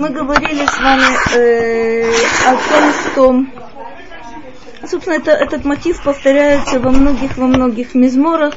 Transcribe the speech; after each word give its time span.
мы 0.00 0.08
говорили 0.08 0.64
с 0.64 0.78
вами 0.78 1.36
э, 1.36 2.10
о 2.46 2.56
том, 2.56 2.92
что, 3.12 4.88
собственно, 4.88 5.14
это, 5.14 5.32
этот 5.32 5.66
мотив 5.66 6.02
повторяется 6.02 6.80
во 6.80 6.90
многих, 6.90 7.36
во 7.36 7.46
многих 7.46 7.94
мизморах. 7.94 8.54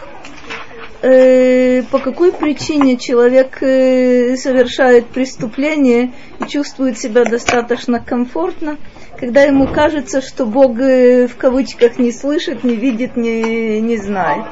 Э, 1.02 1.84
по 1.92 2.00
какой 2.00 2.32
причине 2.32 2.96
человек 2.96 3.62
э, 3.62 4.38
совершает 4.38 5.08
преступление 5.08 6.14
и 6.40 6.48
чувствует 6.48 6.98
себя 6.98 7.26
достаточно 7.26 8.00
комфортно, 8.00 8.78
когда 9.20 9.42
ему 9.42 9.68
кажется, 9.68 10.22
что 10.22 10.46
Бог 10.46 10.80
э, 10.80 11.28
в 11.28 11.36
кавычках 11.36 12.00
не 12.00 12.14
слышит, 12.14 12.64
не 12.64 12.78
видит, 12.78 13.18
не, 13.18 13.82
не 13.82 13.98
знает. 13.98 14.46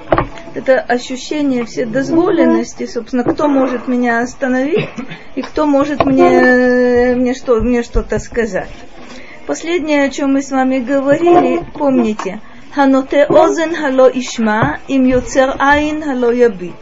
Это 0.53 0.79
ощущение 0.79 1.65
вседозволенности, 1.65 2.85
собственно, 2.85 3.23
кто 3.23 3.47
может 3.47 3.87
меня 3.87 4.19
остановить 4.19 4.89
и 5.35 5.41
кто 5.41 5.65
может 5.65 6.05
мне, 6.05 7.15
мне, 7.15 7.33
что, 7.33 7.61
мне 7.61 7.83
что-то 7.83 8.19
сказать. 8.19 8.69
Последнее, 9.47 10.05
о 10.05 10.09
чем 10.09 10.33
мы 10.33 10.41
с 10.41 10.51
вами 10.51 10.79
говорили, 10.79 11.61
помните, 11.73 12.41
Ханоте 12.73 13.25
озен 13.27 13.75
хало 13.75 14.09
ишма, 14.09 14.79
им 14.87 15.05
йоцер 15.05 15.55
айн 15.59 16.01
хало 16.03 16.31
ябит. 16.31 16.75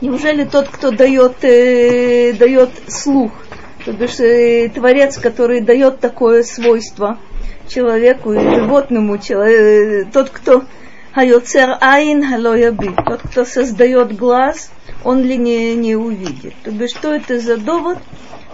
Неужели 0.00 0.44
тот, 0.44 0.68
кто 0.68 0.90
дает, 0.90 1.42
э, 1.42 2.32
дает 2.34 2.70
слух, 2.86 3.32
то 3.84 3.92
бишь 3.92 4.20
э, 4.20 4.70
творец, 4.74 5.18
который 5.18 5.60
дает 5.60 6.00
такое 6.00 6.42
свойство 6.42 7.18
человеку 7.68 8.32
и 8.32 8.38
животному, 8.38 9.18
человек, 9.18 10.08
тот, 10.12 10.30
кто 10.30 10.64
Хайоцер 11.16 11.78
айн 11.80 12.22
халояби. 12.22 12.94
Тот, 13.06 13.22
кто 13.22 13.46
создает 13.46 14.14
глаз, 14.14 14.70
он 15.02 15.22
ли 15.22 15.38
не, 15.38 15.74
не 15.74 15.96
увидит. 15.96 16.52
То 16.62 16.70
есть, 16.72 16.94
что 16.94 17.14
это 17.14 17.40
за 17.40 17.56
довод? 17.56 17.96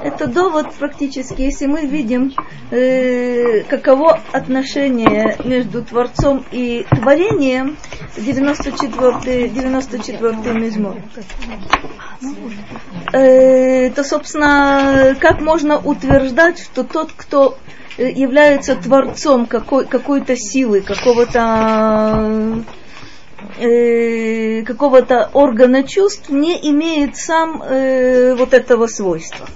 Это 0.02 0.27
довод 0.27 0.73
практически, 0.74 1.42
если 1.42 1.66
мы 1.66 1.87
видим, 1.87 2.33
э, 2.70 3.63
каково 3.63 4.21
отношение 4.32 5.37
между 5.45 5.82
Творцом 5.85 6.45
и 6.51 6.85
творением, 6.90 7.76
94-й 8.16 9.49
94 9.49 10.52
мизмор. 10.54 10.96
Э, 13.13 13.91
то, 13.91 14.04
собственно, 14.04 15.16
как 15.21 15.41
можно 15.41 15.79
утверждать, 15.79 16.59
что 16.59 16.85
тот, 16.85 17.13
кто 17.16 17.59
Э, 17.98 18.10
является 18.10 18.74
творцом 18.74 19.46
какой, 19.46 19.87
какой-то 19.87 20.35
силы, 20.37 20.80
какого-то 20.80 22.65
э, 23.59 24.63
какого-то 24.63 25.30
органа 25.35 25.82
чувств, 25.82 26.30
не 26.30 26.59
имеет 26.71 27.16
сам 27.16 27.63
э, 27.63 28.35
вот 28.35 28.54
этого 28.54 28.87
свойства. 28.87 29.46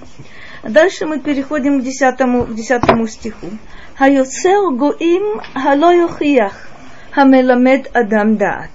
Дальше 0.67 1.05
мы 1.05 1.19
переходим 1.19 1.79
к 1.79 1.83
десятому, 1.83 2.43
к 2.43 2.53
десятому 2.53 3.07
стиху. 3.07 3.47
Хайоцер 3.95 4.71
гоим 4.71 5.41
халойохиях 5.53 6.67
хамеламед 7.11 7.89
адам 7.95 8.35
даат. 8.35 8.71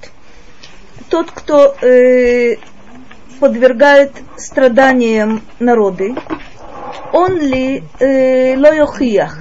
Тот, 1.10 1.30
кто 1.30 1.76
э, 1.82 2.56
подвергает 3.40 4.12
страданиям 4.38 5.42
народы, 5.58 6.14
он 7.12 7.38
ли 7.38 7.82
э, 8.00 8.56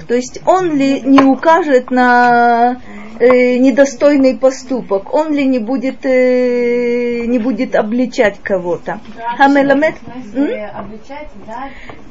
то 0.06 0.14
есть 0.14 0.40
он 0.46 0.74
ли 0.76 1.00
не 1.00 1.22
укажет 1.22 1.90
на 1.90 2.76
э, 3.18 3.56
недостойный 3.58 4.36
поступок, 4.36 5.14
он 5.14 5.32
ли 5.32 5.46
не 5.46 5.58
будет, 5.58 6.04
э, 6.04 7.24
не 7.26 7.38
будет 7.38 7.74
обличать 7.74 8.40
кого-то. 8.42 9.00
Хамеламет 9.36 9.94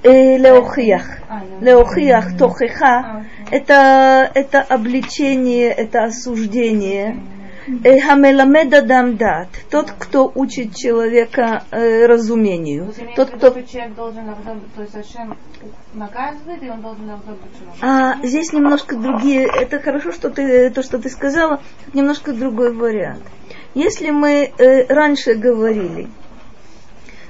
э, 0.03 0.37
леохиях. 0.37 1.19
Леохиях. 1.61 2.37
Тохеха 2.37 3.25
это, 3.51 4.31
это 4.33 4.61
обличение, 4.61 5.69
это 5.69 6.03
осуждение 6.05 7.17
Э, 7.83 7.99
Хамеламеда 7.99 8.81
дамдат, 8.81 9.49
тот, 9.69 9.91
кто 9.91 10.31
учит 10.33 10.75
человека 10.75 11.63
э, 11.69 12.07
разумению. 12.07 12.91
Тот, 13.15 13.29
кто... 13.29 13.49
Человек 13.49 13.93
должен 13.95 14.25
то 14.75 14.81
есть 14.81 14.93
зачем 14.93 15.37
наказывает, 15.93 16.63
и 16.63 16.69
он 16.69 16.81
должен 16.81 17.11
А 17.81 18.15
здесь 18.23 18.51
немножко 18.51 18.95
другие, 18.95 19.43
это 19.45 19.79
хорошо, 19.79 20.11
что 20.11 20.31
ты, 20.31 20.71
то, 20.71 20.81
что 20.81 20.97
ты 20.97 21.09
сказала, 21.09 21.61
немножко 21.93 22.33
другой 22.33 22.73
вариант. 22.73 23.23
Если 23.75 24.09
мы 24.09 24.51
э, 24.57 24.87
раньше 24.87 25.35
говорили, 25.35 26.09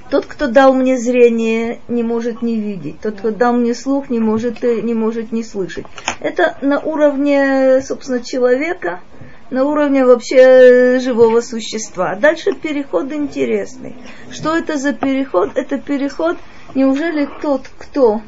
тот, 0.08 0.24
кто 0.24 0.46
дал 0.46 0.72
мне 0.72 0.96
зрение, 0.96 1.80
не 1.88 2.02
может 2.02 2.40
не 2.40 2.58
видеть. 2.58 3.00
Тот, 3.00 3.18
кто 3.18 3.30
дал 3.32 3.52
мне 3.52 3.74
слух, 3.74 4.08
не 4.08 4.18
может, 4.18 4.64
э, 4.64 4.80
не 4.80 4.94
может 4.94 5.30
не 5.30 5.44
слышать. 5.44 5.84
Это 6.20 6.56
на 6.62 6.80
уровне, 6.80 7.82
собственно, 7.82 8.20
человека– 8.20 9.00
на 9.52 9.66
уровне 9.66 10.04
вообще 10.04 10.36
э, 10.38 10.98
живого 11.00 11.42
существа. 11.42 12.16
Дальше 12.16 12.52
переход 12.54 13.12
интересный. 13.12 13.94
Что 14.30 14.56
это 14.56 14.78
за 14.78 14.94
переход? 14.94 15.50
Это 15.56 15.76
переход, 15.76 16.38
неужели 16.74 17.28
тот, 17.42 17.68
кто 17.78 18.22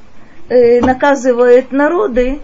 э, 0.51 0.81
наказывает 0.83 1.73
народы, 1.73 2.41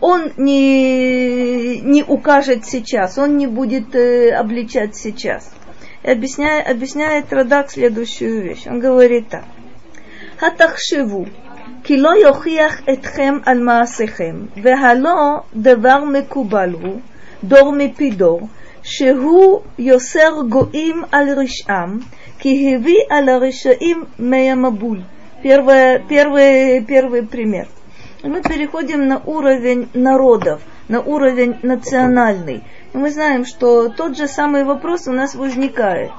он 0.00 0.32
не, 0.36 1.80
не 1.80 2.02
укажет 2.02 2.66
сейчас, 2.66 3.18
он 3.18 3.36
не 3.36 3.46
будет 3.46 3.94
э, 3.94 4.32
обличать 4.32 4.96
сейчас. 4.96 5.52
И 6.02 6.10
объясняет, 6.10 6.68
объясняет 6.68 7.32
Радак 7.32 7.70
следующую 7.70 8.42
вещь. 8.42 8.66
Он 8.66 8.80
говорит 8.80 9.28
так. 9.28 9.44
Хатахшиву. 10.38 11.28
Кило 11.84 12.14
йохиях 12.14 12.80
этхем 12.86 13.42
аль 13.46 13.62
маасехем. 13.62 14.50
Вехало 14.56 15.46
девар 15.52 16.04
мекубалу. 16.04 17.00
דור 17.43 17.71
מפי 17.71 18.11
דור, 18.11 18.47
שהוא 18.83 19.61
יוסר 19.79 20.41
גויים 20.49 21.03
על 21.11 21.39
רשעם, 21.39 21.99
כי 22.39 22.75
הביא 22.75 22.99
על 23.09 23.29
הרשעים 23.29 24.03
מי 24.19 24.51
המבול. 24.51 25.01
Первый, 25.43 25.99
первый, 26.07 26.85
первый 26.85 27.23
пример. 27.23 27.67
Мы 28.23 28.41
переходим 28.41 29.09
на 29.09 29.17
уровень 29.17 29.89
народов, 29.93 30.61
на 30.87 31.01
уровень 31.01 31.57
национальный. 31.63 32.63
И 32.93 32.97
мы 32.97 33.11
знаем, 33.11 33.43
что 33.45 33.89
тот 33.89 34.15
же 34.15 34.27
самый 34.27 34.63
вопрос 34.63 35.05
у 35.07 35.11
нас 35.11 35.35
возникает. 35.35 36.11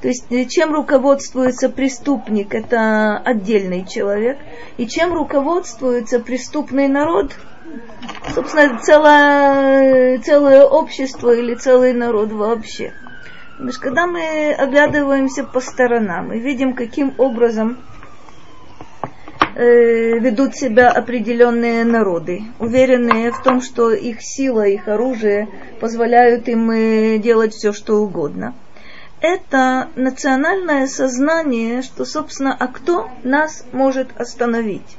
То 0.00 0.06
есть 0.06 0.26
чем 0.50 0.72
руководствуется 0.72 1.68
преступник, 1.68 2.54
это 2.54 3.18
отдельный 3.18 3.84
человек, 3.84 4.38
и 4.76 4.86
чем 4.86 5.12
руководствуется 5.12 6.20
преступный 6.20 6.86
народ – 6.86 7.44
собственно, 8.33 8.79
целое, 8.79 10.19
целое 10.19 10.63
общество 10.63 11.33
или 11.33 11.55
целый 11.55 11.93
народ 11.93 12.31
вообще. 12.31 12.93
Потому 13.53 13.71
что 13.71 13.81
когда 13.81 14.07
мы 14.07 14.53
оглядываемся 14.53 15.43
по 15.45 15.61
сторонам 15.61 16.33
и 16.33 16.39
видим, 16.39 16.73
каким 16.73 17.13
образом 17.17 17.77
э, 19.55 20.19
ведут 20.19 20.55
себя 20.55 20.89
определенные 20.89 21.85
народы, 21.85 22.43
уверенные 22.59 23.31
в 23.31 23.41
том, 23.41 23.61
что 23.61 23.91
их 23.91 24.17
сила, 24.21 24.67
их 24.67 24.89
оружие 24.89 25.47
позволяют 25.79 26.49
им 26.49 26.69
э, 26.69 27.17
делать 27.17 27.53
все, 27.53 27.71
что 27.71 28.01
угодно. 28.01 28.53
Это 29.21 29.87
национальное 29.95 30.87
сознание, 30.87 31.81
что, 31.81 32.03
собственно, 32.03 32.55
а 32.59 32.67
кто 32.67 33.09
нас 33.23 33.65
может 33.71 34.09
остановить? 34.19 34.97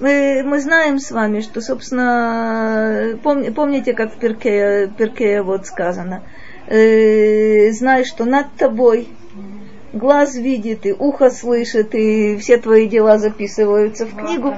Мы, 0.00 0.42
мы 0.44 0.60
знаем 0.60 0.98
с 0.98 1.10
вами, 1.10 1.40
что, 1.40 1.60
собственно, 1.60 3.18
помни, 3.22 3.50
помните, 3.50 3.92
как 3.92 4.14
в 4.14 4.18
Перке, 4.18 4.92
Перке 4.98 5.42
вот 5.42 5.66
сказано, 5.66 6.24
э, 6.66 7.70
знай, 7.70 8.04
что 8.04 8.24
над 8.24 8.52
тобой 8.56 9.08
глаз 9.92 10.34
видит, 10.34 10.86
и 10.86 10.92
ухо 10.92 11.30
слышит, 11.30 11.94
и 11.94 12.36
все 12.38 12.56
твои 12.56 12.88
дела 12.88 13.18
записываются 13.18 14.06
в 14.06 14.16
книгу. 14.16 14.56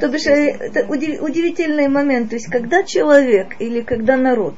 То 0.00 0.08
бишь, 0.08 0.26
э, 0.26 0.50
это 0.50 0.86
удивительный 0.86 1.88
момент. 1.88 2.30
То 2.30 2.36
есть, 2.36 2.50
когда 2.50 2.82
человек 2.82 3.54
или 3.60 3.80
когда 3.80 4.16
народ 4.16 4.54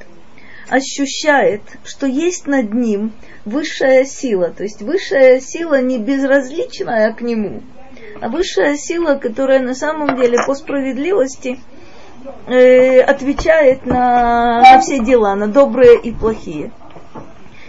ощущает, 0.69 1.61
что 1.85 2.07
есть 2.07 2.47
над 2.47 2.73
ним 2.73 3.13
высшая 3.45 4.05
сила, 4.05 4.49
то 4.49 4.63
есть 4.63 4.81
высшая 4.81 5.41
сила 5.41 5.81
не 5.83 5.99
безразличная 5.99 7.13
к 7.13 7.21
нему– 7.21 7.63
а 8.21 8.29
высшая 8.29 8.77
сила, 8.77 9.17
которая 9.17 9.61
на 9.61 9.75
самом 9.75 10.17
деле 10.17 10.39
по 10.47 10.55
справедливости 10.55 11.61
э, 12.47 13.01
отвечает 13.01 13.87
на, 13.87 14.61
на 14.63 14.81
все 14.81 15.01
дела, 15.01 15.35
на 15.35 15.49
добрые 15.49 15.99
и 16.01 16.13
плохие. 16.13 16.73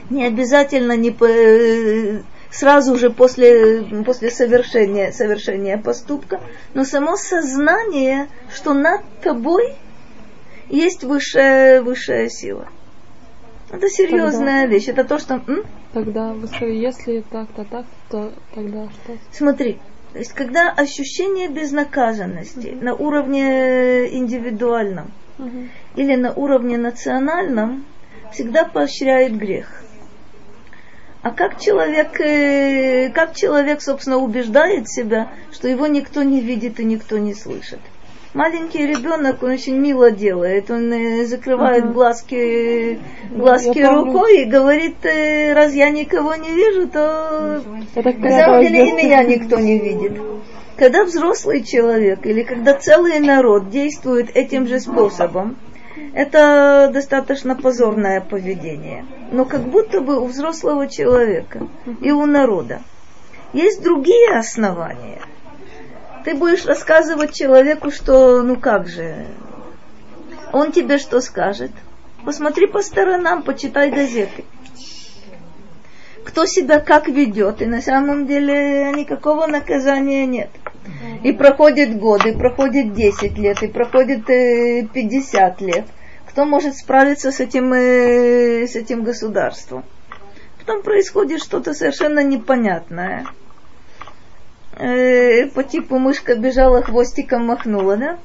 Не 0.09 0.25
обязательно 0.25 0.95
не 0.95 1.11
по, 1.11 1.25
э, 1.25 2.21
сразу 2.49 2.97
же 2.97 3.09
после, 3.09 3.83
после 4.05 4.31
совершения, 4.31 5.11
совершения 5.11 5.77
поступка, 5.77 6.39
но 6.73 6.85
само 6.85 7.17
сознание, 7.17 8.27
что 8.53 8.73
над 8.73 9.01
тобой 9.21 9.75
есть 10.69 11.03
высшая, 11.03 11.81
высшая 11.81 12.29
сила. 12.29 12.67
Это 13.69 13.89
серьезная 13.89 14.61
тогда, 14.61 14.73
вещь. 14.73 14.87
Это 14.87 15.03
то, 15.03 15.19
что... 15.19 15.41
М? 15.47 15.63
Тогда, 15.93 16.33
если 16.61 17.23
так-то 17.29 17.65
так, 17.65 17.85
то 18.09 18.31
тогда 18.53 18.85
что? 18.85 19.13
Смотри, 19.31 19.79
То 20.13 20.19
есть, 20.19 20.33
когда 20.33 20.71
ощущение 20.71 21.49
безнаказанности 21.49 22.67
mm-hmm. 22.67 22.83
на 22.83 22.95
уровне 22.95 24.07
индивидуальном 24.17 25.11
mm-hmm. 25.37 25.69
или 25.95 26.15
на 26.15 26.33
уровне 26.33 26.77
национальном 26.77 27.85
всегда 28.31 28.65
поощряет 28.65 29.37
грех. 29.37 29.83
А 31.21 31.31
как 31.31 31.59
человек, 31.59 32.19
э, 32.21 33.09
как 33.09 33.35
человек, 33.35 33.81
собственно, 33.81 34.17
убеждает 34.17 34.89
себя, 34.89 35.29
что 35.51 35.67
его 35.67 35.87
никто 35.87 36.23
не 36.23 36.41
видит 36.41 36.79
и 36.79 36.85
никто 36.85 37.17
не 37.17 37.33
слышит? 37.33 37.79
Маленький 38.37 38.85
ребенок, 38.85 39.41
он 39.41 39.49
очень 39.49 39.77
мило 39.77 40.11
делает. 40.11 40.69
Он 40.69 40.93
э, 40.93 41.25
закрывает 41.25 41.85
uh-huh. 41.85 41.93
глазки, 41.93 42.99
глазки 43.31 43.79
рукой 43.79 44.43
и 44.43 44.45
говорит, 44.45 45.03
э, 45.05 45.53
раз 45.53 45.73
я 45.73 45.89
никого 45.89 46.35
не 46.35 46.53
вижу, 46.53 46.87
то 46.87 47.63
Это 47.95 48.11
на 48.11 48.29
самом 48.29 48.61
деле 48.61 48.89
и 48.89 48.91
меня 48.91 49.23
никто 49.23 49.57
не 49.57 49.79
видит. 49.79 50.21
Когда 50.75 51.03
взрослый 51.03 51.63
человек 51.63 52.27
или 52.27 52.43
когда 52.43 52.75
целый 52.75 53.19
народ 53.19 53.71
действует 53.71 54.29
этим 54.35 54.67
же 54.67 54.79
способом, 54.79 55.57
это 56.13 56.91
достаточно 56.93 57.55
позорное 57.55 58.21
поведение. 58.21 59.03
Но 59.31 59.45
как 59.45 59.61
будто 59.61 59.99
бы 59.99 60.19
у 60.19 60.25
взрослого 60.25 60.87
человека 60.87 61.67
и 62.01 62.11
у 62.11 62.27
народа 62.27 62.81
есть 63.53 63.81
другие 63.81 64.37
основания– 64.37 65.21
ты 66.27 66.35
будешь 66.35 66.65
рассказывать 66.65 67.33
человеку, 67.33 67.89
что 67.89 68.43
ну 68.43 68.57
как 68.57 68.89
же, 68.89 69.27
он 70.51 70.73
тебе 70.73 70.97
что 70.97 71.21
скажет? 71.21 71.71
Посмотри 72.25 72.67
по 72.67 72.81
сторонам, 72.81 73.43
почитай 73.43 73.89
газеты. 73.89 74.43
Кто 76.25 76.45
себя 76.45 76.81
как 76.81 77.07
ведет, 77.07 77.61
и 77.61 77.65
на 77.65 77.81
самом 77.81 78.27
деле 78.27 78.91
никакого 78.91 79.47
наказания 79.47 80.25
нет. 80.25 80.49
И 81.23 81.31
проходит 81.31 81.97
годы, 81.97 82.31
и 82.31 82.37
проходит 82.37 82.93
10 82.93 83.37
лет, 83.37 83.63
и 83.63 83.67
проходит 83.67 84.25
50 84.25 85.61
лет. 85.61 85.85
Кто 86.29 86.43
может 86.43 86.75
справиться 86.75 87.31
с 87.31 87.39
этим, 87.39 87.71
э, 87.71 88.67
с 88.67 88.75
этим 88.75 89.05
государством? 89.05 89.85
Потом 90.59 90.81
происходит 90.83 91.41
что-то 91.41 91.73
совершенно 91.73 92.21
непонятное 92.21 93.25
э, 94.79 95.47
по 95.47 95.63
типу 95.63 95.97
мышка 95.97 96.35
бежала, 96.35 96.81
хвостиком 96.81 97.45
махнула, 97.45 97.97
да? 97.97 98.17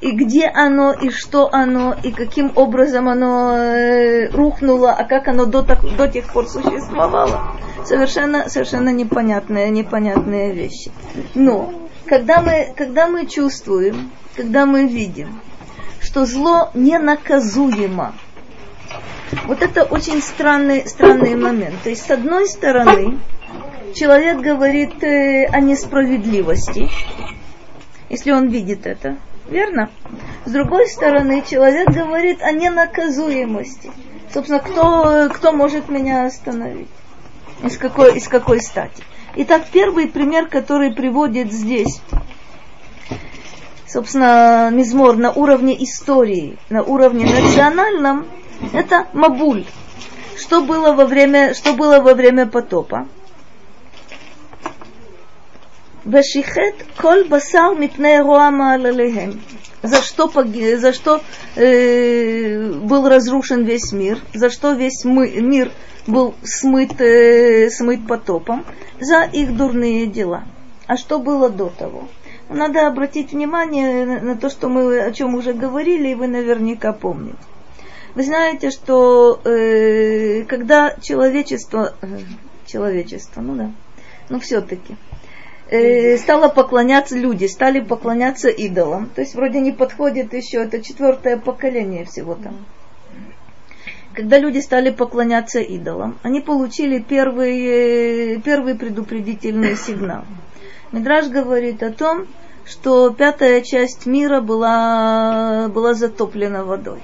И 0.00 0.12
где 0.12 0.46
оно, 0.46 0.92
и 0.92 1.10
что 1.10 1.52
оно, 1.52 1.94
и 2.04 2.12
каким 2.12 2.52
образом 2.54 3.08
оно 3.08 3.56
э, 3.56 4.28
рухнуло, 4.28 4.92
а 4.92 5.04
как 5.04 5.26
оно 5.26 5.44
до, 5.44 5.62
так, 5.62 5.80
до 5.96 6.06
тех 6.06 6.32
пор 6.32 6.46
существовало. 6.46 7.56
Совершенно, 7.84 8.48
совершенно 8.48 8.90
непонятные, 8.90 9.70
непонятные 9.70 10.52
вещи. 10.52 10.92
Но 11.34 11.72
когда 12.06 12.40
мы, 12.40 12.72
когда 12.76 13.08
мы 13.08 13.26
чувствуем, 13.26 14.12
когда 14.36 14.66
мы 14.66 14.86
видим, 14.86 15.40
что 16.00 16.26
зло 16.26 16.70
ненаказуемо, 16.74 18.14
вот 19.46 19.62
это 19.62 19.82
очень 19.82 20.22
странный, 20.22 20.86
странный 20.86 21.34
момент. 21.34 21.74
То 21.82 21.90
есть, 21.90 22.06
с 22.06 22.10
одной 22.10 22.46
стороны, 22.46 23.18
человек 23.94 24.38
говорит 24.38 25.02
э, 25.02 25.46
о 25.46 25.60
несправедливости, 25.60 26.88
если 28.08 28.32
он 28.32 28.48
видит 28.48 28.86
это, 28.86 29.16
верно? 29.48 29.90
С 30.44 30.50
другой 30.50 30.86
стороны, 30.88 31.42
человек 31.48 31.88
говорит 31.88 32.42
о 32.42 32.52
ненаказуемости. 32.52 33.90
Собственно, 34.32 34.60
кто, 34.60 35.28
кто 35.32 35.52
может 35.52 35.88
меня 35.88 36.26
остановить? 36.26 36.88
Из 37.62 37.76
какой, 37.76 38.16
из 38.16 38.28
какой 38.28 38.60
стати? 38.60 39.02
Итак, 39.36 39.64
первый 39.72 40.08
пример, 40.08 40.48
который 40.48 40.92
приводит 40.92 41.52
здесь, 41.52 42.00
собственно, 43.86 44.70
Мизмор 44.72 45.16
на 45.16 45.32
уровне 45.32 45.82
истории, 45.84 46.58
на 46.70 46.82
уровне 46.82 47.26
национальном, 47.26 48.26
это 48.72 49.06
Мабуль. 49.12 49.64
Что 50.36 50.62
было 50.62 50.92
во 50.92 51.04
время, 51.04 51.54
что 51.54 51.72
было 51.72 52.00
во 52.00 52.14
время 52.14 52.46
потопа? 52.46 53.08
Вешихет 56.08 56.74
коль 56.96 57.28
басар 57.28 57.78
мипней 57.78 58.20
руама 58.20 58.72
алалехем. 58.72 59.42
За 59.82 60.00
что, 60.00 60.32
за 60.78 60.92
что 60.94 61.20
э, 61.54 62.72
был 62.80 63.06
разрушен 63.06 63.64
весь 63.64 63.92
мир, 63.92 64.18
за 64.32 64.48
что 64.48 64.72
весь 64.72 65.04
мы, 65.04 65.28
мир 65.42 65.70
был 66.06 66.34
смыт, 66.42 66.98
э, 66.98 67.68
смыт 67.68 68.06
потопом, 68.08 68.64
за 68.98 69.24
их 69.24 69.54
дурные 69.54 70.06
дела. 70.06 70.44
А 70.86 70.96
что 70.96 71.18
было 71.18 71.50
до 71.50 71.68
того? 71.68 72.08
Надо 72.48 72.86
обратить 72.86 73.32
внимание 73.32 74.06
на, 74.06 74.20
на 74.20 74.36
то, 74.36 74.48
что 74.48 74.70
мы 74.70 75.00
о 75.00 75.12
чем 75.12 75.34
уже 75.34 75.52
говорили, 75.52 76.08
и 76.08 76.14
вы 76.14 76.26
наверняка 76.26 76.94
помните. 76.94 77.36
Вы 78.14 78.22
знаете, 78.24 78.70
что 78.70 79.42
э, 79.44 80.44
когда 80.44 80.96
человечество, 81.02 81.92
э, 82.00 82.06
человечество, 82.64 83.42
ну 83.42 83.56
да, 83.56 83.70
ну 84.30 84.40
все-таки, 84.40 84.96
э, 85.70 86.16
стало 86.18 86.48
поклоняться 86.48 87.16
люди, 87.16 87.46
стали 87.46 87.80
поклоняться 87.80 88.48
идолам. 88.48 89.10
То 89.14 89.20
есть 89.20 89.34
вроде 89.34 89.60
не 89.60 89.72
подходит 89.72 90.32
еще, 90.34 90.58
это 90.58 90.82
четвертое 90.82 91.36
поколение 91.36 92.04
всего 92.04 92.34
там. 92.34 92.66
Когда 94.14 94.38
люди 94.38 94.58
стали 94.58 94.90
поклоняться 94.90 95.60
идолам, 95.60 96.18
они 96.22 96.40
получили 96.40 96.98
первый, 96.98 98.40
первый 98.40 98.74
предупредительный 98.74 99.76
сигнал. 99.76 100.24
Мидраж 100.90 101.28
говорит 101.28 101.82
о 101.82 101.92
том, 101.92 102.26
что 102.64 103.10
пятая 103.10 103.60
часть 103.60 104.06
мира 104.06 104.40
была, 104.40 105.68
была 105.68 105.94
затоплена 105.94 106.64
водой. 106.64 107.00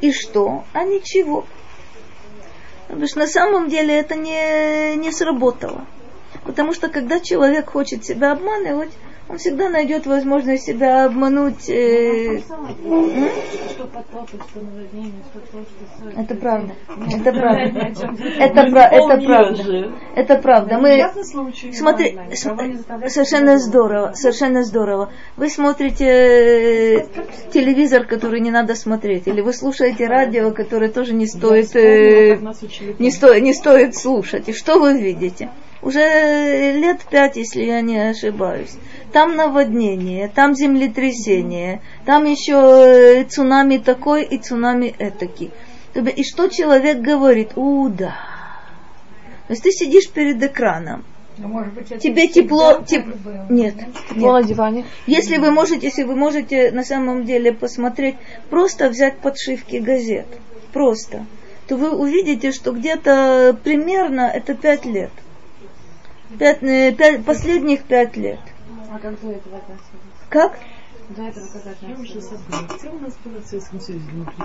И 0.00 0.12
что? 0.12 0.64
А 0.72 0.84
ничего. 0.84 1.44
Потому 2.88 3.06
что 3.06 3.18
на 3.20 3.26
самом 3.26 3.68
деле 3.68 3.94
это 3.94 4.16
не, 4.16 4.96
не 4.96 5.12
сработало. 5.12 5.86
Потому 6.50 6.72
что 6.72 6.88
когда 6.88 7.20
человек 7.20 7.70
хочет 7.70 8.04
себя 8.04 8.32
обманывать, 8.32 8.90
он 9.28 9.38
всегда 9.38 9.68
найдет 9.68 10.06
возможность 10.06 10.64
себя 10.64 11.04
обмануть. 11.04 11.70
Э... 11.70 12.40
Это 16.16 16.34
правда. 16.34 16.72
Это 17.08 17.32
правда. 17.32 17.78
Это, 18.40 18.60
это 18.60 19.20
правда. 19.24 19.92
Это 20.16 20.34
правда. 20.38 20.78
Мы 20.78 21.08
смотри, 21.72 22.18
совершенно 22.34 23.58
здорово, 23.58 24.12
совершенно 24.14 24.64
здорово. 24.64 25.12
Вы 25.36 25.48
смотрите 25.50 26.04
э, 26.04 27.06
телевизор, 27.52 28.06
который 28.06 28.40
не 28.40 28.50
надо 28.50 28.74
смотреть, 28.74 29.28
или 29.28 29.40
вы 29.40 29.52
слушаете 29.52 30.08
радио, 30.08 30.50
которое 30.50 30.90
тоже 30.90 31.12
не 31.12 31.28
стоит, 31.28 31.76
э, 31.76 32.38
не 32.98 33.12
стоит, 33.12 33.40
не 33.40 33.54
стоит 33.54 33.94
слушать. 33.94 34.48
И 34.48 34.52
что 34.52 34.80
вы 34.80 35.00
видите? 35.00 35.50
Уже 35.82 36.78
лет 36.78 37.00
пять, 37.10 37.36
если 37.36 37.62
я 37.62 37.80
не 37.80 37.98
ошибаюсь. 37.98 38.76
Там 39.12 39.34
наводнение, 39.36 40.28
там 40.28 40.54
землетрясение, 40.54 41.80
там 42.04 42.24
еще 42.24 42.54
э, 42.54 43.24
цунами 43.24 43.78
такой 43.78 44.24
и 44.24 44.38
цунами 44.38 44.94
этакий. 44.98 45.50
И 45.94 46.22
что 46.22 46.48
человек 46.48 47.00
говорит? 47.00 47.56
У, 47.56 47.88
да. 47.88 48.14
То 49.48 49.52
есть 49.52 49.64
ты 49.64 49.72
сидишь 49.72 50.08
перед 50.08 50.40
экраном, 50.42 51.04
ну, 51.38 51.48
может 51.48 51.72
быть, 51.72 51.88
тебе 52.00 52.28
тепло, 52.28 52.82
теп... 52.86 53.06
нет, 53.48 53.74
тепло 54.10 54.34
на 54.34 54.42
диване. 54.42 54.84
Если 55.06 55.38
вы 55.38 55.50
можете, 55.50 55.86
если 55.86 56.02
вы 56.02 56.14
можете 56.14 56.70
на 56.70 56.84
самом 56.84 57.24
деле 57.24 57.52
посмотреть, 57.52 58.16
просто 58.50 58.90
взять 58.90 59.18
подшивки 59.18 59.76
газет, 59.76 60.26
просто, 60.72 61.24
то 61.66 61.76
вы 61.76 61.90
увидите, 61.90 62.52
что 62.52 62.72
где-то 62.72 63.58
примерно 63.64 64.30
это 64.32 64.54
пять 64.54 64.84
лет 64.84 65.10
Пять, 66.38 66.62
э, 66.62 66.92
пять, 66.92 67.24
последних 67.24 67.82
пять 67.82 68.16
лет. 68.16 68.38
А 68.90 68.98
как 68.98 69.20
до 69.20 69.30
этого 69.30 69.56
относились? 69.56 70.00
Как? 70.28 70.58
До 71.16 71.22
этого 71.22 71.44
когда 71.52 71.70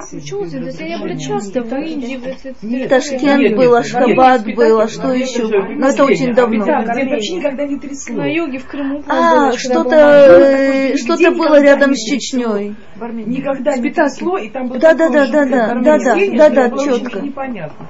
Почему? 0.02 0.46
Это 0.46 0.84
я 0.84 0.98
была 0.98 1.16
часто 1.16 1.62
в 1.62 1.74
Индии. 1.76 2.88
Ташкент 2.88 3.56
был, 3.56 3.76
Ашхабад 3.76 4.46
был, 4.46 4.80
а 4.80 4.88
что 4.88 5.14
еще? 5.14 5.44
Но 5.48 5.90
это 5.90 6.04
очень 6.06 6.34
давно. 6.34 6.66
На 6.66 8.26
юге, 8.26 8.58
в 8.58 8.66
Крыму. 8.66 9.04
А, 9.08 9.52
что-то 9.52 9.96
э, 9.96 10.98
что-то 10.98 11.32
было 11.32 11.62
рядом 11.62 11.94
с 11.94 12.00
Чечней. 12.00 12.76
Никогда 13.26 13.78
не 13.78 13.92
трясло, 13.92 14.38
и 14.40 14.50
там 14.50 14.68
было 14.68 14.80
Да, 14.80 14.94
да, 14.96 15.10
да, 15.10 15.28
да, 15.28 15.46
да, 15.46 15.76
да, 15.76 16.00
да, 16.00 16.50
да, 16.50 16.78
четко. 16.78 17.20
Непонятно. 17.20 17.88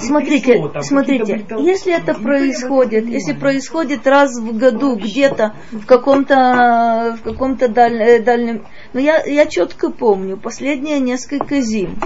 Смотрите, 0.00 0.70
смотрите, 0.82 1.46
если 1.58 1.94
это 1.94 2.14
происходит, 2.14 3.06
если 3.06 3.32
происходит 3.32 4.06
раз 4.06 4.38
в 4.38 4.56
году 4.56 4.96
где-то 4.96 5.54
в 5.72 5.86
каком-то 5.86 7.16
в 7.18 7.22
каком-то 7.22 7.68
даль, 7.68 8.00
э, 8.00 8.20
дальнем, 8.20 8.66
но 8.92 9.00
я 9.00 9.24
я 9.24 9.46
четко 9.46 9.90
помню 9.90 10.36
последние 10.36 11.00
несколько 11.00 11.60
зим. 11.60 11.98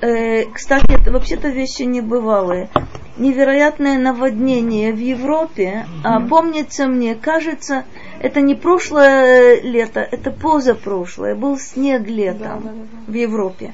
Э, 0.00 0.44
кстати, 0.52 1.00
это 1.00 1.10
вообще-то 1.12 1.48
вещи 1.48 1.82
небывалые. 1.82 2.68
невероятное 3.16 3.96
наводнение 3.96 4.92
в 4.92 4.98
Европе, 4.98 5.86
а 6.02 6.20
помнится 6.20 6.86
мне, 6.86 7.14
кажется, 7.14 7.84
это 8.20 8.40
не 8.40 8.54
прошлое 8.54 9.60
лето, 9.62 10.00
это 10.00 10.32
позапрошлое, 10.32 11.36
был 11.36 11.56
снег 11.58 12.08
летом 12.08 12.40
да, 12.40 12.56
да, 12.56 12.70
да. 12.70 13.12
в 13.12 13.14
Европе. 13.14 13.72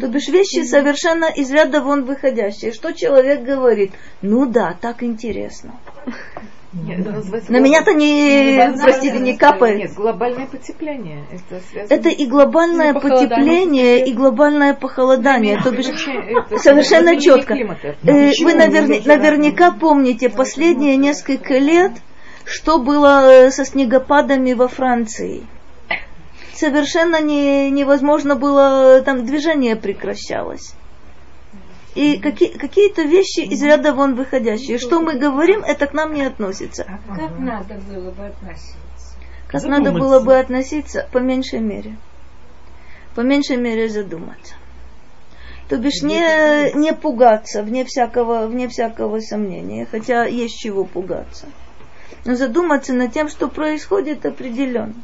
То 0.00 0.08
бишь 0.08 0.28
вещи 0.28 0.64
совершенно 0.64 1.26
из 1.26 1.50
ряда 1.50 1.80
вон 1.80 2.04
выходящие. 2.04 2.72
Что 2.72 2.92
человек 2.92 3.42
говорит? 3.42 3.92
Ну 4.22 4.46
да, 4.46 4.76
так 4.80 5.02
интересно. 5.02 5.74
На 7.48 7.58
меня-то 7.58 7.94
не, 7.94 8.74
простите, 8.82 9.18
не 9.18 9.36
капает. 9.36 9.78
Нет, 9.78 9.94
глобальное 9.94 10.46
потепление. 10.46 11.24
Это, 11.30 11.94
это 11.94 12.08
и 12.10 12.26
глобальное 12.26 12.92
потепление, 12.92 14.06
и 14.06 14.12
глобальное 14.12 14.74
похолодание. 14.74 15.58
То 15.62 15.70
бишь, 15.70 15.86
совершенно 16.60 17.18
четко. 17.18 17.54
Э, 17.54 18.32
вы 18.42 18.54
наверня, 18.54 19.00
наверняка 19.04 19.70
помните 19.70 20.28
последние 20.28 20.96
несколько 20.96 21.54
лет, 21.54 21.92
что 22.44 22.78
было 22.78 23.46
э, 23.46 23.50
со 23.50 23.64
снегопадами 23.64 24.52
во 24.52 24.68
Франции. 24.68 25.46
Совершенно 26.56 27.20
не, 27.20 27.70
невозможно 27.70 28.34
было, 28.34 29.02
там 29.02 29.26
движение 29.26 29.76
прекращалось 29.76 30.74
и 31.96 32.18
какие, 32.18 32.50
какие-то 32.50 33.02
вещи 33.02 33.40
из 33.40 33.62
ряда 33.62 33.94
вон 33.94 34.14
выходящие. 34.14 34.78
Что 34.78 35.00
мы 35.00 35.18
говорим, 35.18 35.64
это 35.64 35.86
к 35.86 35.94
нам 35.94 36.12
не 36.12 36.22
относится. 36.22 36.84
А 36.86 37.16
как 37.16 37.38
надо 37.38 37.74
было 37.74 38.10
бы 38.10 38.26
относиться? 38.26 38.76
Как 39.48 39.62
задуматься. 39.62 39.68
надо 39.68 39.98
было 39.98 40.20
бы 40.20 40.38
относиться, 40.38 41.08
по 41.10 41.18
меньшей 41.18 41.60
мере. 41.60 41.96
По 43.14 43.22
меньшей 43.22 43.56
мере 43.56 43.88
задуматься. 43.88 44.54
То 45.70 45.78
бишь 45.78 46.02
не, 46.02 46.72
не 46.74 46.92
пугаться, 46.92 47.62
вне 47.62 47.84
всякого, 47.86 48.46
вне 48.46 48.68
всякого 48.68 49.18
сомнения, 49.20 49.86
хотя 49.90 50.26
есть 50.26 50.58
чего 50.58 50.84
пугаться. 50.84 51.46
Но 52.26 52.34
задуматься 52.34 52.92
над 52.92 53.12
тем, 53.12 53.30
что 53.30 53.48
происходит 53.48 54.26
определенно. 54.26 54.94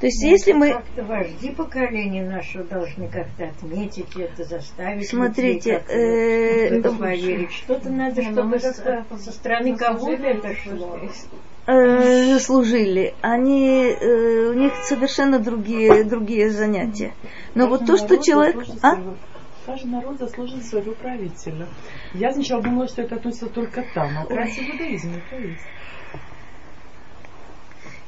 То 0.00 0.06
есть, 0.06 0.22
ну, 0.22 0.28
если 0.28 0.52
мы... 0.52 0.72
Как-то 0.72 1.04
вожди 1.04 1.50
поколения 1.50 2.22
нашего 2.22 2.64
должны 2.64 3.08
как-то 3.08 3.46
отметить 3.46 4.14
это, 4.16 4.44
заставить 4.44 5.08
Смотрите, 5.08 5.82
э, 5.88 6.82
поверить. 6.82 7.52
Что-то 7.52 7.88
надо, 7.88 8.22
чтобы 8.22 8.58
со 8.58 9.32
стороны 9.32 9.76
кого-то 9.76 10.22
это 10.22 10.54
шло. 10.54 10.98
Э, 11.66 12.32
заслужили. 12.34 13.14
Они, 13.22 13.86
э, 13.88 14.50
у 14.50 14.52
них 14.52 14.74
совершенно 14.84 15.38
другие, 15.38 16.04
другие 16.04 16.50
занятия. 16.50 17.14
Но 17.54 17.66
вот 17.66 17.86
то, 17.86 17.96
что 17.96 18.18
человек... 18.18 18.64
А? 18.82 18.98
Каждый 19.64 19.90
народ 19.90 20.18
заслужил 20.18 20.60
своего 20.60 20.92
правителя. 20.92 21.66
Я 22.14 22.32
сначала 22.32 22.62
думала, 22.62 22.86
что 22.86 23.02
это 23.02 23.16
относится 23.16 23.46
только 23.46 23.82
там, 23.94 24.18
а 24.18 24.22
оказывается 24.22 24.60
в 24.60 24.68
иудаизме 24.68 25.22
то 25.28 25.36
есть 25.36 25.62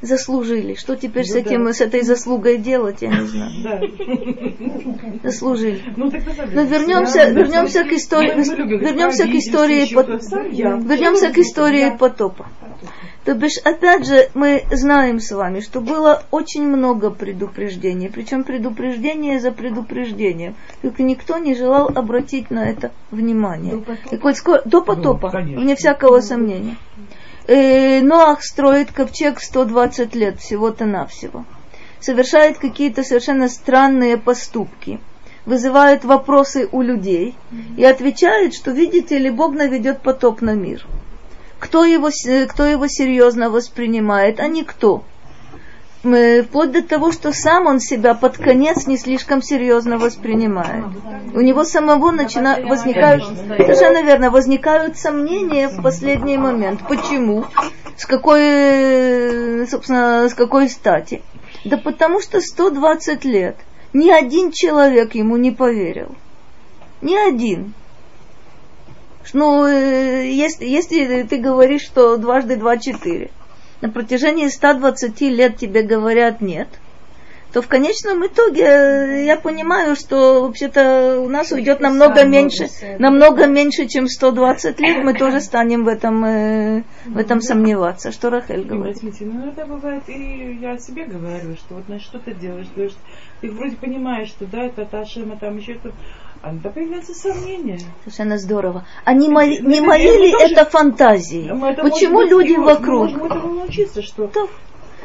заслужили. 0.01 0.75
Что 0.75 0.97
теперь 0.97 1.25
ну, 1.27 1.33
с 1.33 1.35
этим, 1.35 1.65
да. 1.65 1.73
с 1.73 1.81
этой 1.81 2.03
заслугой 2.03 2.59
делать, 2.59 3.03
я 3.03 3.09
не 3.09 3.27
знаю. 3.27 3.53
Да. 3.63 5.31
Заслужили. 5.31 5.83
Ну, 5.97 6.07
Но 6.07 6.63
вернемся, 6.63 7.27
да, 7.27 7.31
вернемся 7.31 7.85
к 7.85 7.93
истории, 7.93 8.35
вернемся 8.79 9.25
к 9.25 9.35
истории, 9.35 9.87
вернемся 9.91 11.31
к 11.31 11.39
истории 11.39 11.97
потопа. 11.99 12.47
То 13.25 13.35
бишь, 13.35 13.59
опять 13.59 14.07
же, 14.07 14.31
мы 14.33 14.65
знаем 14.71 15.21
с 15.21 15.33
вами, 15.33 15.61
что 15.61 15.83
было 15.83 16.23
очень 16.31 16.67
много 16.67 17.11
предупреждений, 17.11 18.09
причем 18.09 18.43
предупреждение 18.43 19.39
за 19.39 19.53
предупреждением. 19.53 20.55
Только 20.81 21.03
никто 21.03 21.37
не 21.37 21.55
желал 21.55 21.91
обратить 21.95 22.51
на 22.51 22.71
это 22.71 22.91
внимание. 23.11 23.75
До 23.75 23.81
потопа, 23.83 24.29
И, 24.29 24.35
скоро, 24.35 24.63
до 24.65 24.81
потопа 24.81 25.31
ну, 25.45 25.61
вне 25.61 25.77
всякого 25.77 26.21
сомнения 26.21 26.77
э, 27.49 28.01
Ноах 28.03 28.45
строит 28.45 28.93
ковчег 28.93 29.41
120 29.41 30.15
лет 30.15 30.41
всего-то 30.41 30.85
навсего. 30.85 31.45
Совершает 31.99 32.59
какие-то 32.59 33.03
совершенно 33.03 33.49
странные 33.49 34.17
поступки. 34.17 35.01
Вызывает 35.47 36.05
вопросы 36.05 36.69
у 36.71 36.83
людей 36.83 37.35
и 37.77 37.85
отвечает, 37.85 38.55
что, 38.55 38.71
видите 38.71 39.19
ли, 39.19 39.31
Бог 39.31 39.55
наведет 39.55 40.03
потоп 40.03 40.43
на 40.43 40.55
мир. 40.55 40.87
Кто 41.59 41.85
его, 41.85 42.11
кто 42.49 42.65
его 42.67 42.87
серьезно 42.87 43.51
воспринимает, 43.51 44.41
а 44.41 44.47
никто. 44.47 45.03
Вплоть 46.03 46.71
до 46.71 46.83
того, 46.83 47.11
что 47.11 47.33
сам 47.33 47.67
он 47.67 47.81
себя 47.81 48.15
под 48.15 48.39
конец 48.39 48.87
не 48.87 48.97
слишком 48.97 49.43
серьезно 49.43 49.99
воспринимает. 49.99 50.85
У 51.35 51.41
него 51.41 51.65
самого 51.65 52.13
начинают 52.13 52.69
возникают, 52.69 53.25
совершенно 53.25 54.03
верно, 54.05 54.31
возникают 54.31 54.97
сомнения 54.97 55.69
в 55.69 55.83
последний 55.83 56.39
момент. 56.39 56.87
Почему? 56.89 57.47
С 57.97 58.07
какой, 58.07 59.67
собственно, 59.67 60.29
с 60.29 60.35
какой 60.35 60.69
стати? 60.69 61.23
Да 61.65 61.77
потому 61.77 62.21
что 62.21 62.41
120 62.41 63.25
лет 63.25 63.57
ни 63.93 64.11
один 64.11 64.53
человек 64.53 65.17
ему 65.17 65.37
не 65.37 65.51
поверил. 65.51 66.15
Ни 67.01 67.17
один. 67.17 67.75
Ну, 69.33 69.67
э, 69.67 70.31
если, 70.31 70.65
если 70.65 71.23
ты 71.23 71.37
говоришь, 71.37 71.83
что 71.83 72.17
дважды 72.17 72.57
два 72.57 72.79
четыре, 72.79 73.31
на 73.81 73.89
протяжении 73.91 74.49
120 74.49 75.21
лет 75.23 75.57
тебе 75.57 75.83
говорят 75.83 76.41
нет, 76.41 76.69
то 77.53 77.63
в 77.63 77.69
конечном 77.69 78.27
итоге 78.27 78.63
э, 78.63 79.25
я 79.25 79.37
понимаю, 79.37 79.97
что 79.97 80.43
вообще-то 80.43 81.21
у 81.21 81.29
нас 81.29 81.51
уйдет 81.51 81.81
намного 81.81 82.25
меньше, 82.25 82.69
намного 82.99 83.47
меньше, 83.47 83.87
чем 83.87 84.07
120 84.07 84.79
лет, 84.81 85.03
мы 85.03 85.15
тоже 85.15 85.41
станем 85.41 85.85
в 85.85 85.89
этом, 85.89 86.25
э, 86.25 86.83
в 87.07 87.17
этом 87.17 87.41
сомневаться. 87.41 88.13
Что 88.13 88.29
Рахель 88.31 88.65
говорит? 88.65 88.99
Ну, 89.03 89.49
это 89.49 89.65
бывает, 89.65 90.03
и 90.09 90.59
я 90.61 90.77
себе 90.79 91.07
говорю, 91.07 91.55
что 91.57 91.77
вот 91.77 91.85
значит, 91.87 92.07
что 92.07 92.19
ты 92.19 92.35
делаешь, 92.35 92.67
ты 93.41 93.51
вроде 93.51 93.77
понимаешь, 93.77 94.29
что 94.29 94.45
да, 94.47 94.65
это 94.65 94.85
Ташима, 94.85 95.37
там 95.39 95.57
еще 95.57 95.75
это, 95.75 95.93
а 96.41 96.51
тогда 96.51 96.71
появляются 96.71 97.15
сомнения. 97.15 97.81
Совершенно 98.05 98.39
здорово. 98.39 98.87
Они 99.05 99.29
мо- 99.29 99.47
не 99.47 99.81
мои 99.81 100.07
ли 100.07 100.35
это 100.39 100.65
фантазии? 100.65 101.51
Это 101.71 101.83
Почему 101.83 102.23
люди 102.23 102.55
вокруг? 102.55 103.11
Мы 103.11 103.29
можем 103.29 103.57
научиться, 103.57 104.03
что... 104.03 104.29
Да. 104.29 104.47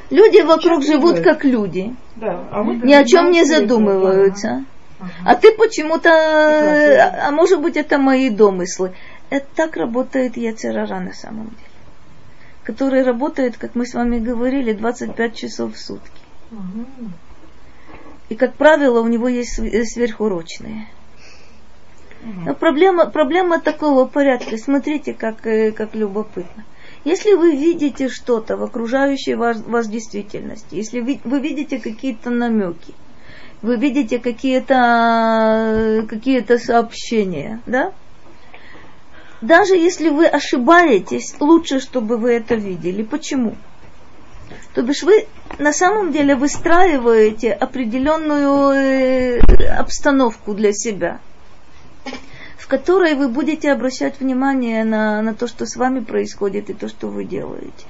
Люди 0.09 0.41
вокруг 0.41 0.83
живут 0.83 1.21
как 1.21 1.43
люди. 1.43 1.95
Да. 2.17 2.47
А 2.51 2.63
мы 2.63 2.75
Ни 2.75 2.93
о 2.93 3.03
чем 3.03 3.31
не 3.31 3.45
задумываются. 3.45 4.65
Ага. 4.99 5.11
А 5.25 5.35
ты 5.35 5.53
почему-то... 5.53 6.09
А, 6.09 7.29
а 7.29 7.31
может 7.31 7.61
быть, 7.61 7.77
это 7.77 7.97
мои 7.97 8.29
домыслы. 8.29 8.93
Это 9.31 9.47
так 9.55 9.75
работает 9.75 10.37
Яцерара 10.37 10.99
на 10.99 11.13
самом 11.13 11.47
деле. 11.47 11.57
Который 12.63 13.03
работает, 13.03 13.57
как 13.57 13.73
мы 13.73 13.87
с 13.87 13.95
вами 13.95 14.19
говорили, 14.19 14.73
25 14.73 15.35
часов 15.35 15.73
в 15.73 15.79
сутки. 15.79 16.21
Ага. 16.51 16.85
И, 18.29 18.35
как 18.35 18.53
правило, 18.53 19.01
у 19.01 19.07
него 19.07 19.27
есть 19.27 19.55
сверхурочные. 19.55 20.87
Но 22.23 22.55
проблема, 22.55 23.07
проблема 23.07 23.59
такого 23.59 24.05
порядка. 24.05 24.57
Смотрите, 24.57 25.13
как, 25.13 25.45
э, 25.45 25.71
как 25.71 25.93
любопытно. 25.93 26.63
Если 27.03 27.33
вы 27.33 27.51
видите 27.51 28.07
что-то 28.07 28.55
в 28.55 28.63
окружающей 28.63 29.35
вас, 29.35 29.61
вас 29.61 29.89
действительности, 29.89 30.75
если 30.75 31.01
вы, 31.01 31.19
вы 31.25 31.39
видите 31.41 31.79
какие-то 31.79 32.29
намеки, 32.29 32.93
вы 33.61 33.75
видите 33.75 34.19
какие-то 34.19 36.05
какие 36.07 36.45
сообщения, 36.57 37.61
да? 37.65 37.91
Даже 39.41 39.75
если 39.75 40.07
вы 40.07 40.25
ошибаетесь, 40.25 41.35
лучше, 41.41 41.81
чтобы 41.81 42.15
вы 42.15 42.35
это 42.35 42.55
видели. 42.55 43.03
Почему? 43.03 43.57
То 44.73 44.81
бишь 44.81 45.03
вы 45.03 45.27
на 45.59 45.73
самом 45.73 46.13
деле 46.13 46.35
выстраиваете 46.35 47.51
определенную 47.51 48.71
э, 48.71 49.39
обстановку 49.77 50.53
для 50.53 50.71
себя– 50.71 51.19
которой 52.73 53.13
вы 53.13 53.27
будете 53.27 53.71
обращать 53.71 54.19
внимание 54.19 54.83
на, 54.83 55.21
на 55.21 55.35
то, 55.35 55.45
что 55.45 55.67
с 55.67 55.75
вами 55.75 55.99
происходит 55.99 56.71
и 56.71 56.73
то, 56.73 56.87
что 56.87 57.07
вы 57.07 57.23
делаете. 57.23 57.85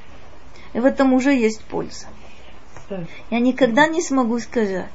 И 0.74 0.80
в 0.82 0.84
этом 0.84 1.14
уже 1.14 1.34
есть 1.34 1.64
польза. 1.64 2.08
Я 3.32 3.40
никогда 3.40 3.88
не 3.88 4.02
смогу 4.02 4.40
сказать, 4.40 4.90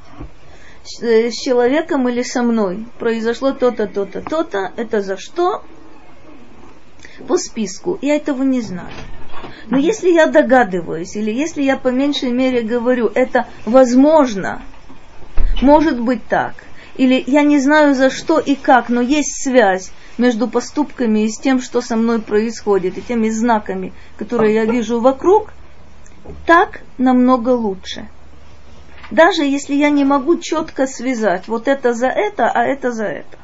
с 0.84 1.32
человеком 1.32 2.06
или 2.06 2.20
со 2.20 2.42
мной 2.42 2.84
произошло 2.98 3.52
то-то, 3.52 3.86
то-то, 3.86 4.20
то-то, 4.20 4.72
это 4.76 5.00
за 5.00 5.16
что? 5.16 5.64
По 7.26 7.38
списку. 7.38 7.98
Я 8.02 8.16
этого 8.16 8.42
не 8.42 8.60
знаю. 8.60 8.92
Но 9.68 9.78
если 9.78 10.10
я 10.10 10.26
догадываюсь, 10.26 11.16
или 11.16 11.30
если 11.30 11.62
я 11.62 11.78
по 11.78 11.88
меньшей 11.88 12.30
мере 12.30 12.60
говорю, 12.60 13.10
это 13.14 13.46
возможно, 13.64 14.60
может 15.62 15.98
быть 15.98 16.26
так, 16.28 16.56
или 16.98 17.22
я 17.26 17.44
не 17.44 17.58
знаю 17.58 17.94
за 17.94 18.10
что 18.10 18.38
и 18.40 18.54
как, 18.56 18.90
но 18.90 19.00
есть 19.00 19.42
связь 19.42 19.92
между 20.18 20.48
поступками 20.48 21.20
и 21.20 21.28
с 21.28 21.38
тем, 21.38 21.60
что 21.60 21.80
со 21.80 21.96
мной 21.96 22.20
происходит, 22.20 22.98
и 22.98 23.02
теми 23.02 23.30
знаками, 23.30 23.92
которые 24.18 24.54
я 24.54 24.64
вижу 24.66 25.00
вокруг, 25.00 25.52
так 26.44 26.82
намного 26.98 27.50
лучше. 27.50 28.08
Даже 29.12 29.44
если 29.44 29.74
я 29.74 29.90
не 29.90 30.04
могу 30.04 30.38
четко 30.38 30.86
связать 30.86 31.48
вот 31.48 31.68
это 31.68 31.94
за 31.94 32.08
это, 32.08 32.50
а 32.50 32.64
это 32.64 32.90
за 32.90 33.06
это. 33.06 33.38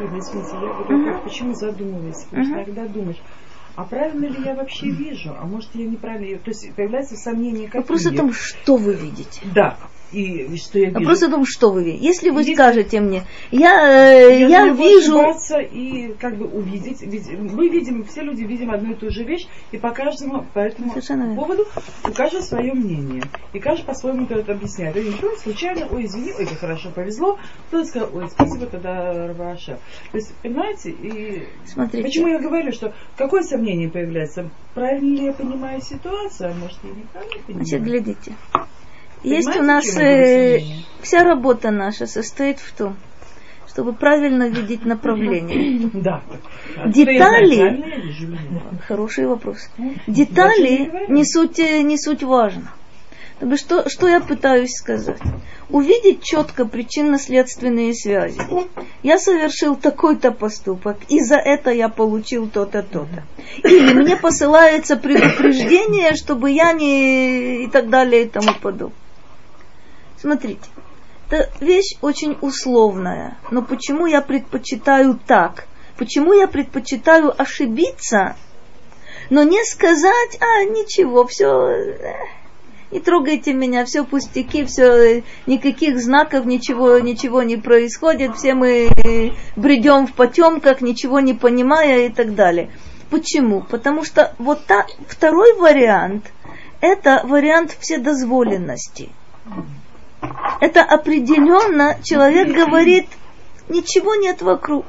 извините, 0.00 0.50
я 0.52 0.60
говорю, 0.60 1.16
uh-huh. 1.16 1.24
почему 1.24 1.54
задумываюсь, 1.54 2.24
потому 2.24 2.42
uh-huh. 2.42 2.46
что 2.46 2.54
иногда 2.54 2.86
думаешь, 2.86 3.22
а 3.74 3.84
правильно 3.84 4.26
ли 4.26 4.44
я 4.44 4.54
вообще 4.54 4.90
вижу, 4.90 5.34
а 5.36 5.46
может 5.46 5.74
я 5.74 5.86
неправильно, 5.86 6.38
то 6.38 6.50
есть 6.50 6.74
появляется 6.76 7.16
сомнение, 7.16 7.68
как 7.68 7.82
Вопрос 7.82 8.06
о 8.06 8.14
том, 8.14 8.32
что 8.32 8.76
вы 8.76 8.92
видите. 8.94 9.40
Да, 9.54 9.78
и 10.12 10.56
что 10.56 10.78
я 10.78 10.86
вижу. 10.86 11.00
Вопрос 11.00 11.22
о 11.22 11.30
том, 11.30 11.44
что 11.46 11.70
вы 11.70 11.84
видите. 11.84 12.04
Если 12.04 12.30
вы 12.30 12.40
Если... 12.40 12.54
скажете 12.54 13.00
мне, 13.00 13.24
я, 13.50 14.22
э, 14.22 14.40
я, 14.40 14.48
я 14.48 14.72
вижу... 14.72 15.18
и 15.70 16.14
как 16.18 16.36
бы 16.36 16.46
увидеть. 16.46 17.02
Ведь 17.02 17.28
мы 17.30 17.68
видим, 17.68 18.04
все 18.04 18.22
люди 18.22 18.42
видим 18.42 18.70
одну 18.70 18.92
и 18.92 18.94
ту 18.94 19.10
же 19.10 19.24
вещь, 19.24 19.46
и 19.72 19.78
по 19.78 19.90
каждому 19.90 20.46
по 20.54 20.60
этому 20.60 20.90
Совершенно 20.90 21.34
поводу 21.34 21.66
у 22.04 22.12
каждого 22.12 22.42
свое 22.42 22.72
мнение. 22.72 23.22
И 23.52 23.58
каждый 23.58 23.84
по-своему 23.84 24.26
это 24.28 24.52
объясняет. 24.52 24.96
Ой, 24.96 25.04
ничего, 25.04 25.36
случайно, 25.36 25.86
ой, 25.90 26.06
извини, 26.06 26.32
ой, 26.38 26.46
как 26.46 26.58
хорошо 26.58 26.90
повезло. 26.90 27.38
Кто-то 27.68 27.84
сказал, 27.84 28.10
ой, 28.14 28.28
спасибо, 28.30 28.66
тогда 28.66 29.28
Рваша. 29.28 29.78
То 30.10 30.16
есть, 30.16 30.34
понимаете, 30.42 30.90
и 30.90 31.46
Смотрите. 31.66 32.04
почему 32.04 32.28
я 32.28 32.38
говорю, 32.38 32.72
что 32.72 32.94
какое 33.16 33.42
сомнение 33.42 33.90
появляется? 33.90 34.50
Правильно 34.74 35.16
ли 35.16 35.24
я 35.26 35.32
понимаю 35.32 35.80
ситуацию, 35.80 36.50
а 36.50 36.54
может 36.54 36.78
я 36.82 36.90
неправильно 36.90 37.42
понимаю? 37.46 37.66
Значит, 37.66 37.82
глядите. 37.82 38.32
Есть 39.22 39.56
у 39.56 39.62
нас 39.62 39.84
э, 39.96 40.60
вся 41.02 41.24
работа 41.24 41.70
наша 41.70 42.06
состоит 42.06 42.58
в 42.60 42.72
том, 42.72 42.96
чтобы 43.68 43.92
правильно 43.92 44.48
видеть 44.48 44.84
направление. 44.84 45.90
Да. 45.98 46.22
Детали, 46.86 48.04
хороший 48.86 49.26
вопрос. 49.26 49.68
Детали 50.06 51.06
не 51.08 51.24
суть, 51.24 51.58
э, 51.58 51.82
не 51.82 51.98
суть 51.98 52.22
важно. 52.22 52.72
Что, 53.56 53.88
что 53.88 54.08
я 54.08 54.20
пытаюсь 54.20 54.72
сказать? 54.72 55.20
Увидеть 55.70 56.22
четко 56.24 56.64
причинно-следственные 56.64 57.94
связи. 57.94 58.40
Я 59.04 59.18
совершил 59.18 59.76
такой-то 59.76 60.32
поступок, 60.32 60.96
и 61.08 61.20
за 61.20 61.36
это 61.36 61.70
я 61.70 61.88
получил 61.88 62.48
то-то, 62.48 62.82
то-то. 62.82 63.22
Или 63.62 63.92
мне 63.92 64.16
посылается 64.16 64.96
предупреждение, 64.96 66.16
чтобы 66.16 66.50
я 66.50 66.72
не... 66.72 67.64
и 67.64 67.70
так 67.70 67.90
далее 67.90 68.24
и 68.24 68.28
тому 68.28 68.54
подобное. 68.60 69.07
Смотрите, 70.20 70.68
это 71.30 71.48
вещь 71.60 71.96
очень 72.02 72.36
условная. 72.40 73.36
Но 73.50 73.62
почему 73.62 74.06
я 74.06 74.20
предпочитаю 74.20 75.18
так? 75.26 75.66
Почему 75.96 76.32
я 76.32 76.46
предпочитаю 76.48 77.40
ошибиться, 77.40 78.36
но 79.30 79.42
не 79.42 79.62
сказать, 79.64 80.38
а 80.40 80.64
ничего, 80.64 81.26
все, 81.26 81.70
э, 81.70 82.14
не 82.90 83.00
трогайте 83.00 83.52
меня, 83.52 83.84
все 83.84 84.04
пустяки, 84.04 84.64
все, 84.64 85.22
никаких 85.46 86.00
знаков, 86.00 86.46
ничего, 86.46 86.98
ничего 86.98 87.42
не 87.42 87.56
происходит, 87.56 88.36
все 88.36 88.54
мы 88.54 88.88
бредем 89.56 90.06
в 90.06 90.14
потемках, 90.14 90.80
ничего 90.80 91.20
не 91.20 91.34
понимая 91.34 92.06
и 92.06 92.08
так 92.10 92.34
далее. 92.34 92.70
Почему? 93.10 93.62
Потому 93.62 94.04
что 94.04 94.34
вот 94.38 94.64
та, 94.66 94.86
второй 95.08 95.54
вариант– 95.54 96.32
это 96.80 97.22
вариант 97.24 97.76
вседозволенности 97.78 99.10
это 100.60 100.82
определенно 100.82 101.98
человек 102.02 102.48
говорит, 102.48 103.08
ничего 103.68 104.14
нет 104.14 104.42
вокруг. 104.42 104.84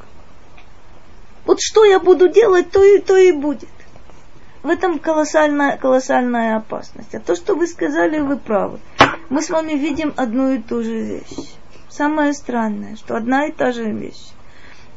Вот 1.45 1.59
что 1.61 1.83
я 1.85 1.99
буду 1.99 2.29
делать, 2.29 2.71
то 2.71 2.83
и, 2.83 2.99
то 2.99 3.17
и 3.17 3.31
будет. 3.31 3.69
В 4.61 4.69
этом 4.69 4.99
колоссальная, 4.99 5.77
колоссальная 5.77 6.57
опасность. 6.57 7.15
А 7.15 7.19
то, 7.19 7.35
что 7.35 7.55
вы 7.55 7.65
сказали, 7.67 8.19
вы 8.19 8.37
правы. 8.37 8.79
Мы 9.29 9.41
с 9.41 9.49
вами 9.49 9.73
видим 9.73 10.13
одну 10.17 10.51
и 10.51 10.59
ту 10.59 10.83
же 10.83 10.99
вещь. 10.99 11.53
Самое 11.87 12.33
странное, 12.33 12.95
что 12.97 13.15
одна 13.15 13.45
и 13.45 13.51
та 13.51 13.71
же 13.71 13.91
вещь 13.91 14.31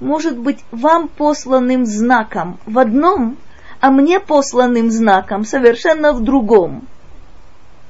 может 0.03 0.37
быть 0.37 0.65
вам 0.73 1.09
посланным 1.09 1.87
знаком 1.87 2.59
в 2.67 2.79
одном, 2.79 3.37
а 3.81 3.91
мне 3.91 4.21
посланным 4.21 4.91
знаком 4.91 5.45
совершенно 5.45 6.13
в 6.13 6.23
другом. 6.23 6.87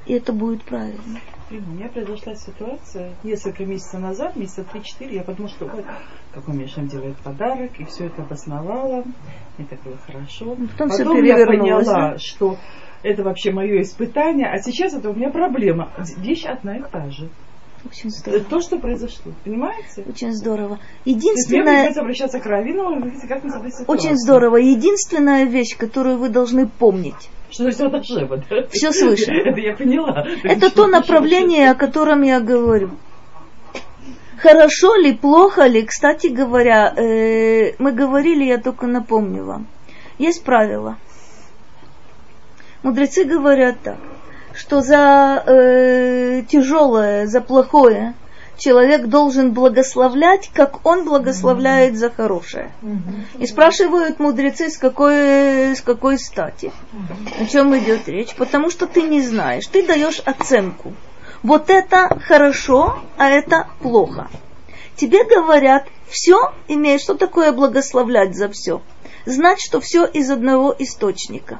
И 0.06 0.12
это 0.12 0.32
будет 0.32 0.62
правильно. 0.62 1.20
У 1.58 1.70
меня 1.70 1.88
произошла 1.88 2.34
ситуация 2.34 3.12
несколько 3.22 3.66
месяцев 3.66 4.00
назад, 4.00 4.36
месяца 4.36 4.62
3-4, 4.62 5.14
я 5.14 5.22
подумала, 5.22 5.54
что 5.54 5.66
ой, 5.66 5.84
какой 6.32 6.54
сейчас 6.66 6.88
делает 6.88 7.16
подарок, 7.18 7.78
и 7.78 7.84
все 7.84 8.06
это 8.06 8.22
обосновала, 8.22 9.04
мне 9.58 9.66
так 9.68 9.82
было 9.82 9.98
хорошо. 9.98 10.56
Ну, 10.56 10.66
потом, 10.68 10.88
Потом 10.88 11.22
я 11.22 11.46
поняла, 11.46 12.16
что 12.16 12.56
это 13.02 13.22
вообще 13.22 13.52
мое 13.52 13.82
испытание, 13.82 14.48
а 14.48 14.62
сейчас 14.62 14.94
это 14.94 15.10
у 15.10 15.14
меня 15.14 15.30
проблема. 15.30 15.92
Вещь 16.16 16.46
одна 16.46 16.78
и 16.78 16.82
та 16.90 17.10
же. 17.10 17.28
Очень 17.84 18.10
здорово. 18.10 18.44
То, 18.44 18.60
что 18.60 18.78
произошло, 18.78 19.32
понимаете? 19.44 20.04
Очень 20.08 20.32
здорово. 20.32 20.78
Единственное... 21.04 21.90
Мне 21.90 22.00
обращаться 22.00 22.38
к 22.38 22.46
Равину, 22.46 22.98
видите, 23.04 23.26
как 23.26 23.42
мы 23.44 23.52
Очень 23.88 24.16
здорово. 24.16 24.56
Единственная 24.56 25.44
вещь, 25.44 25.76
которую 25.76 26.18
вы 26.18 26.28
должны 26.28 26.68
помнить, 26.68 27.28
что 27.52 27.70
все 27.70 27.86
от 27.86 27.94
Ашема, 27.94 28.36
да? 28.38 28.66
Все 28.70 28.92
свыше. 28.92 29.30
Это 29.44 29.60
я 29.60 29.76
поняла. 29.76 30.26
Это 30.42 30.70
то 30.70 30.86
направление, 30.86 31.70
о 31.70 31.74
котором 31.74 32.22
я 32.22 32.40
говорю. 32.40 32.90
Хорошо 34.38 34.96
ли, 34.96 35.12
плохо 35.12 35.66
ли, 35.66 35.82
кстати 35.82 36.26
говоря, 36.26 36.92
э, 36.96 37.74
мы 37.78 37.92
говорили, 37.92 38.44
я 38.44 38.58
только 38.58 38.86
напомню 38.86 39.44
вам. 39.44 39.66
Есть 40.18 40.42
правило. 40.42 40.96
Мудрецы 42.82 43.24
говорят 43.24 43.76
так, 43.84 43.98
что 44.54 44.80
за 44.80 45.44
э, 45.46 46.42
тяжелое, 46.48 47.26
за 47.26 47.40
плохое 47.40 48.14
человек 48.58 49.06
должен 49.06 49.52
благословлять, 49.52 50.50
как 50.52 50.84
он 50.86 51.04
благословляет 51.04 51.96
за 51.96 52.10
хорошее. 52.10 52.72
И 53.38 53.46
спрашивают 53.46 54.18
мудрецы, 54.18 54.70
с 54.70 54.76
какой, 54.76 55.74
с 55.74 55.80
какой 55.80 56.18
стати. 56.18 56.72
О 57.40 57.46
чем 57.46 57.76
идет 57.78 58.08
речь? 58.08 58.34
Потому 58.34 58.70
что 58.70 58.86
ты 58.86 59.02
не 59.02 59.22
знаешь, 59.22 59.66
ты 59.66 59.86
даешь 59.86 60.20
оценку. 60.24 60.92
Вот 61.42 61.70
это 61.70 62.20
хорошо, 62.26 62.98
а 63.16 63.28
это 63.28 63.68
плохо. 63.80 64.28
Тебе 64.96 65.24
говорят, 65.24 65.88
все 66.08 66.52
имеет, 66.68 67.00
что 67.00 67.14
такое 67.14 67.52
благословлять 67.52 68.36
за 68.36 68.48
все? 68.48 68.80
Знать, 69.24 69.60
что 69.60 69.80
все 69.80 70.04
из 70.04 70.30
одного 70.30 70.74
источника. 70.78 71.58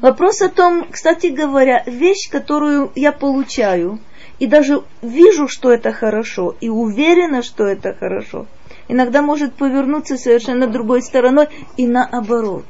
Вопрос 0.00 0.40
о 0.40 0.48
том, 0.48 0.86
кстати 0.90 1.26
говоря, 1.28 1.82
вещь, 1.86 2.30
которую 2.30 2.92
я 2.94 3.12
получаю– 3.12 3.98
и 4.38 4.46
даже 4.46 4.82
вижу, 5.02 5.48
что 5.48 5.72
это 5.72 5.92
хорошо, 5.92 6.54
и 6.60 6.68
уверена, 6.68 7.42
что 7.42 7.64
это 7.64 7.94
хорошо, 7.94 8.46
иногда 8.88 9.22
может 9.22 9.54
повернуться 9.54 10.16
совершенно 10.16 10.66
другой 10.66 11.02
стороной 11.02 11.48
и 11.76 11.86
наоборот. 11.86 12.66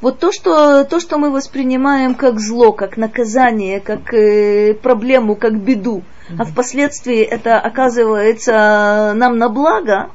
Вот 0.00 0.18
то, 0.18 0.32
что, 0.32 0.84
то, 0.84 0.98
что 0.98 1.18
мы 1.18 1.30
воспринимаем 1.30 2.14
как 2.14 2.40
зло, 2.40 2.72
как 2.72 2.96
наказание, 2.96 3.80
как 3.80 4.14
э, 4.14 4.72
проблему, 4.74 5.36
как 5.36 5.60
беду, 5.60 6.02
а 6.38 6.44
впоследствии 6.44 7.20
это 7.20 7.58
оказывается 7.58 9.12
нам 9.14 9.36
на 9.36 9.48
благо, 9.50 10.10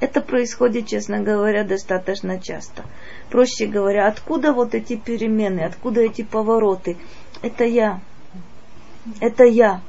это 0.00 0.20
происходит, 0.20 0.86
честно 0.86 1.20
говоря, 1.20 1.64
достаточно 1.64 2.40
часто. 2.40 2.84
Проще 3.30 3.66
говоря, 3.66 4.06
откуда 4.06 4.52
вот 4.52 4.74
эти 4.74 4.96
перемены, 4.96 5.60
откуда 5.60 6.00
эти 6.02 6.22
повороты? 6.22 6.96
Это 7.42 7.64
я. 7.64 8.00
Это 9.20 9.44
я. 9.44 9.80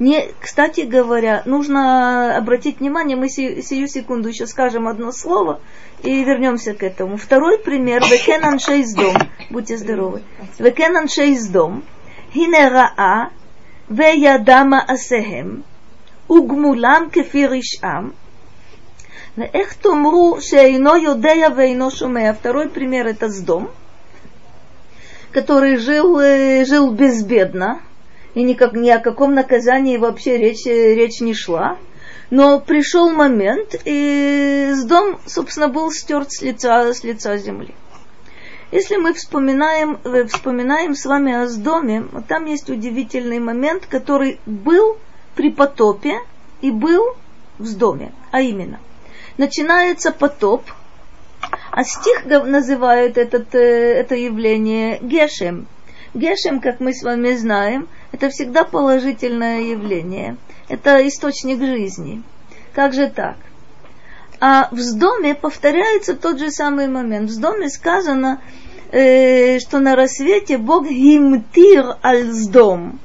Не, 0.00 0.28
кстати 0.40 0.80
говоря, 0.80 1.42
нужно 1.44 2.34
обратить 2.34 2.80
внимание, 2.80 3.18
мы 3.18 3.28
сию, 3.28 3.62
сию 3.62 3.86
секунду 3.86 4.30
еще 4.30 4.46
скажем 4.46 4.88
одно 4.88 5.12
слово 5.12 5.60
и 6.02 6.24
вернемся 6.24 6.72
к 6.72 6.82
этому. 6.82 7.18
Второй 7.18 7.58
пример. 7.58 8.02
Векенан 8.02 8.58
шейздом. 8.58 9.14
Будьте 9.50 9.76
здоровы. 9.76 10.22
Векенан 10.58 11.06
шейздом. 11.06 11.84
Хинераа 12.32 13.30
веядама 13.90 14.80
асехем. 14.80 15.64
Угмулам 16.28 17.10
кефиришам. 17.10 18.14
Веэх 19.36 19.74
тумру 19.74 20.40
шейно 20.40 20.96
йодея 20.96 21.50
вейно 21.50 21.90
шумея. 21.90 22.32
Второй 22.32 22.70
пример 22.70 23.06
это 23.06 23.28
сдом, 23.28 23.70
который 25.30 25.76
жил, 25.76 26.18
э, 26.18 26.64
жил 26.64 26.90
безбедно 26.90 27.80
и 28.34 28.42
никак, 28.42 28.74
ни 28.74 28.90
о 28.90 29.00
каком 29.00 29.34
наказании 29.34 29.96
вообще 29.96 30.36
речь, 30.36 30.66
речь 30.66 31.20
не 31.20 31.34
шла. 31.34 31.78
Но 32.30 32.60
пришел 32.60 33.10
момент, 33.10 33.74
и 33.84 34.70
с 34.72 34.84
дом, 34.84 35.18
собственно, 35.26 35.68
был 35.68 35.90
стерт 35.90 36.30
с 36.30 36.42
лица, 36.42 36.94
с 36.94 37.02
лица 37.02 37.36
земли. 37.36 37.74
Если 38.70 38.96
мы 38.96 39.14
вспоминаем, 39.14 39.98
э, 40.04 40.24
вспоминаем 40.26 40.94
с 40.94 41.04
вами 41.04 41.32
о 41.34 41.48
Сдоме, 41.48 42.02
вот 42.12 42.26
там 42.26 42.44
есть 42.44 42.70
удивительный 42.70 43.40
момент, 43.40 43.86
который 43.86 44.38
был 44.46 44.96
при 45.34 45.50
потопе 45.50 46.20
и 46.60 46.70
был 46.70 47.16
в 47.58 47.66
Сдоме. 47.66 48.12
А 48.30 48.40
именно, 48.40 48.78
начинается 49.38 50.12
потоп, 50.12 50.62
а 51.72 51.82
стих 51.82 52.26
называют 52.26 53.18
этот, 53.18 53.52
э, 53.56 53.94
это 53.94 54.14
явление 54.14 55.00
Гешем. 55.00 55.66
Гешем, 56.14 56.60
как 56.60 56.78
мы 56.78 56.92
с 56.92 57.02
вами 57.02 57.32
знаем, 57.34 57.88
это 58.12 58.28
всегда 58.30 58.64
положительное 58.64 59.60
явление. 59.62 60.36
Это 60.68 61.06
источник 61.06 61.60
жизни. 61.60 62.22
Как 62.74 62.92
же 62.92 63.08
так? 63.08 63.36
А 64.40 64.68
в 64.70 64.78
Сдоме 64.78 65.34
повторяется 65.34 66.14
тот 66.14 66.38
же 66.38 66.50
самый 66.50 66.88
момент. 66.88 67.30
В 67.30 67.32
Сдоме 67.32 67.68
сказано, 67.68 68.40
э, 68.90 69.58
что 69.58 69.78
на 69.80 69.94
рассвете 69.96 70.58
Бог 70.58 70.88
гимтир 70.88 71.96
аль 72.02 72.30
Сдом. 72.30 72.98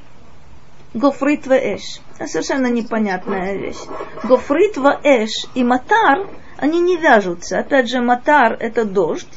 Гофрит 0.93 1.45
эш. 1.47 1.99
Это 2.17 2.29
совершенно 2.29 2.67
непонятная 2.67 3.57
вещь. 3.57 3.83
Гофрит 4.23 4.77
эш 5.03 5.31
и 5.53 5.63
матар, 5.63 6.27
они 6.57 6.79
не 6.79 6.95
вяжутся. 6.95 7.59
Опять 7.59 7.89
же, 7.89 7.99
матар 7.99 8.53
это 8.53 8.85
дождь, 8.85 9.27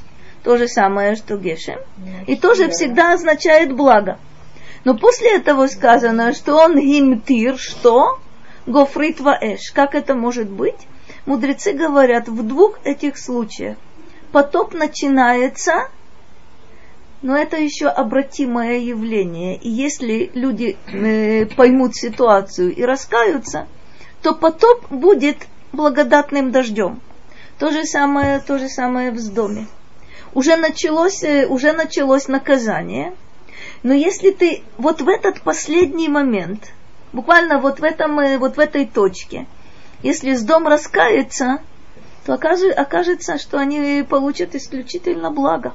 то 0.45 0.57
же 0.57 0.69
самое, 0.69 1.17
что 1.17 1.37
гешем. 1.37 1.81
И 2.29 2.37
тоже 2.37 2.69
всегда 2.71 3.15
означает 3.15 3.75
благо. 3.75 4.19
Но 4.89 4.97
после 4.97 5.37
этого 5.37 5.67
сказано, 5.67 6.33
что 6.33 6.57
он 6.57 6.81
гимтир, 6.81 7.59
что? 7.59 8.19
Гофрит 8.65 9.21
эш. 9.21 9.71
Как 9.75 9.95
это 9.95 10.15
может 10.15 10.49
быть? 10.49 10.79
Мудрецы 11.27 11.75
говорят, 11.75 12.27
в 12.27 12.43
двух 12.43 12.79
этих 12.85 13.19
случаях 13.19 13.77
потоп 14.33 14.73
начинается 14.73 15.91
но 17.21 17.37
это 17.37 17.59
еще 17.59 17.89
обратимое 17.89 18.79
явление. 18.79 19.59
И 19.59 19.69
если 19.69 20.31
люди 20.33 20.79
э, 20.87 21.45
поймут 21.55 21.95
ситуацию 21.95 22.75
и 22.75 22.83
раскаются, 22.83 23.67
то 24.23 24.35
потоп 24.35 24.87
будет 24.89 25.37
благодатным 25.73 26.51
дождем. 26.51 27.03
То 27.59 27.71
же 27.73 27.85
самое, 27.85 28.41
то 28.41 28.59
же 28.59 28.71
самое 28.71 29.11
в 29.11 29.35
доме. 29.35 29.67
Уже 30.33 30.57
началось, 30.57 31.23
э, 31.25 31.47
уже 31.47 31.73
началось 31.73 32.27
наказание, 32.27 33.13
но 33.83 33.95
если 33.95 34.31
ты 34.31 34.63
вот 34.77 35.01
в 35.01 35.09
этот 35.09 35.41
последний 35.43 36.09
момент, 36.09 36.73
буквально 37.13 37.59
вот 37.59 37.81
в, 37.81 37.85
этом, 37.85 38.19
э, 38.21 38.39
вот 38.39 38.57
в 38.57 38.61
этой 38.61 38.87
точке, 38.87 39.47
если 40.03 40.35
с 40.35 40.43
дом 40.43 40.67
раскается, 40.67 41.61
то 42.25 42.35
окажется, 42.35 43.39
что 43.39 43.59
они 43.59 44.05
получат 44.09 44.55
исключительно 44.55 45.31
благо. 45.31 45.73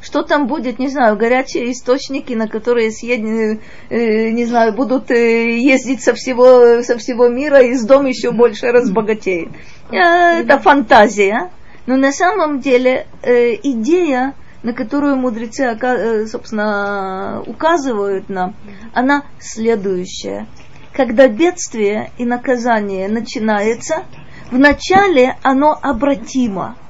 Что 0.00 0.22
там 0.22 0.46
будет, 0.46 0.78
не 0.78 0.88
знаю, 0.88 1.16
горячие 1.16 1.72
источники, 1.72 2.32
на 2.32 2.46
которые 2.46 2.92
съедены, 2.92 3.60
э, 3.88 4.28
не 4.30 4.44
знаю, 4.44 4.72
будут 4.72 5.10
э, 5.10 5.58
ездить 5.58 6.02
со 6.02 6.14
всего, 6.14 6.82
со 6.82 6.98
всего 6.98 7.28
мира, 7.28 7.60
и 7.60 7.74
с 7.74 7.84
дом 7.84 8.06
еще 8.06 8.30
больше 8.30 8.66
разбогатеет. 8.66 9.48
Э, 9.90 10.40
это 10.42 10.58
фантазия. 10.58 11.50
Но 11.86 11.96
на 11.96 12.12
самом 12.12 12.60
деле 12.60 13.06
э, 13.22 13.54
идея, 13.62 14.34
на 14.62 14.72
которую 14.72 15.16
мудрецы, 15.16 15.64
э, 15.64 16.26
собственно, 16.26 17.42
указывают 17.46 18.28
нам, 18.28 18.54
она 18.92 19.24
следующая. 19.38 20.46
Когда 20.92 21.28
бедствие 21.28 22.10
и 22.18 22.24
наказание 22.24 23.08
начинается, 23.08 24.04
вначале 24.50 25.36
оно 25.42 25.78
обратимо– 25.80 26.76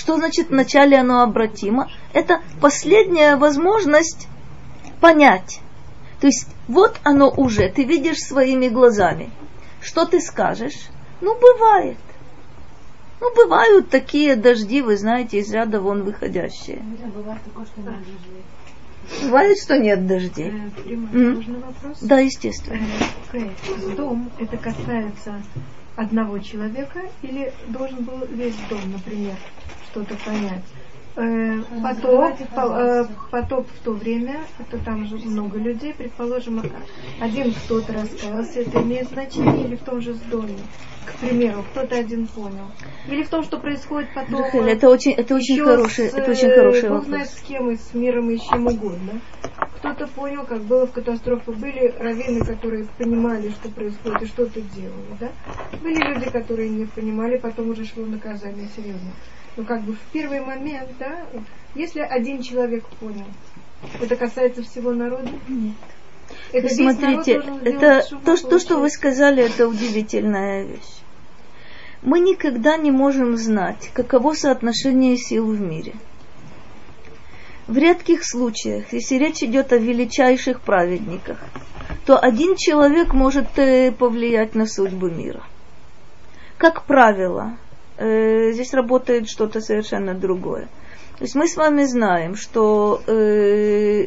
что 0.00 0.16
значит 0.16 0.48
вначале 0.48 0.96
оно 0.96 1.20
обратимо? 1.20 1.90
Это 2.14 2.40
последняя 2.58 3.36
возможность 3.36 4.28
понять. 4.98 5.60
То 6.22 6.26
есть 6.26 6.48
вот 6.68 6.98
оно 7.04 7.28
уже, 7.28 7.68
ты 7.68 7.84
видишь 7.84 8.16
своими 8.16 8.68
глазами. 8.68 9.28
Что 9.82 10.06
ты 10.06 10.22
скажешь? 10.22 10.88
Ну, 11.20 11.38
бывает. 11.38 11.98
Ну, 13.20 13.34
бывают 13.34 13.90
такие 13.90 14.36
дожди, 14.36 14.82
вы 14.82 14.96
знаете, 14.96 15.38
из 15.38 15.52
ряда 15.52 15.80
вон 15.80 16.04
выходящие. 16.04 16.82
Бывает 17.14 17.40
такое, 17.44 17.66
что 17.66 17.80
нет 17.80 17.98
дождей. 17.98 18.44
Бывает, 19.22 19.58
что 19.58 19.78
нет 19.78 20.06
дождей. 20.06 20.52
Э, 20.84 20.88
mm? 20.88 21.60
вопрос? 21.60 21.98
Да, 22.00 22.18
естественно. 22.18 22.80
Э, 23.32 23.48
дом, 23.96 24.30
это 24.38 24.56
касается 24.56 25.42
одного 25.96 26.38
человека 26.38 27.02
или 27.22 27.52
должен 27.68 28.04
был 28.04 28.24
весь 28.30 28.56
дом, 28.68 28.92
например? 28.92 29.36
что-то 29.90 30.14
понять. 30.24 30.64
Э, 31.16 31.62
потоп, 31.82 32.34
э, 32.40 33.04
потоп 33.32 33.66
в 33.66 33.84
то 33.84 33.92
время, 33.92 34.42
это 34.60 34.78
там 34.78 35.06
же 35.06 35.16
много 35.16 35.58
людей, 35.58 35.92
предположим, 35.92 36.62
один 37.20 37.52
кто-то 37.52 37.92
раскаялся, 37.92 38.60
это 38.60 38.80
имеет 38.82 39.08
значение 39.08 39.64
или 39.64 39.74
в 39.74 39.82
том 39.82 40.00
же 40.00 40.14
доме? 40.30 40.56
К 41.04 41.18
примеру, 41.18 41.64
кто-то 41.72 41.96
один 41.96 42.28
понял. 42.28 42.70
Или 43.08 43.24
в 43.24 43.28
том, 43.28 43.42
что 43.42 43.58
происходит 43.58 44.10
потом. 44.14 44.44
это 44.66 44.88
очень, 44.88 45.12
это 45.12 45.34
очень 45.34 45.58
хороший, 45.64 46.10
с, 46.10 46.14
это 46.14 46.30
очень 46.30 46.50
хороший 46.50 46.88
вопрос. 46.88 47.06
знает 47.06 47.28
с 47.28 47.40
кем 47.40 47.70
и 47.70 47.76
с 47.76 47.92
миром 47.92 48.30
и 48.30 48.36
с 48.36 48.42
чем 48.42 48.68
угодно. 48.68 49.20
Кто-то 49.78 50.06
понял, 50.06 50.44
как 50.44 50.62
было 50.62 50.86
в 50.86 50.92
катастрофе. 50.92 51.50
Были 51.52 51.92
раввины, 51.98 52.44
которые 52.44 52.86
понимали, 52.98 53.48
что 53.48 53.68
происходит 53.70 54.22
и 54.22 54.26
что-то 54.26 54.60
делали, 54.60 55.16
да? 55.18 55.30
Были 55.82 56.00
люди, 56.14 56.30
которые 56.30 56.68
не 56.68 56.84
понимали, 56.84 57.38
потом 57.38 57.70
уже 57.70 57.84
шло 57.84 58.06
наказание 58.06 58.68
серьезно 58.76 59.10
ну 59.60 59.66
как 59.66 59.82
бы 59.82 59.92
в 59.92 60.12
первый 60.12 60.40
момент, 60.40 60.88
да, 60.98 61.26
если 61.74 62.00
один 62.00 62.40
человек 62.40 62.82
понял, 62.98 63.26
это 64.00 64.16
касается 64.16 64.62
всего 64.62 64.92
народа? 64.92 65.28
Нет. 65.48 65.74
Это 66.50 66.68
Смотрите, 66.70 67.42
это 67.62 68.02
то, 68.24 68.36
что, 68.36 68.48
то, 68.48 68.58
что 68.58 68.78
вы 68.78 68.88
сказали, 68.88 69.44
это 69.44 69.68
удивительная 69.68 70.64
вещь. 70.64 71.02
Мы 72.00 72.20
никогда 72.20 72.78
не 72.78 72.90
можем 72.90 73.36
знать, 73.36 73.90
каково 73.92 74.32
соотношение 74.32 75.18
сил 75.18 75.52
в 75.52 75.60
мире. 75.60 75.92
В 77.66 77.76
редких 77.76 78.24
случаях, 78.24 78.94
если 78.94 79.16
речь 79.16 79.42
идет 79.42 79.74
о 79.74 79.76
величайших 79.76 80.62
праведниках, 80.62 81.38
то 82.06 82.16
один 82.18 82.56
человек 82.56 83.12
может 83.12 83.58
э, 83.58 83.92
повлиять 83.92 84.54
на 84.54 84.66
судьбу 84.66 85.08
мира. 85.08 85.42
Как 86.56 86.84
правило, 86.84 87.58
э, 88.00 88.52
здесь 88.52 88.72
работает 88.72 89.28
что-то 89.28 89.60
совершенно 89.60 90.14
другое. 90.14 90.68
То 91.18 91.24
есть 91.24 91.34
мы 91.34 91.46
с 91.46 91.56
вами 91.56 91.84
знаем, 91.84 92.34
что 92.34 93.02
э, 93.06 94.06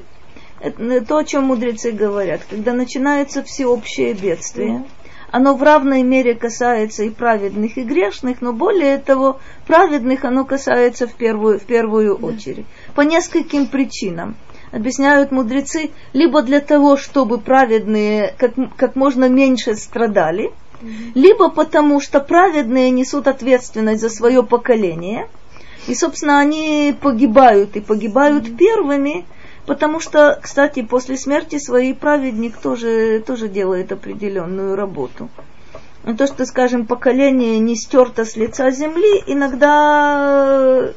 то, 1.08 1.18
о 1.18 1.24
чем 1.24 1.46
мудрецы 1.46 1.92
говорят, 1.92 2.42
когда 2.50 2.74
начинается 2.74 3.44
всеобщее 3.44 4.14
бедствие, 4.14 4.84
оно 5.30 5.56
в 5.56 5.64
равной 5.64 6.04
мере 6.04 6.36
касается 6.36 7.04
и 7.04 7.10
праведных, 7.10 7.78
и 7.78 7.84
грешных, 7.84 8.42
но 8.42 8.52
более 8.52 8.98
того, 8.98 9.40
праведных 9.68 10.26
оно 10.26 10.44
касается 10.44 11.08
в 11.08 11.14
первую, 11.14 11.60
в 11.60 11.64
первую 11.64 12.16
очередь. 12.16 12.66
По 12.96 13.02
нескольким 13.02 13.68
причинам. 13.68 14.36
Объясняют 14.72 15.32
мудрецы, 15.32 15.92
либо 16.14 16.42
для 16.42 16.60
того, 16.60 16.98
чтобы 16.98 17.38
праведные 17.38 18.34
как, 18.40 18.54
как 18.76 18.96
можно 18.96 19.30
меньше 19.30 19.76
страдали– 19.76 20.52
либо 21.14 21.50
потому, 21.50 22.00
что 22.00 22.20
праведные 22.20 22.92
несут 22.92 23.28
ответственность 23.28 24.02
за 24.02 24.10
свое 24.10 24.44
поколение, 24.44 25.28
и, 25.88 25.96
собственно, 25.96 26.40
они 26.40 26.96
погибают, 27.00 27.76
и 27.76 27.82
погибают 27.82 28.58
первыми, 28.58 29.26
потому 29.66 30.00
что, 30.00 30.40
кстати, 30.42 30.82
после 30.82 31.18
смерти 31.18 31.58
своей 31.58 31.94
праведник 31.94 32.58
тоже, 32.58 33.24
тоже 33.26 33.50
делает 33.50 33.92
определенную 33.92 34.76
работу. 34.76 35.30
Но 36.04 36.16
то, 36.16 36.28
что, 36.28 36.46
скажем, 36.46 36.86
поколение 36.86 37.60
не 37.60 37.76
стерто 37.76 38.26
с 38.26 38.36
лица 38.36 38.72
земли, 38.72 39.24
иногда 39.26 40.92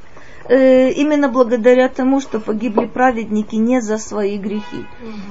э, 0.49 0.90
именно 0.90 1.29
благодаря 1.29 1.88
тому, 1.88 2.20
что 2.20 2.40
погибли 2.40 2.87
праведники 2.87 3.55
не 3.55 3.81
за 3.81 3.99
свои 3.99 4.37
грехи. 4.37 4.85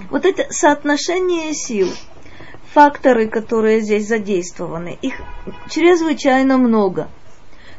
Вот 0.09 0.25
это 0.25 0.45
соотношение 0.49 1.53
сил– 1.53 1.89
факторы, 2.75 3.29
которые 3.29 3.79
здесь 3.79 4.05
задействованы, 4.05 4.99
их 5.01 5.13
чрезвычайно 5.69 6.57
много. 6.57 7.07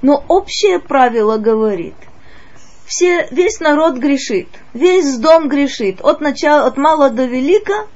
Но 0.01 0.25
общее 0.27 0.79
правило 0.79 1.37
говорит, 1.37 1.95
все, 2.87 3.29
весь 3.31 3.61
народ 3.61 3.99
грешит, 3.99 4.49
весь 4.73 5.19
дом 5.19 5.49
грешит, 5.49 6.01
от, 6.01 6.23
начала, 6.23 6.67
от 6.67 6.79
мала 6.79 7.11
до 7.11 7.27
велика, 7.27 7.87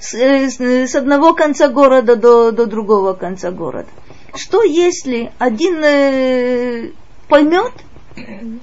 с, 0.00 0.14
э, 0.14 0.48
с, 0.50 0.94
одного 0.96 1.34
конца 1.34 1.68
города 1.68 2.16
до, 2.16 2.50
до 2.50 2.66
другого 2.66 3.12
конца 3.12 3.52
города. 3.52 3.88
Что 4.34 4.64
если 4.64 5.30
один 5.38 5.84
э, 5.84 6.90
поймет, 7.28 7.72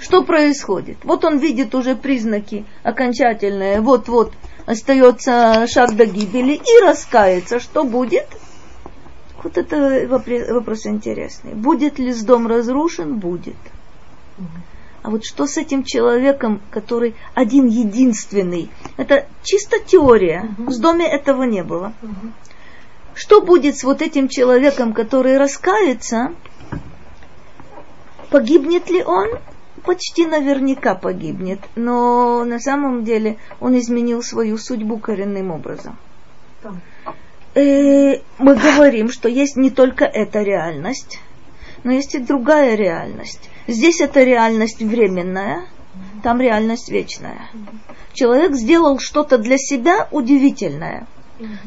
что 0.02 0.24
происходит? 0.24 0.98
Вот 1.06 1.24
он 1.24 1.38
видит 1.38 1.74
уже 1.74 1.96
признаки 1.96 2.65
окончательные, 2.84 3.80
вот-вот 3.80 4.34
остается 4.65 5.67
шаг 5.67 5.95
до 5.95 6.06
гибели 6.06 6.54
и 6.54 6.84
раскается, 6.84 7.60
что 7.60 7.84
будет? 7.84 8.28
Вот 9.43 9.58
это 9.58 10.08
вопрос 10.10 10.86
интересный. 10.88 11.54
Будет 11.54 11.99
ли 11.99 12.12
с 12.12 12.23
дом 12.23 12.47
разрушен? 12.47 13.19
Будет. 13.19 13.56
А 15.04 15.12
вот 15.12 15.23
что 15.23 15.45
с 15.45 15.58
этим 15.58 15.84
человеком, 15.84 16.62
который 16.71 17.13
один 17.36 17.67
единственный? 17.67 18.71
Это 18.97 19.28
чисто 19.43 19.78
теория. 19.80 20.49
С 20.67 20.80
доме 20.80 21.06
этого 21.08 21.43
не 21.43 21.63
было. 21.63 21.93
Что 23.13 23.41
будет 23.41 23.78
с 23.78 23.84
вот 23.84 24.01
этим 24.01 24.28
человеком, 24.28 24.93
который 24.93 25.38
раскается? 25.38 26.34
Погибнет 28.32 28.89
ли 28.89 29.04
он? 29.04 29.30
Почти 29.86 30.26
наверняка 30.26 30.95
погибнет, 30.95 31.60
но 31.76 32.43
на 32.43 32.60
самом 32.60 33.04
деле 33.04 33.38
он 33.60 33.78
изменил 33.78 34.21
свою 34.24 34.58
судьбу 34.58 34.98
коренным 34.98 35.52
образом. 35.52 35.98
Э, 37.54 38.19
мы 38.38 38.56
говорим, 38.56 39.10
что 39.10 39.30
есть 39.30 39.56
не 39.56 39.69
только 39.69 40.06
эта 40.06 40.41
реальность, 40.41 41.19
Но 41.84 41.91
есть 41.91 42.15
и 42.15 42.19
другая 42.19 42.76
реальность. 42.76 43.50
Здесь 43.67 44.02
это 44.02 44.24
реальность 44.24 44.82
временная, 44.82 45.65
там 46.24 46.41
реальность 46.41 46.89
вечная. 46.89 47.48
Человек 48.13 48.56
сделал 48.56 48.98
что-то 49.00 49.38
для 49.38 49.58
себя 49.58 50.08
удивительное. 50.12 51.08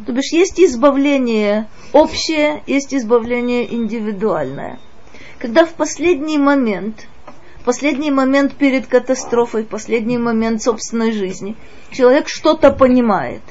То 0.07 0.13
бишь 0.13 0.33
есть 0.33 0.59
избавление 0.59 1.69
общее, 1.93 2.63
есть 2.67 2.95
избавление 2.95 3.73
индивидуальное. 3.73 4.79
Когда 5.39 5.65
в 5.65 5.75
последний 5.75 6.39
момент, 6.39 7.07
последний 7.69 8.11
момент 8.11 8.55
перед 8.55 8.87
катастрофой, 8.87 9.63
последний 9.63 10.17
момент 10.17 10.63
собственной 10.63 11.13
жизни, 11.13 11.55
человек 11.91 12.27
что-то 12.27 12.73
понимает 12.73 13.43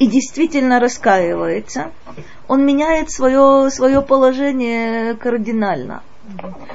и 0.00 0.08
действительно 0.08 0.80
раскаивается, 0.80 1.92
он 2.48 2.66
меняет 2.66 3.12
свое, 3.12 3.70
свое 3.70 4.02
положение 4.02 5.14
кардинально. 5.14 6.02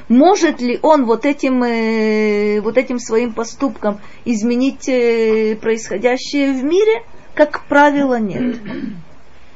Может 0.08 0.62
ли 0.62 0.78
он 0.80 1.04
вот 1.04 1.26
этим, 1.26 1.62
э, 1.64 2.62
вот 2.62 2.78
этим 2.78 2.98
своим 2.98 3.34
поступком 3.34 4.00
изменить 4.24 4.88
э, 4.88 5.58
происходящее 5.60 6.54
в 6.54 6.64
мире? 6.64 7.02
Как 7.34 7.66
правило, 7.66 8.18
нет. 8.18 8.56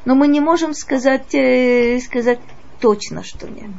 Но 0.04 0.14
мы 0.14 0.28
не 0.28 0.40
можем 0.40 0.74
сказать, 0.74 1.34
э, 1.34 2.00
сказать 2.00 2.40
точно, 2.80 3.24
что 3.24 3.48
нет. 3.48 3.70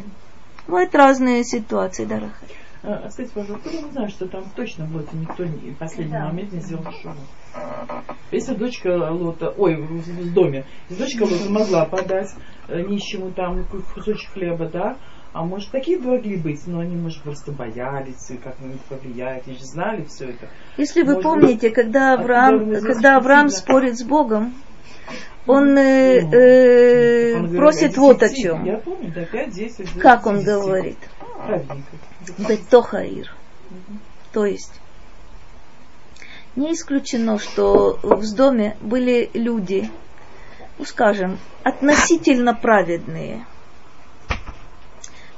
Бывают 0.65 0.95
разные 0.95 1.43
ситуации, 1.43 2.05
дорогая. 2.05 2.58
А, 2.81 3.09
скажите, 3.09 3.35
пожалуйста, 3.35 3.69
я 3.71 3.81
не 3.81 3.91
знаю, 3.91 4.09
что 4.09 4.27
там 4.27 4.45
точно 4.55 4.85
в 4.85 4.95
Лоте 4.95 5.17
никто 5.17 5.43
не, 5.43 5.71
в 5.71 5.77
последний 5.77 6.13
да. 6.13 6.27
момент 6.27 6.53
не 6.53 6.61
сделал 6.61 6.85
шоу. 7.01 7.13
Если 8.31 8.53
дочка 8.55 9.11
Лота, 9.11 9.49
ой, 9.49 9.75
в, 9.75 10.01
в 10.01 10.33
доме, 10.33 10.65
если 10.89 11.03
дочка 11.03 11.23
Лота 11.23 11.49
могла 11.49 11.85
подать 11.85 12.29
э, 12.69 12.81
нищему 12.81 13.31
там 13.31 13.65
кусочек 13.65 14.31
хлеба, 14.31 14.69
да, 14.69 14.97
а 15.33 15.43
может, 15.43 15.71
такие 15.71 15.99
могли 15.99 16.37
быть, 16.37 16.65
но 16.67 16.79
они, 16.79 16.95
может, 16.95 17.21
просто 17.21 17.51
боялись, 17.51 18.31
как 18.43 18.59
на 18.61 18.67
них 18.67 18.81
повлиять, 18.87 19.45
они 19.45 19.57
же 19.57 19.65
знали 19.65 20.05
все 20.05 20.29
это. 20.29 20.47
Если 20.77 21.01
вы 21.03 21.15
может, 21.15 21.23
помните, 21.23 21.67
быть, 21.67 21.75
когда 21.75 22.13
Авраам, 22.13 22.71
когда 22.81 23.17
Авраам 23.17 23.49
спорит 23.49 23.97
с 23.97 24.03
Богом, 24.03 24.53
он, 25.45 25.77
э, 25.77 26.21
ну, 26.21 26.33
э, 26.33 27.39
он 27.39 27.55
просит 27.55 27.97
вот 27.97 28.23
о 28.23 28.29
чем. 28.29 28.63
Я 28.63 28.77
помню, 28.77 29.11
да, 29.13 29.25
5, 29.25 29.53
10, 29.53 29.99
как 29.99 30.25
он 30.25 30.43
говорит? 30.43 30.97
Бетохаир. 32.37 33.33
То 34.31 34.45
есть, 34.45 34.79
не 36.55 36.73
исключено, 36.73 37.39
что 37.39 37.99
в 38.03 38.35
доме 38.35 38.77
были 38.81 39.29
люди, 39.33 39.89
ну, 40.77 40.85
скажем, 40.85 41.39
относительно 41.63 42.53
праведные, 42.53 43.45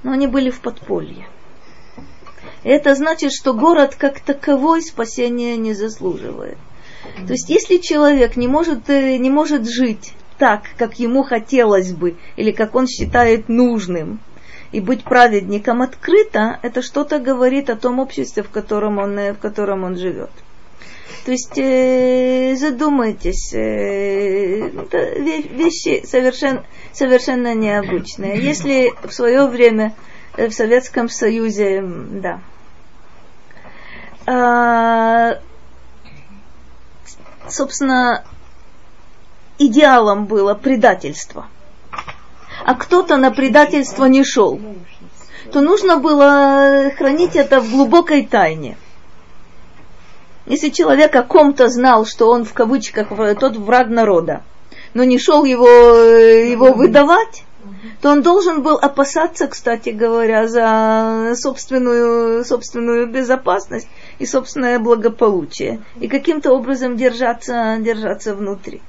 но 0.04 0.12
они 0.12 0.28
были 0.28 0.50
в 0.50 0.60
подполье. 0.62 1.28
Это 2.64 2.96
значит, 2.96 3.34
что 3.34 3.54
город 3.54 3.96
как 3.96 4.20
таковой 4.20 4.82
спасения 4.82 5.58
не 5.58 5.74
заслуживает. 5.74 6.58
То 7.26 7.34
есть, 7.34 7.50
если 7.50 7.78
человек 7.78 8.36
не 8.36 8.48
может, 8.48 8.90
э, 8.90 9.18
не 9.18 9.30
может 9.30 9.68
жить 9.68 10.14
так, 10.38 10.64
как 10.78 11.00
ему 11.00 11.24
хотелось 11.24 11.92
бы, 11.94 12.18
или 12.36 12.52
как 12.52 12.76
он 12.76 12.88
считает 12.88 13.50
нужным, 13.50 14.20
и 14.72 14.80
быть 14.80 15.04
праведником 15.04 15.82
открыто, 15.82 16.60
это 16.62 16.82
что-то 16.82 17.20
говорит 17.20 17.70
о 17.70 17.76
том 17.76 18.00
обществе, 18.00 18.44
в 18.44 18.50
котором 18.50 18.98
он, 19.00 19.16
в 19.16 19.38
котором 19.38 19.84
он 19.84 19.98
живет. 19.98 20.32
То 21.26 21.32
есть 21.32 21.58
э, 21.58 22.56
задумайтесь, 22.58 23.54
э, 23.54 24.70
это 24.70 25.20
вещи 25.20 26.04
совершенно, 26.06 26.64
совершенно 26.94 27.54
необычные. 27.54 28.42
Если 28.42 28.94
в 29.04 29.12
свое 29.12 29.46
время 29.46 29.94
э, 30.36 30.48
в 30.48 30.54
Советском 30.54 31.10
Союзе, 31.10 31.84
да, 31.84 32.40
а, 34.26 35.40
собственно, 37.48 38.24
идеалом 39.60 40.26
было 40.26 40.56
предательство– 40.56 41.48
а 42.66 42.76
кто-то 42.76 43.18
на 43.18 43.32
предательство 43.32 44.06
не 44.06 44.24
шел, 44.24 44.60
то 45.52 45.62
нужно 45.62 45.98
было 45.98 46.92
хранить 46.98 47.36
это 47.36 47.60
в 47.60 47.70
глубокой 47.70 48.26
тайне. 48.26 48.78
Если 50.46 50.70
человек 50.70 51.16
о 51.16 51.24
ком-то 51.24 51.68
знал, 51.68 52.06
что 52.06 52.30
он 52.30 52.46
в 52.46 52.54
кавычках 52.54 53.10
тот 53.40 53.58
враг 53.58 53.90
народа, 53.90 54.44
но 54.94 55.04
не 55.04 55.20
шел 55.20 55.46
его, 55.46 55.68
его 55.68 56.74
выдавать, 56.74 57.46
то 58.02 58.10
он 58.10 58.22
должен 58.22 58.64
был 58.64 58.76
опасаться, 58.76 59.48
кстати 59.48 59.90
говоря, 59.90 60.48
за 60.48 61.34
собственную, 61.36 62.44
собственную 62.44 63.08
безопасность 63.08 63.88
и 64.20 64.26
собственное 64.26 64.80
благополучие, 64.80 65.82
и 66.00 66.08
каким-то 66.08 66.52
образом 66.52 66.98
держаться, 66.98 67.78
держаться 67.80 68.36
внутри. 68.36 68.82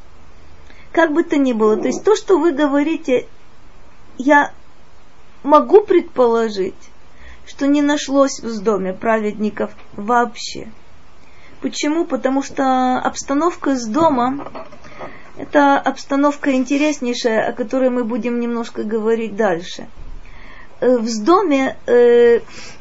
Как 0.92 1.12
бы 1.12 1.22
то 1.22 1.36
ни 1.36 1.52
было, 1.52 1.76
то 1.76 1.86
есть 1.86 2.04
то, 2.04 2.16
что 2.16 2.38
вы 2.38 2.52
говорите, 2.52 3.26
я 4.22 4.52
могу 5.42 5.82
предположить, 5.82 6.74
что 7.46 7.66
не 7.66 7.82
нашлось 7.82 8.40
в 8.40 8.62
доме 8.62 8.92
праведников 8.92 9.72
вообще. 9.94 10.68
Почему? 11.60 12.04
Потому 12.04 12.42
что 12.42 12.98
обстановка 12.98 13.76
с 13.76 13.86
домом– 13.86 14.48
это 15.36 15.78
обстановка 15.78 16.52
интереснейшая, 16.52 17.48
о 17.48 17.52
которой 17.52 17.90
мы 17.90 18.04
будем 18.04 18.40
немножко 18.40 18.84
говорить 18.84 19.36
дальше. 19.36 19.88
Э, 20.80 20.98
в 20.98 21.24
доме 21.24 21.76
э, 21.86 22.40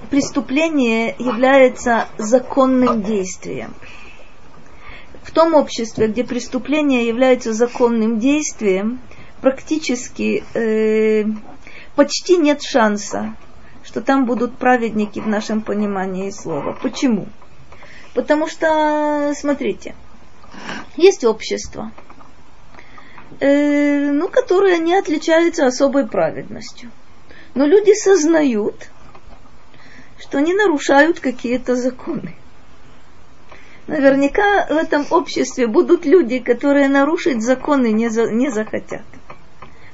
преступление 0.09 1.15
является 1.17 2.07
законным 2.17 3.01
действием. 3.03 3.73
В 5.23 5.31
том 5.31 5.53
обществе, 5.53 6.07
где 6.07 6.23
преступление 6.23 7.07
является 7.07 7.53
законным 7.53 8.19
действием, 8.19 8.99
практически 9.41 10.43
э, 10.53 11.25
почти 11.95 12.37
нет 12.37 12.61
шанса, 12.61 13.35
что 13.83 14.01
там 14.01 14.25
будут 14.25 14.57
праведники 14.57 15.19
в 15.19 15.27
нашем 15.27 15.61
понимании 15.61 16.29
слова. 16.29 16.77
Почему? 16.81 17.27
Потому 18.13 18.47
что, 18.47 19.33
смотрите, 19.35 19.95
есть 20.97 21.23
общество, 21.23 21.91
э, 23.39 24.11
ну, 24.11 24.27
которое 24.27 24.77
не 24.77 24.95
отличается 24.95 25.65
особой 25.65 26.07
праведностью. 26.07 26.91
Но 27.55 27.65
люди 27.65 27.93
сознают, 27.93 28.89
что 30.19 30.37
они 30.37 30.53
нарушают 30.53 31.19
какие-то 31.19 31.75
законы. 31.75 32.35
Наверняка 33.87 34.67
в 34.67 34.77
этом 34.77 35.05
обществе 35.09 35.67
будут 35.67 36.05
люди, 36.05 36.39
которые 36.39 36.87
нарушить 36.87 37.41
законы 37.41 37.91
не, 37.91 38.09
за, 38.09 38.31
не 38.31 38.49
захотят. 38.49 39.03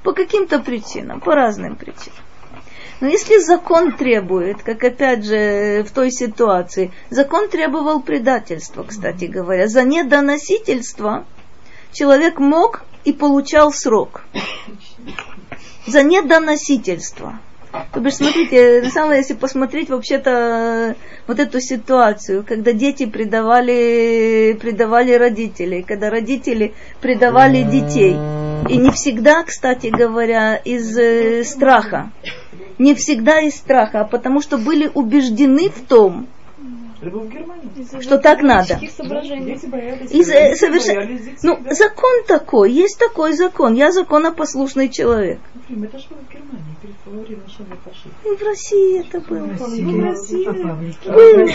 По 0.03 0.13
каким-то 0.13 0.59
причинам, 0.59 1.19
по 1.19 1.35
разным 1.35 1.75
причинам. 1.75 2.23
Но 2.99 3.07
если 3.07 3.37
закон 3.39 3.91
требует, 3.95 4.63
как 4.63 4.83
опять 4.83 5.23
же 5.23 5.83
в 5.83 5.91
той 5.91 6.11
ситуации, 6.11 6.91
закон 7.09 7.47
требовал 7.47 8.01
предательства, 8.01 8.83
кстати 8.83 9.25
говоря, 9.25 9.67
за 9.67 9.83
недоносительство 9.83 11.25
человек 11.91 12.39
мог 12.39 12.83
и 13.03 13.13
получал 13.13 13.71
срок. 13.71 14.23
За 15.85 16.03
недоносительство. 16.03 17.39
То 17.93 17.99
бишь, 17.99 18.15
смотрите, 18.15 18.81
на 18.81 18.89
самом 18.89 19.09
деле, 19.09 19.21
если 19.21 19.33
посмотреть 19.33 19.89
вообще-то 19.89 20.95
вот 21.27 21.39
эту 21.39 21.59
ситуацию, 21.59 22.45
когда 22.47 22.71
дети 22.71 23.05
предавали, 23.05 24.57
предавали 24.59 25.13
родителей, 25.13 25.83
когда 25.83 26.09
родители 26.09 26.73
предавали 27.01 27.63
детей. 27.63 28.15
И 28.69 28.77
не 28.77 28.91
всегда, 28.91 29.43
кстати 29.43 29.87
говоря, 29.87 30.55
из 30.55 30.97
э, 30.97 31.43
страха. 31.43 32.11
Не 32.77 32.95
всегда 32.95 33.39
из 33.39 33.55
страха, 33.55 34.01
а 34.01 34.03
потому 34.05 34.41
что 34.41 34.57
были 34.57 34.89
убеждены 34.93 35.69
в 35.69 35.81
том, 35.81 36.27
что 38.01 38.17
так 38.17 38.41
надо. 38.41 38.79
Из, 38.81 40.29
э, 40.29 40.55
совершенно, 40.55 41.19
ну, 41.43 41.59
закон 41.71 42.23
такой, 42.27 42.71
есть 42.71 42.97
такой 42.97 43.33
закон. 43.33 43.75
Я 43.75 43.91
законопослушный 43.91 44.89
человек. 44.89 45.39
Это 45.69 45.99
же 45.99 46.07
в 46.07 46.33
Германии, 46.33 46.66
И 48.25 48.35
в 48.35 48.43
России 48.43 48.99
это 48.99 49.19
было. 49.21 49.45
В 49.45 50.03
России. 50.03 50.45
Был. 50.45 51.47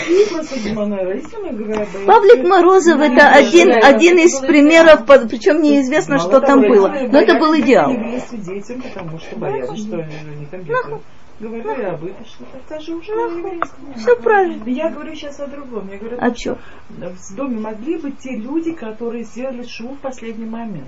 Павлик 2.05 2.43
Морозов 2.43 2.99
это 2.99 3.29
один, 3.29 3.71
один 3.71 4.17
из 4.17 4.39
примеров, 4.39 5.05
причем 5.05 5.61
неизвестно, 5.61 6.17
что 6.17 6.39
там 6.39 6.61
было. 6.61 6.87
Но 6.89 7.19
это 7.19 7.37
был 7.37 7.55
идеал. 7.59 7.91
Говорю 11.43 11.71
и 11.73 11.83
об 11.83 12.05
этом, 12.05 12.25
это 12.53 12.79
же 12.79 12.95
уже 12.95 13.11
Все 13.97 14.15
правильно. 14.15 14.63
Я 14.69 14.89
говорю 14.89 15.13
сейчас 15.13 15.41
о 15.41 15.47
другом. 15.47 15.89
Я 15.89 15.97
говорю, 15.97 16.17
а 16.21 16.33
что? 16.33 16.57
В 16.87 17.35
доме 17.35 17.59
могли 17.59 17.97
быть 17.97 18.19
те 18.19 18.37
люди, 18.37 18.71
которые 18.71 19.25
сделали 19.25 19.63
шоу 19.63 19.89
в 19.95 19.99
последний 19.99 20.45
момент. 20.45 20.87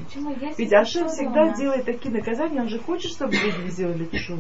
Ведь 0.58 0.74
Ашем 0.74 1.10
всегда 1.10 1.50
делает 1.54 1.84
такие 1.84 2.16
наказания, 2.16 2.62
он 2.62 2.70
же 2.70 2.80
хочет, 2.80 3.12
чтобы 3.12 3.34
люди 3.34 3.70
сделали 3.70 4.10
шоу. 4.16 4.38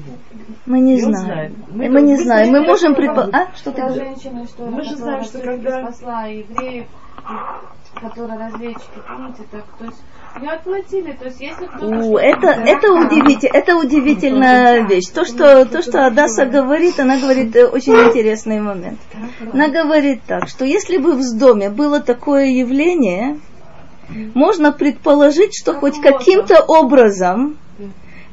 Мы 0.66 0.80
не 0.80 1.02
знаем. 1.02 1.66
Мы, 1.70 1.90
мы 1.90 2.02
не 2.02 2.16
знаем. 2.16 2.54
Мы 2.54 2.62
можем 2.62 2.96
предположить. 2.96 3.36
А? 3.36 3.54
Что 3.54 3.72
ты 3.74 3.82
говоришь? 3.82 4.24
Мы 4.58 4.84
же 4.84 4.96
знаем, 4.96 5.24
что 5.26 5.40
когда... 5.40 5.82
спасла 5.84 6.28
евреев, 6.28 6.88
которые 8.00 8.40
разведчики, 8.40 9.00
помните, 9.08 9.44
так, 9.52 9.64
то 9.80 9.86
есть 9.86 10.02
не 10.42 10.50
отплатили, 10.50 11.14
то 11.14 11.26
есть 11.26 11.40
если 11.40 11.66
кто-то... 11.66 12.20
это, 12.20 12.48
это, 12.48 12.92
удивитель, 12.92 13.50
это 13.54 13.78
удивительная 13.78 14.86
вещь. 14.86 15.08
То 15.08 15.24
что, 15.26 15.66
то, 15.66 15.82
что 15.82 16.06
Адаса 16.06 16.46
говорит, 16.46 17.00
она 17.00 17.18
говорит 17.18 17.56
э, 17.56 17.66
очень 17.66 17.94
интересный 17.94 18.60
момент. 18.60 19.00
Она 19.54 19.70
говорит 19.70 20.22
так, 20.28 20.50
что 20.50 20.66
если 20.66 20.98
бы 20.98 21.14
в 21.14 21.38
доме 21.38 21.70
было 21.70 22.00
такое 22.02 22.48
явление, 22.48 23.40
можно 24.34 24.72
предположить, 24.72 25.56
что 25.56 25.74
хоть 25.74 26.00
каким-то 26.02 26.62
образом 26.62 27.58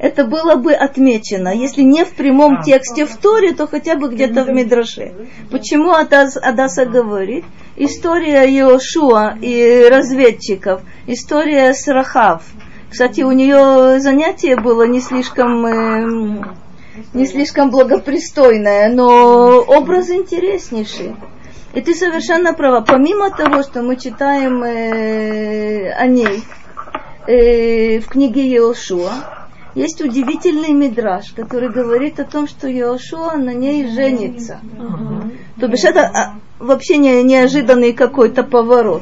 это 0.03 0.25
было 0.25 0.55
бы 0.55 0.73
отмечено, 0.73 1.55
если 1.55 1.81
не 1.81 2.03
в 2.03 2.13
прямом 2.13 2.57
а. 2.59 2.61
тексте 2.61 3.05
в 3.05 3.15
Торе, 3.15 3.53
то 3.53 3.67
хотя 3.67 3.95
бы 3.95 4.09
где-то 4.09 4.43
в 4.43 4.49
Мидраше. 4.49 5.13
Почему 5.49 5.93
Адас, 5.93 6.35
Адаса 6.35 6.85
говорит? 6.85 7.45
История 7.77 8.43
Иошуа 8.43 9.37
и 9.39 9.87
разведчиков, 9.89 10.81
история 11.07 11.73
с 11.73 11.87
Рахав. 11.87 12.43
Кстати, 12.91 13.21
у 13.21 13.31
нее 13.31 14.01
занятие 14.01 14.57
было 14.57 14.85
не 14.85 14.99
слишком, 14.99 15.65
э, 15.65 16.43
не 17.13 17.25
слишком 17.25 17.69
благопристойное, 17.69 18.91
но 18.91 19.61
образ 19.61 20.09
интереснейший. 20.09 21.15
И 21.73 21.79
ты 21.79 21.95
совершенно 21.95 22.53
права. 22.53 22.81
Помимо 22.81 23.31
того, 23.31 23.63
что 23.63 23.81
мы 23.81 23.95
читаем 23.95 24.63
э, 24.63 25.93
о 25.93 26.07
ней 26.07 26.43
э, 27.25 27.99
в 27.99 28.09
книге 28.09 28.41
Иошуа, 28.49 29.42
есть 29.75 30.01
удивительный 30.01 30.73
мидраж, 30.73 31.31
который 31.35 31.69
говорит 31.69 32.19
о 32.19 32.25
том, 32.25 32.47
что 32.47 32.71
Иошуа 32.71 33.37
на 33.37 33.53
ней 33.53 33.87
женится. 33.87 34.59
Uh-huh. 34.77 35.31
То 35.59 35.67
бишь 35.67 35.83
это 35.83 36.01
а, 36.01 36.39
вообще 36.59 36.97
не, 36.97 37.23
неожиданный 37.23 37.93
какой-то 37.93 38.43
поворот. 38.43 39.01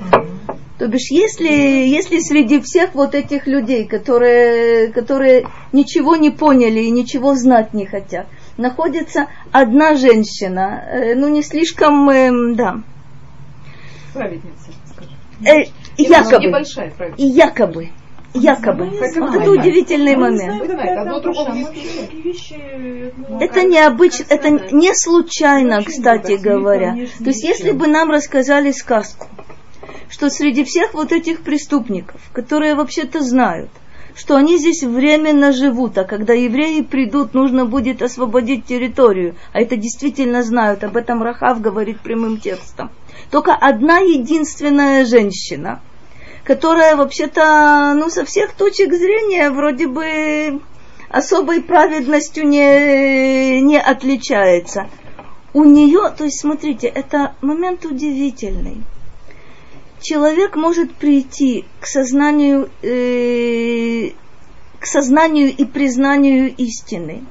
То 0.80 0.88
бишь, 0.88 1.12
если, 1.12 1.48
если 1.48 2.20
среди 2.20 2.60
всех 2.60 2.96
вот 2.96 3.14
этих 3.14 3.46
людей, 3.48 3.86
которые, 3.86 4.88
которые 4.88 5.48
ничего 5.74 6.16
не 6.16 6.32
поняли 6.32 6.80
и 6.80 6.90
ничего 6.90 7.36
знать 7.36 7.74
не 7.74 7.86
хотят, 7.86 8.26
находится 8.58 9.28
одна 9.52 9.96
женщина, 9.96 10.84
э, 10.90 11.16
ну 11.16 11.28
не 11.28 11.44
слишком, 11.44 12.10
э, 12.10 12.56
да. 12.56 12.82
Праведница, 14.14 14.72
скажем. 14.86 15.14
Э, 15.46 15.70
якобы. 15.98 16.46
Небольшая 16.48 16.92
праведница. 16.92 17.24
И 17.24 17.28
якобы 17.28 17.90
Якобы. 18.34 18.86
Вот 18.86 19.36
это 19.36 19.52
удивительный 19.52 20.16
момент. 20.16 20.64
Это 23.42 23.64
необычно, 23.64 24.26
это 24.30 24.50
не 24.50 24.94
случайно, 24.94 25.84
кстати 25.84 26.34
говоря. 26.34 26.96
То 27.20 27.26
есть, 27.26 27.44
если 27.44 27.72
бы 27.72 27.88
нам 27.88 28.10
рассказали 28.10 28.72
сказку, 28.72 29.28
что 30.10 30.30
среди 30.30 30.64
всех 30.64 30.94
вот 30.94 31.12
этих 31.12 31.42
преступников, 31.42 32.22
которые 32.34 32.76
вообще-то 32.76 33.22
знают, 33.22 33.70
что 34.16 34.36
они 34.36 34.58
здесь 34.58 34.84
временно 34.84 35.52
живут, 35.52 35.98
а 35.98 36.04
когда 36.04 36.34
евреи 36.34 36.82
придут, 36.82 37.34
нужно 37.34 37.66
будет 37.66 38.02
освободить 38.02 38.66
территорию, 38.66 39.36
а 39.54 39.62
это 39.62 39.78
действительно 39.78 40.44
знают, 40.44 40.84
об 40.84 40.98
этом 40.98 41.24
Рахав 41.24 41.62
говорит 41.62 42.02
прямым 42.02 42.38
текстом. 42.38 42.92
Только 43.30 43.54
одна 43.54 44.00
единственная 44.00 45.06
женщина– 45.06 45.82
которая 46.44 46.96
вообще-то, 46.96 47.94
ну, 47.96 48.10
со 48.10 48.26
всех 48.26 48.54
точек 48.54 48.94
зрения 48.94 49.50
вроде 49.52 49.88
бы 49.88 50.62
особой 51.10 51.62
праведностью 51.62 52.48
не, 52.48 53.62
не 53.62 53.80
отличается. 53.80 54.90
У 55.54 55.66
нее, 55.66 56.12
то 56.18 56.24
есть, 56.24 56.40
смотрите, 56.40 56.88
это 56.88 57.36
момент 57.42 57.86
удивительный. 57.86 58.84
Человек 60.00 60.56
может 60.56 60.94
прийти 60.96 61.66
к 61.80 61.86
сознанию, 61.86 62.70
э, 62.82 64.12
к 64.80 64.86
сознанию 64.86 65.56
и 65.56 65.64
признанию 65.66 66.56
истины, 66.56 67.24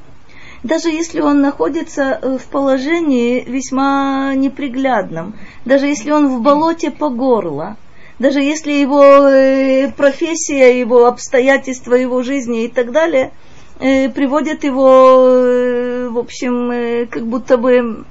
даже 0.62 0.90
если 0.90 1.20
он 1.20 1.40
находится 1.40 2.20
э, 2.20 2.38
в 2.38 2.44
положении 2.44 3.42
весьма 3.42 4.34
неприглядном, 4.36 5.34
даже 5.64 5.86
если 5.86 6.12
он 6.12 6.28
в 6.28 6.42
болоте 6.42 6.92
по 6.92 7.08
горло– 7.08 7.76
даже 8.20 8.42
если 8.42 8.72
его 8.72 9.02
э, 9.02 9.90
профессия, 9.92 10.78
его 10.78 11.06
обстоятельства 11.06 11.94
его 11.94 12.22
жизни 12.22 12.64
и 12.64 12.68
так 12.68 12.92
далее 12.92 13.32
э, 13.80 14.10
приводят 14.10 14.62
его, 14.62 15.26
э, 15.26 16.08
в 16.10 16.18
общем, 16.18 17.08
как 17.08 17.26
будто 17.26 17.56
бы 17.56 18.04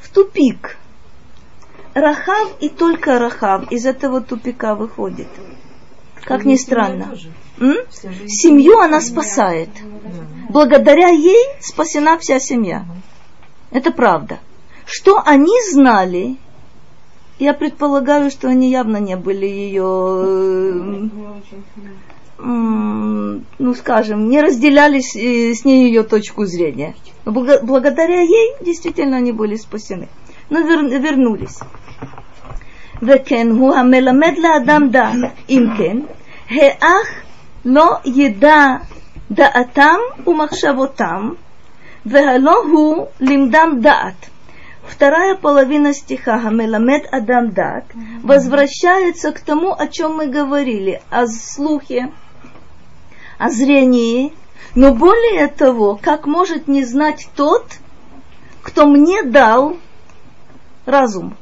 в 0.00 0.08
тупик. 0.12 0.76
Рахав 1.94 2.56
и 2.60 2.68
только 2.68 3.20
Рахав 3.20 3.70
из 3.70 3.86
этого 3.86 4.20
тупика 4.20 4.74
выходит. 4.74 5.28
Как 6.24 6.44
ни 6.44 6.56
странно. 6.56 7.14
Семью 8.26 8.80
она 8.80 9.00
спасает. 9.00 9.70
Благодаря 10.48 11.08
ей 11.08 11.46
спасена 11.60 12.18
вся 12.18 12.40
семья. 12.40 12.84
Это 13.70 13.92
правда. 13.92 14.40
Что 14.84 15.22
они 15.24 15.54
знали, 15.70 16.38
я 17.39 17.53
предполагаю, 17.53 18.29
что 18.29 18.47
они 18.47 18.69
явно 18.69 18.97
не 18.97 19.15
были 19.15 19.45
ее, 19.45 21.09
э, 22.39 23.39
ну 23.59 23.73
скажем, 23.75 24.29
не 24.29 24.41
разделяли 24.41 24.99
с, 24.99 25.15
э, 25.15 25.53
с 25.53 25.65
ней 25.65 25.87
ее 25.87 26.03
точку 26.03 26.45
зрения. 26.45 26.95
Но 27.25 27.31
благодаря 27.31 28.21
ей 28.21 28.53
действительно 28.61 29.17
они 29.17 29.31
были 29.31 29.55
спасены. 29.55 30.07
Но 30.49 30.61
вер, 30.61 30.99
вернулись. 30.99 31.59
וכן 33.01 33.47
הוא 33.51 33.75
המלמד 33.75 34.33
לאדם 34.37 34.89
דעת, 34.89 35.15
אם 35.49 35.65
כן, 35.77 35.97
האח 36.49 37.07
לא 37.65 37.95
ידע 38.05 38.65
דעתם 39.31 39.97
ומחשבותם, 40.27 41.29
והלא 42.05 42.63
הוא 42.71 43.05
לימדם 43.19 43.77
דעת. 43.81 44.29
вторая 44.88 45.34
половина 45.34 45.92
стиха 45.92 46.38
Хамеламед 46.38 47.06
Адамдат 47.12 47.84
возвращается 48.22 49.32
к 49.32 49.40
тому, 49.40 49.72
о 49.72 49.88
чем 49.88 50.16
мы 50.16 50.26
говорили, 50.26 51.02
о 51.10 51.26
слухе, 51.26 52.12
о 53.38 53.50
зрении, 53.50 54.32
но 54.74 54.92
более 54.94 55.48
того, 55.48 55.98
как 56.00 56.26
может 56.26 56.68
не 56.68 56.84
знать 56.84 57.28
тот, 57.34 57.66
кто 58.62 58.86
мне 58.86 59.22
дал 59.22 59.76
разум, 60.84 61.36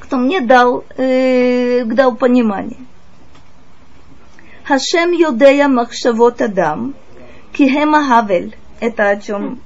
кто 0.00 0.16
мне 0.16 0.40
дал, 0.40 0.84
э, 0.96 1.84
дал 1.84 2.16
понимание. 2.16 2.80
Хашем 4.64 5.12
Йодея 5.12 5.68
Махшавот 5.68 6.40
Адам, 6.40 6.94
Кихема 7.52 8.06
Хавель, 8.06 8.56
это 8.80 9.10
о 9.10 9.16
чем 9.16 9.60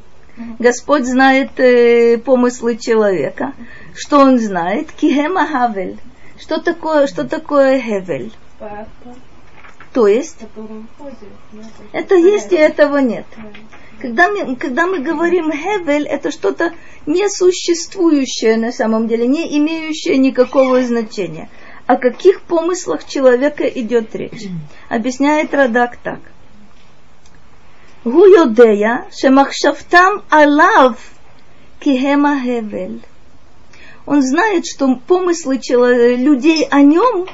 Господь 0.58 1.04
знает 1.04 1.58
э, 1.58 2.18
помыслы 2.18 2.76
человека. 2.76 3.54
Что 3.94 4.18
он 4.20 4.38
знает? 4.38 4.92
Кихема 4.92 5.46
Хавель. 5.46 5.98
Что 6.38 6.60
такое, 6.60 7.06
что 7.06 7.24
такое 7.24 7.80
Хевель? 7.80 8.32
То 9.92 10.06
есть, 10.06 10.38
это 11.92 12.14
есть 12.14 12.52
и 12.52 12.56
этого 12.56 12.98
нет. 12.98 13.26
Когда 14.00 14.28
мы, 14.28 14.54
когда 14.54 14.86
мы 14.86 15.00
говорим 15.00 15.50
Хевель, 15.50 16.06
это 16.06 16.30
что-то 16.30 16.72
несуществующее 17.06 18.56
на 18.56 18.70
самом 18.70 19.08
деле, 19.08 19.26
не 19.26 19.58
имеющее 19.58 20.18
никакого 20.18 20.82
значения. 20.82 21.48
О 21.86 21.96
каких 21.96 22.42
помыслах 22.42 23.06
человека 23.06 23.64
идет 23.64 24.14
речь? 24.14 24.46
Объясняет 24.88 25.52
Радак 25.54 25.96
так– 25.96 26.20
הוא 28.03 28.27
יודע 28.27 28.95
שמחשבתם 29.11 30.11
עליו 30.31 30.91
כי 31.79 31.97
הם 31.97 32.25
ההבל. 32.25 32.99
Он 34.05 34.21
знает, 34.21 34.65
что 34.65 34.99
помыслы 35.07 35.59
людей 36.17 36.67
о 36.69 36.81
нем 36.81 37.25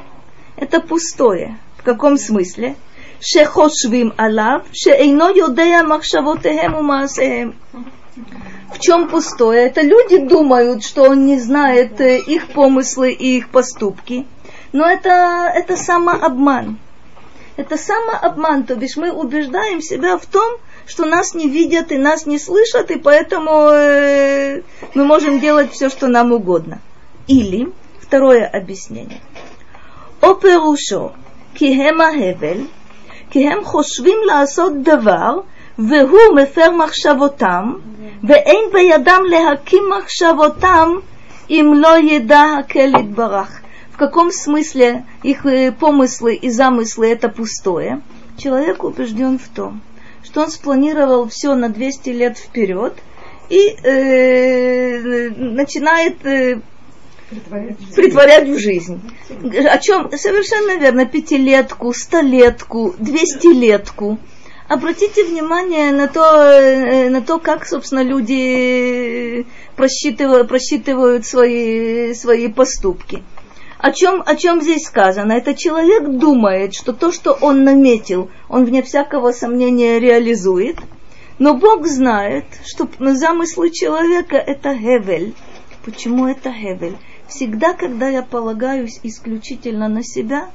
это 0.56 0.80
пустое. 0.82 1.58
В 1.78 1.84
каком 1.84 2.18
смысле? 2.18 2.76
שחושבים 3.22 4.10
עליו, 4.18 4.60
שאינו 4.74 5.30
יודע 5.36 5.82
מחשבותיהם 5.88 6.74
ומעשיהם. 6.76 7.52
В 8.72 8.80
чем 8.80 9.10
пустое? 9.10 9.66
Это 9.66 9.82
люди 9.82 10.18
думают, 10.18 10.84
что 10.84 11.04
он 11.04 11.26
не 11.26 11.40
знает 11.40 12.00
их 12.02 12.50
помыслы 12.50 13.12
и 13.12 13.38
их 13.38 13.50
поступки. 13.50 14.28
Но 14.74 14.86
это, 14.86 15.52
это 15.56 15.76
самообман. 15.76 16.78
Это 17.58 17.78
самообман, 17.78 18.64
то 18.64 18.76
бишь 18.76 18.96
мы 18.96 19.12
убеждаем 19.12 19.82
себя 19.82 20.18
в 20.18 20.26
том, 20.26 20.58
что 20.86 21.06
нас 21.06 21.34
не 21.34 21.50
видят 21.50 21.92
и 21.92 21.98
нас 21.98 22.26
не 22.26 22.40
слышат, 22.40 22.90
и 22.90 22.98
поэтому 22.98 23.70
э, 23.72 24.62
мы 24.96 25.06
можем 25.06 25.40
делать 25.40 25.72
все, 25.72 25.90
что 25.90 26.08
нам 26.08 26.32
угодно. 26.32 26.80
Или, 27.28 27.72
второе 28.00 28.48
объяснение. 28.48 29.22
О 30.22 30.34
перушо, 30.36 31.14
кихема 31.54 32.12
хевель, 32.14 32.68
кихем 33.32 33.64
хошвим 33.64 34.28
лаасот 34.28 34.82
давар, 34.82 35.44
והוא 35.80 36.36
מפר 36.36 36.72
מחשבותם, 36.72 37.74
ואין 38.24 38.64
בידם 38.74 39.22
להקים 39.30 39.84
מחשבותם 39.98 40.90
אם 41.50 41.74
לא 41.76 41.98
ידע 41.98 42.44
הקל 42.60 42.92
יתברך. 43.00 43.62
в 43.95 43.97
каком 43.97 44.33
смысле 44.33 45.05
их 45.23 45.47
помыслы 45.79 46.35
и 46.35 46.51
замыслы 46.51 47.13
это 47.13 47.29
пустое? 47.29 48.03
Человек 48.37 48.83
убежден 48.83 49.39
в 49.39 49.47
том, 49.47 49.83
что 50.25 50.43
он 50.43 50.51
спланировал 50.51 51.29
все 51.29 51.55
на 51.55 51.69
200 51.69 52.09
лет 52.11 52.37
вперед 52.37 52.95
и 53.51 53.69
э, 53.69 55.31
начинает 55.31 56.27
э, 56.27 56.61
притворять, 57.31 57.77
притворять 57.95 58.49
в 58.49 58.59
жизнь. 58.59 59.01
О 59.31 59.79
чем 59.79 60.11
совершенно 60.11 60.77
верно, 60.77 61.07
пятилетку, 61.07 61.93
столетку, 61.93 62.97
двестилетку. 62.99 64.19
Обратите 64.67 65.23
внимание 65.25 65.93
на 65.93 66.09
то, 66.09 66.25
э, 66.25 67.11
на 67.11 67.23
то, 67.23 67.39
как, 67.39 67.65
собственно, 67.65 68.03
люди 68.03 69.47
просчитывают, 69.77 70.49
просчитывают 70.49 71.25
свои, 71.25 72.13
свои 72.15 72.49
поступки. 72.49 73.23
О 73.79 73.93
чем, 73.93 74.23
о 74.25 74.37
чем 74.37 74.61
здесь 74.63 74.85
сказано? 74.85 75.33
Это 75.33 75.55
человек 75.55 76.09
думает, 76.09 76.75
что 76.75 76.93
то, 76.93 77.13
что 77.13 77.33
он 77.33 77.65
наметил, 77.65 78.31
он 78.49 78.65
вне 78.65 78.83
всякого 78.83 79.33
сомнения 79.33 79.99
реализует, 79.99 80.79
но 81.39 81.55
Бог 81.55 81.87
знает, 81.87 82.45
что 82.65 82.89
замыслы 82.99 83.71
человека 83.71 84.37
это 84.37 84.75
Гевель. 84.75 85.35
Почему 85.85 86.27
это 86.27 86.51
Гевель? 86.51 86.97
Всегда, 87.29 87.75
когда 87.75 88.09
я 88.09 88.23
полагаюсь 88.23 89.01
исключительно 89.03 89.89
на 89.89 90.03
себя, 90.05 90.51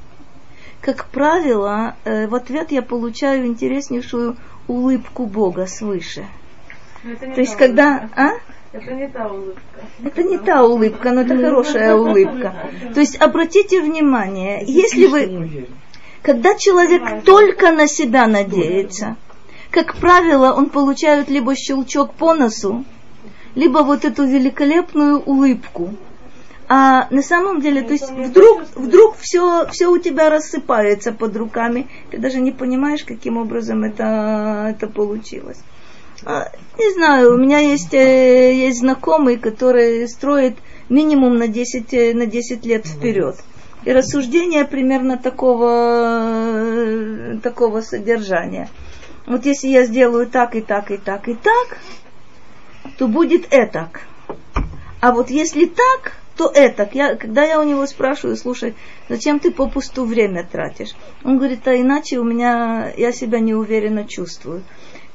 как 0.82 1.08
правило, 1.08 1.96
э, 2.06 2.28
в 2.28 2.36
ответ 2.36 2.72
я 2.72 2.82
получаю 2.82 3.48
интереснейшую 3.48 4.38
улыбку 4.68 5.26
Бога 5.26 5.66
свыше. 5.66 6.26
То 7.04 7.42
есть, 7.42 7.56
когда... 7.56 8.10
А? 8.16 8.30
Это 8.72 8.94
не 8.94 9.08
та 9.08 9.28
улыбка. 9.28 9.82
Это 10.04 10.24
не 10.24 10.38
та 10.38 10.64
улыбка, 10.64 11.12
но 11.12 11.22
это 11.22 11.36
хорошая 11.36 11.96
улыбка. 11.96 12.54
То 12.94 13.00
есть 13.00 13.20
обратите 13.20 13.82
внимание, 13.82 14.64
если 14.66 15.08
вы, 15.08 15.68
когда 16.22 16.56
человек 16.56 17.24
только 17.24 17.72
на 17.72 17.88
себя 17.88 18.28
надеется, 18.28 19.16
как 19.72 19.96
правило, 19.96 20.54
он 20.54 20.70
получает 20.70 21.30
либо 21.30 21.56
щелчок 21.56 22.14
по 22.14 22.34
носу, 22.34 22.86
либо 23.56 23.80
вот 23.80 24.06
эту 24.06 24.26
великолепную 24.26 25.20
улыбку. 25.20 25.96
А 26.68 27.08
на 27.10 27.24
самом 27.24 27.62
деле, 27.62 27.82
то 27.82 27.94
есть 27.94 28.12
вдруг, 28.12 28.62
вдруг 28.76 29.18
все, 29.18 29.68
все 29.72 29.88
у 29.88 29.98
тебя 29.98 30.30
рассыпается 30.30 31.12
под 31.12 31.36
руками, 31.36 31.88
ты 32.12 32.20
даже 32.20 32.40
не 32.40 32.52
понимаешь, 32.52 33.04
каким 33.04 33.38
образом 33.38 33.84
это, 33.84 34.68
это 34.70 34.86
получилось. 34.86 35.60
А, 36.26 36.52
не 36.78 36.94
знаю, 36.94 37.34
у 37.34 37.38
меня 37.38 37.60
есть, 37.60 37.94
э, 37.94 38.54
есть 38.54 38.80
знакомый, 38.80 39.38
который 39.38 40.08
строит 40.08 40.58
минимум 40.90 41.38
на 41.38 41.48
10, 41.48 41.94
э, 41.94 42.14
на 42.14 42.26
10 42.26 42.66
лет 42.66 42.86
вперед. 42.86 43.38
И 43.86 43.92
рассуждение 43.94 44.66
примерно 44.66 45.18
такого, 45.18 45.70
э, 46.26 47.38
такого 47.42 47.82
содержания. 47.82 48.70
Вот 49.26 49.46
если 49.46 49.70
я 49.70 49.86
сделаю 49.86 50.28
так 50.28 50.56
и 50.56 50.62
так 50.62 50.92
и 50.92 50.98
так 50.98 51.30
и 51.30 51.36
так, 51.36 51.78
то 52.98 53.08
будет 53.08 53.48
этак. 53.52 54.02
А 55.00 55.14
вот 55.14 55.30
если 55.30 55.66
так, 55.66 56.14
то 56.36 56.50
этак. 56.54 56.96
Я, 56.96 57.16
когда 57.16 57.44
я 57.44 57.60
у 57.60 57.64
него 57.64 57.86
спрашиваю, 57.86 58.36
слушай, 58.36 58.74
зачем 59.08 59.40
ты 59.40 59.52
попусту 59.52 60.06
время 60.06 60.48
тратишь? 60.50 60.96
Он 61.24 61.38
говорит, 61.38 61.68
а 61.68 61.76
иначе 61.76 62.18
у 62.18 62.24
меня, 62.24 62.92
я 62.98 63.12
себя 63.12 63.40
неуверенно 63.40 64.06
чувствую. 64.06 64.64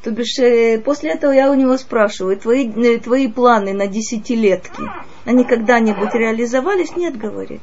То 0.05 0.11
бишь, 0.11 0.39
э, 0.39 0.79
после 0.81 1.13
этого 1.13 1.33
я 1.33 1.51
у 1.51 1.55
него 1.55 1.79
спрашиваю, 1.79 2.37
твои, 2.37 2.71
э, 2.71 2.99
твои 2.99 3.27
планы 3.27 3.73
на 3.73 3.87
десятилетки, 3.87 4.83
они 5.25 5.45
когда-нибудь 5.45 6.13
реализовались? 6.13 6.95
Нет, 6.95 7.17
говорит. 7.17 7.63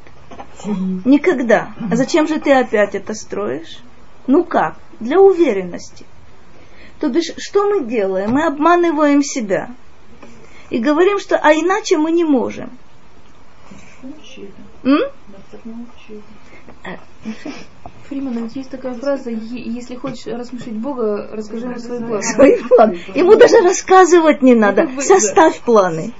Никогда. 1.04 1.72
А 1.88 1.94
зачем 1.94 2.26
же 2.26 2.40
ты 2.40 2.52
опять 2.52 2.96
это 2.96 3.14
строишь? 3.14 3.78
Ну 4.26 4.42
как? 4.42 4.76
Для 4.98 5.20
уверенности. 5.20 6.04
То 6.98 7.08
бишь, 7.08 7.32
что 7.38 7.64
мы 7.68 7.84
делаем? 7.84 8.32
Мы 8.32 8.44
обманываем 8.44 9.22
себя. 9.22 9.70
И 10.68 10.78
говорим, 10.78 11.20
что 11.20 11.36
а 11.36 11.52
иначе 11.52 11.96
мы 11.96 12.10
не 12.10 12.24
можем. 12.24 12.70
М? 14.82 15.00
Фримана, 18.12 18.50
есть 18.54 18.70
такая 18.70 18.92
фраза, 18.92 19.30
если 19.30 19.94
хочешь 19.94 20.26
рассмешить 20.26 20.74
Бога, 20.74 21.30
расскажи 21.32 21.64
ему 21.64 21.78
свои 21.78 21.98
планы. 22.00 22.22
Свои 22.22 22.56
планы. 22.58 22.98
Ему 23.14 23.36
даже 23.36 23.60
рассказывать 23.60 24.42
не 24.42 24.54
надо. 24.54 24.86
Составь 25.00 25.60
планы. 25.60 26.12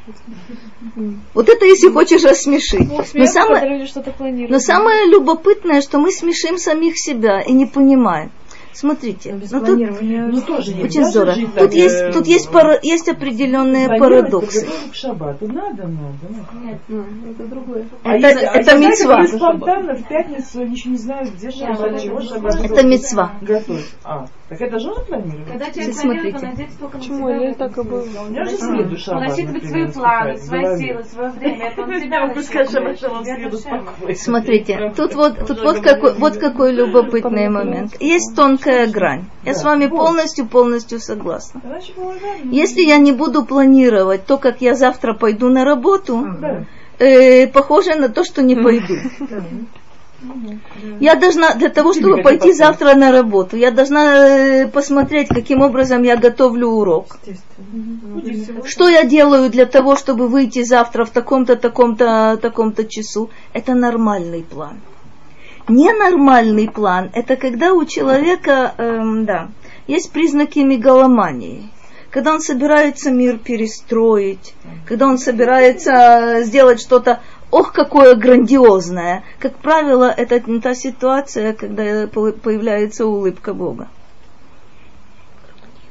Вот 1.34 1.49
это 1.51 1.66
если 1.66 1.90
хочешь 1.90 2.24
рассмешить. 2.24 2.90
Но 3.14 3.26
самое, 3.26 3.86
но 4.49 4.59
самое 4.59 5.07
любопытное, 5.07 5.82
что 5.82 5.99
мы 5.99 6.12
смешим 6.12 6.57
самих 6.57 6.99
себя 6.99 7.43
и 7.43 7.53
не 7.53 7.66
понимаем. 7.66 8.30
Смотрите, 8.73 9.35
ну, 9.35 9.61
тут 9.61 9.79
ну, 10.01 10.41
тоже 10.41 10.73
очень 10.83 11.05
здорово. 11.05 11.35
Тут 11.35 11.55
так, 11.55 11.75
есть, 11.75 11.95
э, 11.95 12.12
тут 12.12 12.27
есть, 12.27 12.51
пара, 12.51 12.79
есть 12.83 13.09
определенные 13.09 13.89
парадоксы. 13.89 14.66
К 14.91 14.95
шабату 14.95 15.47
надо, 15.47 15.87
надо. 15.89 16.27
Нет, 16.62 16.81
ну, 16.89 17.05
это 17.31 17.47
другое. 17.49 17.87
Это, 18.05 18.27
это, 18.27 18.51
а 18.51 18.59
это 18.59 18.79
мецва. 18.79 19.27
спонтанно 19.27 19.95
в 19.95 20.09
пятницу 20.09 20.64
ничего 20.64 20.93
не 20.93 20.99
знаю, 20.99 21.27
где 21.35 21.51
шаббат, 21.51 22.01
чего 22.03 22.20
шаббат. 22.20 22.64
Это 22.64 22.87
мецва. 22.87 23.33
А, 24.05 24.27
так 24.49 24.61
это 24.61 24.79
же 24.79 24.91
он 24.91 25.05
планирует? 25.05 25.49
Когда 25.49 25.70
человек 25.70 26.01
планирует, 26.01 26.93
Почему? 26.93 27.29
Я 27.29 27.55
так 27.55 27.77
и 27.79 27.83
было. 27.83 28.03
У 28.03 28.31
меня 28.31 28.45
же 28.45 28.57
следует 28.57 29.01
шаббат. 29.01 29.23
Он 29.23 29.29
рассчитывает 29.29 29.64
свои 29.64 29.87
планы, 29.93 30.37
свои 30.39 30.79
силы, 30.79 31.05
свое 31.05 31.31
время. 31.31 31.68
Это 31.68 31.83
он 31.83 31.93
себя 34.03 34.14
Смотрите, 34.14 34.93
тут 34.97 35.14
вот, 35.14 35.47
тут 35.47 35.62
вот 35.62 35.81
какой, 35.81 36.14
вот 36.14 36.37
какой 36.39 36.73
любопытный 36.73 37.49
момент. 37.49 37.97
Есть 38.01 38.35
тонкая 38.62 38.86
грань. 38.86 39.24
Я 39.44 39.54
с 39.54 39.64
вами 39.64 39.86
полностью, 39.86 40.46
полностью 40.46 41.00
согласна. 41.00 41.60
Если 42.44 42.82
я 42.82 42.98
не 42.98 43.12
буду 43.12 43.44
планировать 43.44 44.26
то, 44.26 44.38
как 44.38 44.60
я 44.60 44.74
завтра 44.74 45.14
пойду 45.14 45.48
на 45.48 45.64
работу, 45.64 46.26
э, 46.98 47.46
похоже 47.46 47.94
на 47.94 48.08
то, 48.08 48.24
что 48.24 48.42
не 48.42 48.56
пойду. 48.56 48.94
Я 51.00 51.16
должна, 51.16 51.54
для 51.54 51.68
того, 51.68 51.92
чтобы 51.92 52.22
пойти 52.22 52.52
завтра 52.52 52.94
на 52.94 53.10
работу, 53.10 53.56
я 53.56 53.72
должна 53.72 54.28
э, 54.28 54.68
посмотреть, 54.68 55.26
каким 55.28 55.62
образом 55.62 56.04
я 56.04 56.16
готовлю 56.16 56.68
урок. 56.68 57.18
Что 58.64 58.88
я 58.88 59.02
делаю 59.02 59.50
для 59.50 59.66
того, 59.66 59.96
чтобы 59.96 60.28
выйти 60.28 60.62
завтра 60.62 61.04
в 61.04 61.10
таком-то, 61.10 61.56
таком-то, 61.56 62.38
таком-то 62.40 62.84
часу. 62.84 63.30
Это 63.52 63.74
нормальный 63.74 64.44
план. 64.44 64.80
Ненормальный 65.68 66.68
план– 66.68 67.10
это 67.14 67.36
когда 67.36 67.72
у 67.72 67.84
человека, 67.84 68.74
эм, 68.78 69.24
да, 69.24 69.48
есть 69.86 70.12
признаки 70.12 70.60
мегаломании 70.60 71.70
когда 72.12 72.34
он 72.34 72.40
собирается 72.40 73.10
мир 73.10 73.38
перестроить, 73.38 74.54
когда 74.86 75.06
он 75.06 75.16
собирается 75.16 76.42
сделать 76.42 76.78
что-то 76.78 77.20
ох, 77.50 77.72
какое 77.72 78.14
грандиозное. 78.14 79.24
Как 79.38 79.56
правило, 79.56 80.12
это 80.14 80.38
не 80.40 80.60
та 80.60 80.74
ситуация, 80.74 81.54
когда 81.54 82.06
появляется 82.06 83.06
улыбка 83.06 83.54
Бога. 83.54 83.88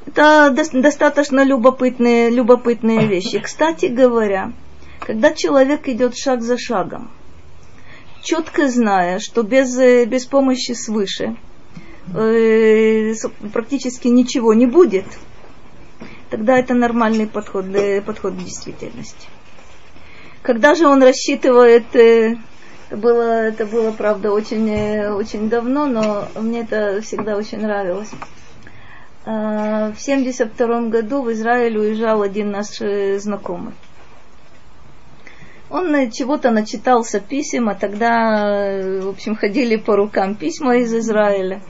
Это 0.05 0.53
достаточно 0.73 1.43
любопытные, 1.43 2.29
любопытные 2.29 3.07
вещи. 3.07 3.39
Кстати 3.39 3.87
говоря, 3.87 4.51
когда 4.99 5.33
человек 5.33 5.87
идет 5.87 6.15
шаг 6.15 6.43
за 6.43 6.57
шагом, 6.57 7.09
четко 8.21 8.67
зная, 8.67 9.19
что 9.19 9.43
без, 9.43 9.75
без 10.07 10.25
помощи 10.25 10.73
свыше 10.73 11.35
э, 12.15 13.13
практически 13.53 14.07
ничего 14.07 14.53
не 14.53 14.65
будет, 14.65 15.05
тогда 16.29 16.57
это 16.57 16.73
нормальный 16.73 17.27
подход, 17.27 17.65
э, 17.73 18.01
подход 18.01 18.33
к 18.33 18.37
действительности. 18.37 19.27
Когда 20.41 20.73
же 20.75 20.87
он 20.87 21.03
рассчитывает, 21.03 21.95
э, 21.95 22.37
это 22.91 22.97
было, 22.97 23.47
это 23.47 23.65
было, 23.65 23.91
правда, 23.91 24.31
очень, 24.31 24.69
э, 24.69 25.13
очень 25.13 25.49
давно, 25.49 25.85
но 25.85 26.27
мне 26.35 26.61
это 26.61 27.01
всегда 27.01 27.37
очень 27.37 27.61
нравилось. 27.61 28.11
А, 29.23 29.91
в 29.91 30.01
1972 30.01 30.89
году 30.89 31.21
в 31.21 31.31
Израиль 31.31 31.77
уезжал 31.77 32.21
один 32.21 32.51
наш 32.51 32.81
э, 32.81 33.19
знакомый. 33.19 33.73
Он 35.71 36.11
чего-то 36.11 36.51
начитался 36.51 37.21
писем, 37.21 37.69
а 37.69 37.75
тогда, 37.75 38.81
в 39.01 39.07
общем, 39.07 39.35
ходили 39.35 39.77
по 39.77 39.95
рукам 39.95 40.35
письма 40.35 40.77
из 40.77 40.93
Израиля. 40.93 41.61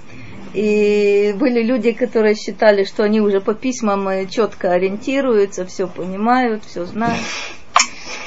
И 0.54 1.34
были 1.38 1.64
люди, 1.64 1.92
которые 1.92 2.36
считали, 2.36 2.84
что 2.84 3.04
они 3.04 3.22
уже 3.22 3.40
по 3.40 3.54
письмам 3.54 4.08
э, 4.10 4.26
четко 4.26 4.74
ориентируются, 4.74 5.66
все 5.66 5.88
понимают, 5.88 6.66
все 6.66 6.84
знают. 6.84 7.22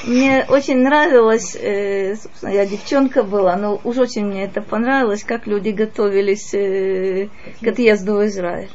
Мне 0.05 0.45
очень 0.49 0.77
нравилось, 0.77 1.55
э, 1.55 2.15
собственно, 2.15 2.51
я 2.51 2.65
девчонка 2.65 3.21
была, 3.21 3.55
но 3.55 3.79
уж 3.83 3.97
очень 3.97 4.25
мне 4.25 4.45
это 4.45 4.61
понравилось, 4.61 5.23
как 5.23 5.45
люди 5.45 5.69
готовились 5.69 6.53
э, 6.53 7.29
к 7.61 7.67
отъезду 7.67 8.15
в 8.15 8.25
Израиль. 8.25 8.69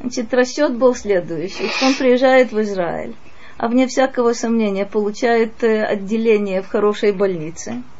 Значит, 0.00 0.32
расчет 0.32 0.74
был 0.74 0.94
следующий. 0.94 1.70
Он 1.82 1.94
приезжает 1.94 2.52
в 2.52 2.60
Израиль, 2.60 3.14
а 3.64 3.68
вне 3.68 3.86
всякого 3.86 4.34
сомнения 4.34 4.84
получает 4.84 5.64
э, 5.64 5.82
отделение 5.82 6.60
в 6.60 6.68
хорошей 6.68 7.12
больнице– 7.12 7.82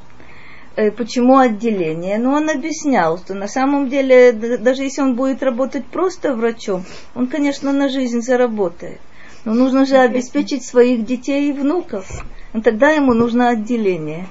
Э, 0.77 0.91
почему 0.91 1.39
отделение? 1.39 2.19
Но 2.19 2.33
он 2.35 2.51
объяснял, 2.51 3.19
что 3.19 3.35
на 3.35 3.47
самом 3.47 3.89
деле, 3.89 4.33
даже 4.33 4.83
если 4.83 5.03
он 5.03 5.15
будет 5.15 5.43
работать 5.43 5.87
просто 5.87 6.35
врачом, 6.35 6.85
он, 7.15 7.29
конечно, 7.29 7.73
на 7.73 7.89
жизнь 7.89 8.23
заработает. 8.23 9.01
Но 9.45 9.55
нужно 9.55 9.87
же 9.87 9.97
обеспечить 9.97 10.65
своих 10.65 11.05
детей 11.05 11.51
и 11.51 11.53
внуков. 11.53 12.07
И 12.55 12.61
тогда 12.61 12.91
ему 12.91 13.15
нужно 13.15 13.51
отделение. 13.51 14.27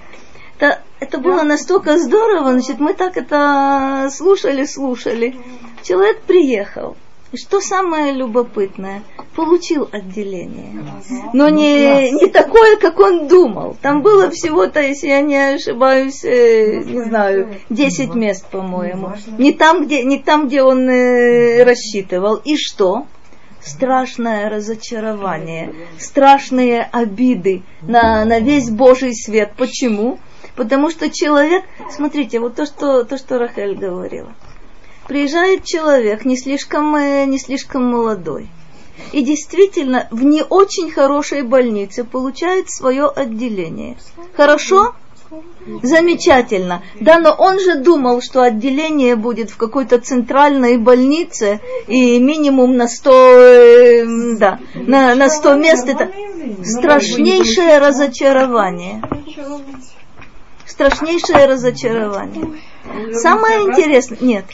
Это, 0.57 0.81
это 0.99 1.17
было 1.17 1.43
настолько 1.43 1.97
здорово, 1.97 2.51
значит, 2.51 2.79
мы 2.79 2.93
так 2.93 3.15
это 3.15 4.09
слушали, 4.11 4.65
слушали. 4.65 5.36
Человек 5.81 6.21
приехал. 6.23 6.97
И 7.34 7.38
что 7.38 7.61
самое 7.61 8.13
любопытное, 8.13 9.01
получил 9.36 9.89
отделение. 9.91 10.86
Но 11.34 11.49
не, 11.49 12.11
не 12.11 12.27
такое, 12.27 12.77
как 12.77 12.99
он 12.99 13.27
думал. 13.27 13.75
Там 13.81 14.03
было 14.03 14.29
всего-то, 14.29 14.79
если 14.79 15.07
я 15.07 15.21
не 15.21 15.55
ошибаюсь, 15.55 16.23
э, 16.23 16.84
не 16.84 17.03
знаю, 17.05 17.55
10 17.71 18.13
мест, 18.13 18.45
по-моему. 18.51 19.13
Не 19.39 19.51
там, 19.51 19.84
где, 19.84 20.03
не 20.03 20.19
там, 20.19 20.45
где 20.45 20.61
он 20.61 20.88
э, 20.88 21.63
рассчитывал. 21.63 22.36
И 22.36 22.55
что? 22.55 23.07
страшное 23.65 24.49
разочарование, 24.49 25.73
страшные 25.97 26.84
обиды 26.84 27.63
на, 27.81 28.25
на 28.25 28.39
весь 28.41 28.69
Божий 28.69 29.15
свет. 29.15 29.53
Почему? 29.55 30.19
Потому 30.57 30.89
что 30.89 31.09
человек, 31.09 31.63
смотрите, 31.89 32.41
вот 32.41 32.55
то, 32.55 32.65
что, 32.65 33.05
то, 33.05 33.17
что 33.17 33.39
Рахель 33.39 33.75
говорила 33.75 34.34
приезжает 35.08 35.64
человек 35.64 36.26
не 36.26 36.38
слишком, 36.38 36.95
э, 36.95 37.26
не 37.26 37.38
слишком 37.38 37.86
молодой. 37.86 38.49
И 39.12 39.24
действительно 39.24 40.08
в 40.12 40.24
не 40.24 40.43
очень 40.43 40.91
хорошей 40.91 41.41
больнице 41.41 42.04
получает 42.04 42.70
свое 42.70 43.08
отделение. 43.08 43.97
Хорошо? 44.36 44.93
Замечательно. 45.82 46.84
Да, 46.99 47.20
но 47.20 47.34
он 47.34 47.60
же 47.60 47.80
думал, 47.80 48.22
что 48.22 48.41
отделение 48.41 49.16
будет 49.16 49.49
в 49.49 49.58
какой-то 49.58 49.99
центральной 49.99 50.78
больнице 50.78 51.60
и 51.88 52.20
минимум 52.20 52.76
на 52.76 52.88
100, 52.88 53.12
э, 53.12 54.06
да, 54.38 54.60
на, 54.76 55.16
на 55.16 55.30
100 55.30 55.54
мест. 55.56 55.88
Это 55.88 56.12
страшнейшее 56.64 57.80
разочарование. 57.80 59.01
Страшнейшее 60.74 61.45
разочарование. 61.45 62.47
Самое 63.11 63.59
интересное, 63.61 64.17
нет. 64.21 64.45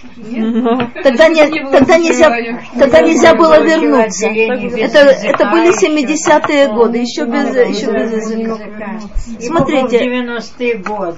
Тогда, 1.01 1.29
не, 1.29 1.47
тогда, 1.71 1.97
нельзя, 1.97 2.29
тогда 2.77 2.99
нельзя 2.99 3.35
было 3.35 3.61
вернуться. 3.61 4.27
Это, 4.27 4.99
это 4.99 5.49
были 5.49 5.71
70-е 5.71 6.73
годы, 6.73 6.97
еще 6.97 7.23
без, 7.23 7.55
еще 7.55 7.89
без 7.93 8.11
языка. 8.11 8.99
Смотрите, 9.39 9.99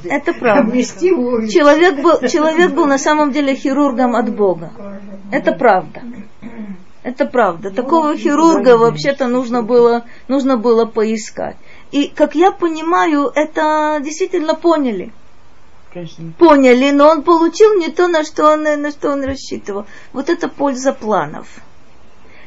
это 0.08 0.34
правда. 0.34 0.84
Человек 1.48 2.00
был, 2.04 2.20
человек 2.28 2.72
был 2.74 2.86
на 2.86 3.00
самом 3.00 3.32
деле 3.32 3.56
хирургом 3.56 4.16
от 4.16 4.30
Бога. 4.30 4.72
Это 5.32 5.52
правда. 5.52 6.04
Это 7.02 7.26
правда. 7.26 7.72
Такого 7.72 8.16
хирурга 8.16 8.78
вообще-то 8.78 9.26
нужно 9.28 9.64
было, 9.64 10.04
нужно 10.28 10.58
было 10.58 10.86
поискать. 10.86 11.56
И, 11.92 12.08
как 12.08 12.36
я 12.36 12.52
понимаю, 12.52 13.32
это 13.36 14.00
действительно 14.02 14.56
поняли. 14.56 15.12
Конечно. 15.94 16.32
Поняли, 16.38 16.92
но 16.92 17.10
он 17.10 17.22
получил 17.22 17.78
не 17.78 17.90
то, 17.90 18.08
на 18.08 18.24
что 18.24 18.54
он, 18.54 18.64
на 18.64 18.92
что 18.92 19.12
он 19.12 19.24
рассчитывал. 19.24 19.86
Вот 20.14 20.30
это 20.30 20.48
польза 20.48 20.94
планов. 20.94 21.48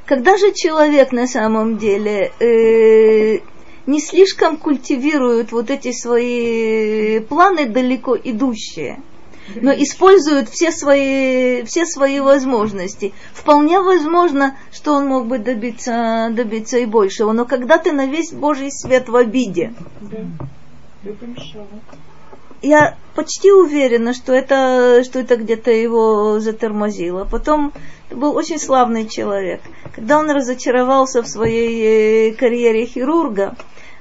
Когда 0.07 0.37
же 0.39 0.53
человек 0.53 1.13
на 1.13 1.27
самом 1.27 1.77
деле 1.77 2.33
э, 2.41 3.41
не 3.87 4.01
слишком 4.01 4.57
культивирует 4.57 5.53
вот 5.53 5.71
эти 5.71 5.93
свои 5.93 7.21
планы 7.21 7.67
далеко 7.67 8.17
идущие, 8.17 9.03
но 9.57 9.73
использует 9.73 10.49
все 10.49 10.71
свои, 10.71 11.63
все 11.65 11.87
свои 11.87 12.21
возможности. 12.21 13.13
Вполне 13.33 13.81
возможно, 13.81 14.57
что 14.73 14.95
он 14.95 15.07
мог 15.07 15.27
бы 15.27 15.39
добиться, 15.39 16.29
добиться 16.33 16.79
и 16.79 16.87
большего. 16.87 17.33
Но 17.33 17.45
когда 17.45 17.79
ты 17.79 17.93
на 17.93 18.07
весь 18.07 18.33
Божий 18.33 18.71
свет 18.71 19.09
в 19.09 19.17
обиде, 19.17 19.75
да 20.01 20.19
я 22.65 22.97
почти 23.15 23.53
уверена, 23.53 24.15
что 24.15 24.33
это, 24.33 25.05
что 25.05 25.19
это 25.19 25.37
где-то 25.37 25.71
его 25.71 26.41
затормозило. 26.41 27.25
Потом 27.25 27.73
был 28.11 28.35
очень 28.35 28.59
славный 28.59 29.07
человек. 29.07 29.61
Когда 29.95 30.19
он 30.19 30.31
разочаровался 30.31 31.23
в 31.23 31.29
своей 31.29 32.31
э, 32.31 32.35
карьере 32.35 32.87
хирурга, 32.87 33.55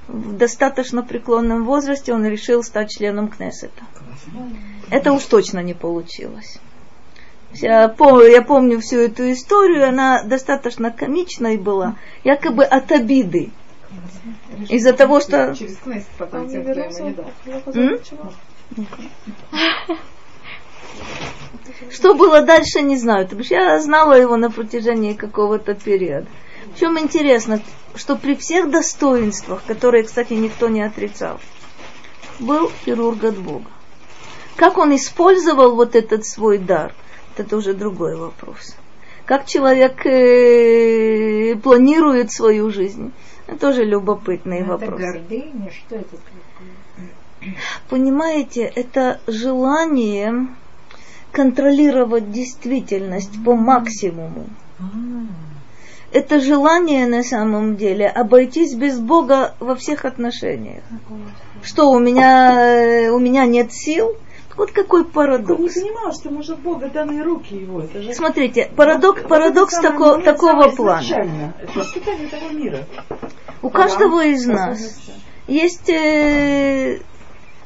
в 0.08 0.36
достаточно 0.36 1.02
преклонном 1.02 1.64
возрасте 1.64 2.14
он 2.14 2.26
решил 2.26 2.62
стать 2.62 2.90
членом 2.90 3.28
Кнессета. 3.28 3.82
Это 4.94 5.12
уж 5.12 5.24
точно 5.24 5.58
не 5.58 5.74
получилось. 5.74 6.60
Я 7.54 7.88
помню, 7.88 8.26
я 8.26 8.42
помню 8.42 8.78
всю 8.78 8.98
эту 8.98 9.32
историю, 9.32 9.88
она 9.88 10.22
достаточно 10.22 10.92
комичной 10.92 11.56
была, 11.56 11.96
якобы 12.22 12.62
от 12.62 12.92
обиды. 12.92 13.50
Из-за 14.68 14.92
того, 14.92 15.18
что... 15.18 15.52
Через 15.56 15.78
потом 16.16 16.48
что 21.90 22.14
было 22.14 22.42
дальше, 22.42 22.80
не 22.80 22.96
знаю. 22.96 23.28
Я 23.50 23.80
знала 23.80 24.12
его 24.12 24.36
на 24.36 24.48
протяжении 24.48 25.14
какого-то 25.14 25.74
периода. 25.74 26.28
В 26.72 26.78
чем 26.78 27.00
интересно, 27.00 27.60
что 27.96 28.14
при 28.14 28.36
всех 28.36 28.70
достоинствах, 28.70 29.64
которые, 29.66 30.04
кстати, 30.04 30.34
никто 30.34 30.68
не 30.68 30.82
отрицал, 30.82 31.40
был 32.38 32.70
хирург 32.84 33.24
от 33.24 33.36
Бога. 33.38 33.73
Как 34.56 34.78
он 34.78 34.94
использовал 34.94 35.74
вот 35.74 35.96
этот 35.96 36.24
свой 36.24 36.58
дар, 36.58 36.94
это 37.36 37.56
уже 37.56 37.74
другой 37.74 38.16
вопрос. 38.16 38.76
Как 39.24 39.46
человек 39.46 40.04
э, 40.06 41.56
планирует 41.56 42.30
свою 42.30 42.70
жизнь, 42.70 43.12
это 43.46 43.58
тоже 43.58 43.84
любопытный 43.84 44.60
это 44.60 44.68
вопрос. 44.68 45.00
Гордыня, 45.00 45.70
что 45.70 45.96
это 45.96 46.16
Понимаете, 47.88 48.62
это 48.62 49.20
желание 49.26 50.48
контролировать 51.32 52.30
действительность 52.30 53.42
по 53.44 53.54
максимуму. 53.54 54.46
Это 56.12 56.40
желание 56.40 57.06
на 57.06 57.24
самом 57.24 57.76
деле 57.76 58.06
обойтись 58.06 58.74
без 58.74 58.98
Бога 59.00 59.54
во 59.58 59.74
всех 59.74 60.04
отношениях. 60.04 60.84
Что 61.62 61.90
у 61.90 61.98
меня, 61.98 63.12
у 63.12 63.18
меня 63.18 63.46
нет 63.46 63.72
сил, 63.72 64.16
вот 64.56 64.70
какой 64.70 65.04
парадокс. 65.04 65.60
Он 65.60 65.66
не 65.66 65.90
понимал, 65.90 66.12
что 66.12 66.30
может 66.30 66.58
Бога 66.60 66.88
данные 66.88 67.22
руки 67.22 67.54
его. 67.54 67.82
Это 67.82 68.02
же... 68.02 68.14
Смотрите, 68.14 68.70
парадокс, 68.76 69.22
вот, 69.22 69.28
парадокс 69.28 69.74
вот 69.76 69.82
тако, 69.82 70.16
такого 70.18 70.68
плана. 70.70 71.54
Это 71.60 71.78
воспитание 71.78 72.28
мира. 72.52 72.84
У 73.62 73.70
каждого 73.70 74.24
из 74.24 74.46
нас 74.46 75.00
есть 75.46 75.88
э, 75.88 77.00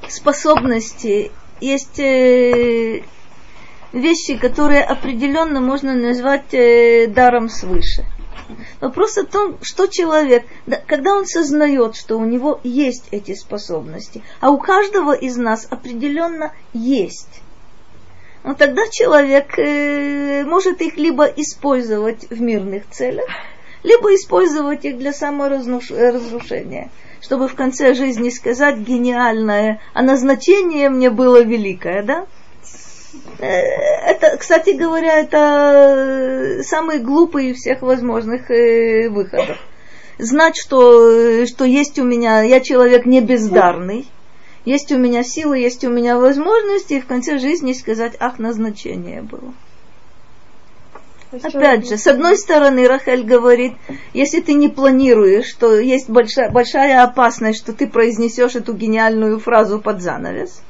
способности, 0.09 1.30
есть 1.61 1.99
э, 1.99 3.03
вещи, 3.93 4.36
которые 4.36 4.82
определенно 4.82 5.61
можно 5.61 5.95
назвать 5.95 6.55
э, 6.55 7.07
даром 7.09 7.49
свыше. 7.49 8.05
Вопрос 8.80 9.18
о 9.18 9.24
том, 9.24 9.59
что 9.62 9.86
человек, 9.86 10.44
когда 10.86 11.14
он 11.14 11.26
сознает, 11.26 11.96
что 11.96 12.18
у 12.18 12.24
него 12.24 12.61
есть 12.62 13.05
эти 13.11 13.34
способности, 13.34 14.22
а 14.40 14.51
у 14.51 14.59
каждого 14.59 15.12
из 15.12 15.36
нас 15.36 15.66
определенно 15.70 16.53
есть, 16.72 17.42
ну, 18.44 18.55
тогда 18.55 18.82
человек 18.90 19.59
э, 19.59 20.44
может 20.44 20.80
их 20.80 20.96
либо 20.96 21.24
использовать 21.24 22.30
в 22.30 22.40
мирных 22.40 22.88
целях, 22.90 23.28
либо 23.82 24.14
использовать 24.14 24.84
их 24.84 24.99
для 24.99 25.12
саморазрушения 25.12 26.90
чтобы 27.20 27.49
в 27.49 27.55
конце 27.57 27.94
жизни 27.94 28.30
сказать 28.30 28.78
гениальное, 28.78 29.80
а 29.92 30.03
назначение 30.03 30.88
мне 30.88 31.11
было 31.11 31.42
великое, 31.42 32.03
да? 32.03 32.26
Э, 33.39 33.47
это, 33.47 34.37
кстати 34.37 34.71
говоря, 34.71 35.21
это 35.21 36.63
самый 36.63 36.99
глупый 36.99 37.51
из 37.51 37.59
всех 37.59 37.83
возможных 37.83 38.51
э, 38.51 39.09
выходов. 39.09 39.59
Знать, 40.19 40.57
что, 40.57 41.47
что 41.47 41.65
есть 41.65 41.99
у 41.99 42.05
меня, 42.05 42.43
я 42.43 42.61
человек 42.61 43.07
не 43.07 43.21
бездарный, 43.21 44.09
есть 44.65 44.91
у 44.93 44.99
меня 44.99 45.23
силы, 45.23 45.59
есть 45.59 45.85
у 45.85 45.91
меня 45.91 46.19
возможности, 46.19 46.95
и 46.95 47.01
в 47.01 47.07
конце 47.07 47.39
жизни 47.39 47.73
сказать, 47.73 48.17
ах, 48.19 48.39
назначение 48.39 49.23
было. 49.23 49.55
Опять 51.31 51.89
же, 51.89 51.99
с 51.99 52.07
одной 52.07 52.37
стороны, 52.37 52.89
Рахель 52.89 53.23
говорит, 53.23 53.75
если 54.15 54.41
ты 54.41 54.55
не 54.55 54.69
планируешь, 54.69 55.47
что 55.47 55.79
есть 55.79 56.09
большая, 56.09 56.51
большая 56.51 57.03
опасность, 57.03 57.59
что 57.59 57.73
ты 57.73 57.87
произнесешь 57.87 58.57
эту 58.57 58.73
гениальную 58.73 59.39
фразу 59.39 59.79
под 59.79 60.01
занавес. 60.01 60.63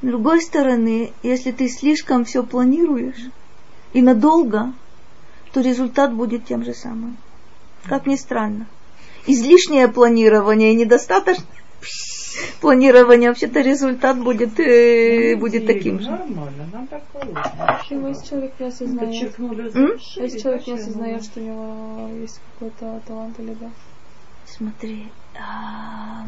С 0.00 0.06
другой 0.06 0.40
стороны, 0.40 1.12
если 1.22 1.50
ты 1.50 1.68
слишком 1.68 2.24
все 2.24 2.44
планируешь 2.44 3.30
и 3.92 4.00
надолго, 4.00 4.72
то 5.52 5.60
результат 5.60 6.14
будет 6.14 6.44
тем 6.44 6.64
же 6.64 6.72
самым. 6.72 7.16
Как 7.84 8.06
ни 8.06 8.14
странно. 8.14 8.66
Излишнее 9.26 9.88
планирование 9.88 10.72
и 10.72 10.76
недостаточно 10.76 11.44
планирования, 12.60 13.28
вообще-то 13.28 13.60
результат 13.60 14.22
будет, 14.22 14.60
э, 14.60 15.34
ну, 15.34 15.40
будет 15.40 15.66
таким 15.66 16.00
же. 16.00 16.10
Нормально, 16.10 16.68
нам 16.72 16.86
так 16.86 17.02
положено. 17.06 18.08
Если 18.08 18.28
человек 18.28 18.52
не 18.60 18.66
осознает, 18.66 19.34
если 20.16 20.38
человек 20.38 20.66
не 20.66 20.72
осознает, 20.74 21.24
что 21.24 21.40
у 21.40 21.42
него 21.42 22.08
есть 22.20 22.40
какой-то 22.52 23.00
талант 23.06 23.38
или 23.40 23.54
да. 23.54 23.70
Смотри, 24.46 25.08
а... 25.36 26.26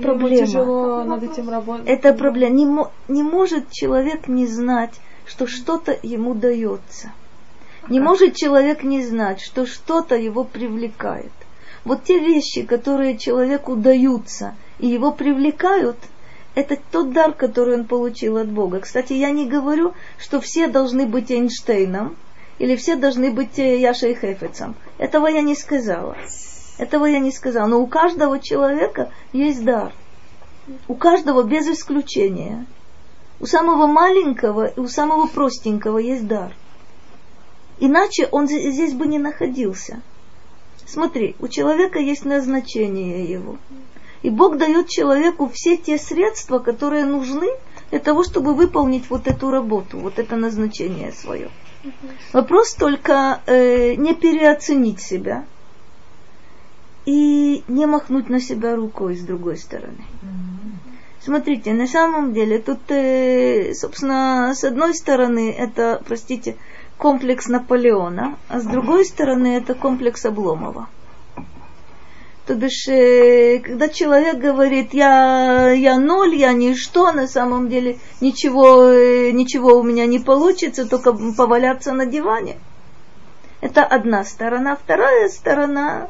проблема. 0.00 0.46
Тяжело 0.46 1.04
над 1.04 1.22
этим 1.22 1.50
работать. 1.50 1.86
Это 1.86 2.12
проблема. 2.14 2.54
Не, 2.54 2.66
не 3.08 3.22
может 3.22 3.70
человек 3.70 4.28
не 4.28 4.46
знать, 4.46 5.00
что 5.26 5.46
что-то 5.46 5.96
ему 6.02 6.34
дается. 6.34 7.12
Не 7.88 8.00
может 8.00 8.36
человек 8.36 8.82
не 8.84 9.04
знать, 9.04 9.40
что 9.40 9.66
что-то 9.66 10.16
его 10.16 10.44
привлекает. 10.44 11.32
Вот 11.84 12.04
те 12.04 12.18
вещи, 12.18 12.62
которые 12.62 13.18
человеку 13.18 13.74
даются 13.74 14.54
и 14.78 14.86
его 14.86 15.10
привлекают, 15.10 15.96
это 16.54 16.78
тот 16.90 17.12
дар, 17.12 17.32
который 17.32 17.74
он 17.74 17.86
получил 17.86 18.36
от 18.36 18.48
Бога. 18.48 18.80
Кстати, 18.80 19.14
я 19.14 19.30
не 19.30 19.46
говорю, 19.46 19.94
что 20.18 20.40
все 20.40 20.68
должны 20.68 21.06
быть 21.06 21.30
Эйнштейном 21.30 22.16
или 22.58 22.76
все 22.76 22.96
должны 22.96 23.30
быть 23.30 23.58
Яшей 23.58 24.14
Хефецом. 24.14 24.76
Этого 24.98 25.26
я 25.26 25.40
не 25.40 25.56
сказала. 25.56 26.16
Этого 26.78 27.06
я 27.06 27.18
не 27.18 27.32
сказала. 27.32 27.66
Но 27.66 27.80
у 27.80 27.86
каждого 27.86 28.38
человека 28.38 29.10
есть 29.32 29.64
дар. 29.64 29.92
У 30.88 30.94
каждого 30.94 31.42
без 31.42 31.66
исключения. 31.66 32.66
У 33.40 33.46
самого 33.46 33.86
маленького 33.86 34.66
и 34.66 34.80
у 34.80 34.88
самого 34.88 35.26
простенького 35.26 35.98
есть 35.98 36.26
дар. 36.26 36.54
Иначе 37.80 38.28
он 38.30 38.46
здесь 38.46 38.94
бы 38.94 39.06
не 39.06 39.18
находился. 39.18 40.00
Смотри, 40.86 41.34
у 41.40 41.48
человека 41.48 41.98
есть 41.98 42.24
назначение 42.24 43.24
его. 43.24 43.56
И 44.22 44.30
Бог 44.30 44.56
дает 44.56 44.88
человеку 44.88 45.50
все 45.52 45.76
те 45.76 45.98
средства, 45.98 46.60
которые 46.60 47.04
нужны 47.04 47.48
для 47.90 47.98
того, 47.98 48.22
чтобы 48.22 48.54
выполнить 48.54 49.10
вот 49.10 49.26
эту 49.26 49.50
работу, 49.50 49.98
вот 49.98 50.18
это 50.18 50.36
назначение 50.36 51.12
свое. 51.12 51.50
Вопрос 52.32 52.74
только 52.74 53.40
э, 53.46 53.94
не 53.94 54.14
переоценить 54.14 55.00
себя 55.00 55.44
и 57.04 57.64
не 57.68 57.86
махнуть 57.86 58.28
на 58.28 58.40
себя 58.40 58.76
рукой 58.76 59.16
с 59.16 59.22
другой 59.22 59.56
стороны. 59.56 60.04
Смотрите, 61.20 61.72
на 61.72 61.86
самом 61.86 62.32
деле 62.32 62.58
тут, 62.58 62.80
э, 62.88 63.74
собственно, 63.74 64.52
с 64.56 64.64
одной 64.64 64.92
стороны, 64.92 65.52
это, 65.52 66.02
простите, 66.04 66.56
комплекс 66.98 67.46
Наполеона, 67.46 68.36
а 68.48 68.58
с 68.58 68.64
другой 68.64 69.04
стороны 69.04 69.56
это 69.56 69.74
комплекс 69.74 70.24
Обломова. 70.24 70.88
То 72.46 72.56
бишь, 72.56 72.88
э, 72.88 73.60
когда 73.60 73.88
человек 73.88 74.38
говорит, 74.38 74.94
я, 74.94 75.70
я 75.70 75.96
ноль, 75.96 76.34
я 76.34 76.52
ничто, 76.52 77.12
на 77.12 77.28
самом 77.28 77.68
деле 77.68 77.98
ничего, 78.20 78.88
э, 78.88 79.30
ничего 79.30 79.78
у 79.78 79.84
меня 79.84 80.06
не 80.06 80.18
получится, 80.18 80.88
только 80.88 81.12
поваляться 81.12 81.92
на 81.92 82.04
диване. 82.04 82.56
Это 83.60 83.84
одна 83.84 84.24
сторона. 84.24 84.74
Вторая 84.74 85.28
сторона 85.28 86.08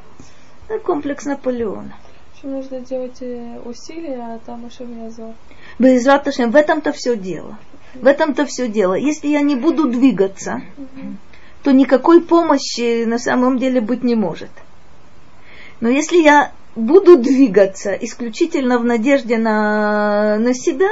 комплекс 0.85 1.25
Наполеона. 1.25 1.95
Нужно 2.43 2.81
делать 2.81 3.23
усилия, 3.65 4.35
а 4.35 4.41
там 4.45 4.67
еще 4.67 4.85
меня 4.85 5.11
зовут. 5.11 5.37
Без 5.79 6.05
в 6.05 6.57
этом-то 6.57 6.91
все 6.93 7.17
дело. 7.17 7.57
В 7.95 8.07
этом-то 8.07 8.47
все 8.47 8.69
дело. 8.69 8.95
Если 8.95 9.29
я 9.29 9.43
не 9.43 9.55
буду 9.55 9.89
двигаться, 9.89 10.63
то 11.63 11.71
никакой 11.71 12.21
помощи 12.21 13.05
на 13.05 13.19
самом 13.19 13.59
деле 13.59 13.81
быть 13.81 14.03
не 14.03 14.17
может. 14.17 14.51
Но 15.81 15.89
если 15.89 16.17
я 16.17 16.53
буду 16.75 17.17
двигаться 17.17 17.93
исключительно 17.93 18.79
в 18.79 18.85
надежде 18.85 19.39
на, 19.39 20.39
на 20.39 20.55
себя, 20.55 20.91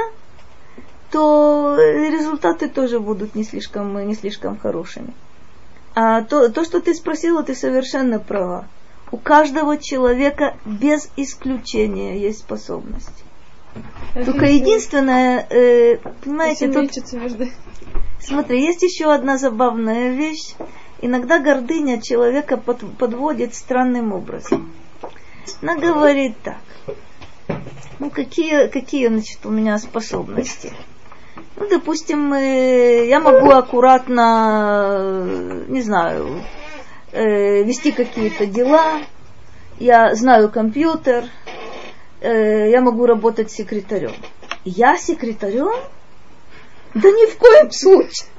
то 1.11 1.75
результаты 1.77 2.69
тоже 2.69 2.99
будут 2.99 3.35
не 3.35 3.43
слишком, 3.43 4.07
не 4.07 4.15
слишком 4.15 4.57
хорошими. 4.57 5.13
А 5.93 6.21
то, 6.21 6.49
то, 6.49 6.63
что 6.63 6.79
ты 6.79 6.93
спросила, 6.93 7.43
ты 7.43 7.55
совершенно 7.55 8.19
права. 8.19 8.67
У 9.11 9.17
каждого 9.17 9.77
человека 9.77 10.55
без 10.65 11.09
исключения 11.17 12.17
есть 12.19 12.39
способность. 12.39 13.23
Только 14.13 14.45
единственное, 14.45 15.45
э, 15.49 15.97
понимаете, 16.23 16.67
тут... 16.69 16.91
Между... 17.13 17.47
Смотри, 18.19 18.61
есть 18.63 18.81
еще 18.83 19.11
одна 19.13 19.37
забавная 19.37 20.11
вещь. 20.13 20.55
Иногда 21.01 21.39
гордыня 21.39 22.01
человека 22.01 22.57
под, 22.57 22.79
подводит 22.97 23.55
странным 23.55 24.13
образом. 24.13 24.71
Она 25.61 25.75
говорит 25.75 26.35
так. 26.43 26.61
Ну, 27.99 28.09
какие, 28.09 28.67
какие, 28.67 29.07
значит, 29.07 29.45
у 29.45 29.49
меня 29.49 29.77
способности? 29.77 30.73
Ну, 31.55 31.67
допустим, 31.69 32.33
э, 32.33 33.07
я 33.07 33.19
могу 33.19 33.51
аккуратно, 33.51 35.25
не 35.67 35.81
знаю, 35.81 36.41
э, 37.11 37.63
вести 37.63 37.91
какие-то 37.91 38.45
дела, 38.45 39.01
я 39.79 40.13
знаю 40.15 40.49
компьютер, 40.49 41.25
э, 42.21 42.69
я 42.69 42.81
могу 42.81 43.05
работать 43.05 43.51
секретарем. 43.51 44.13
Я 44.63 44.97
секретарем? 44.97 45.73
Да 46.93 47.09
ни 47.09 47.31
в 47.31 47.37
коем 47.37 47.71
случае. 47.71 48.29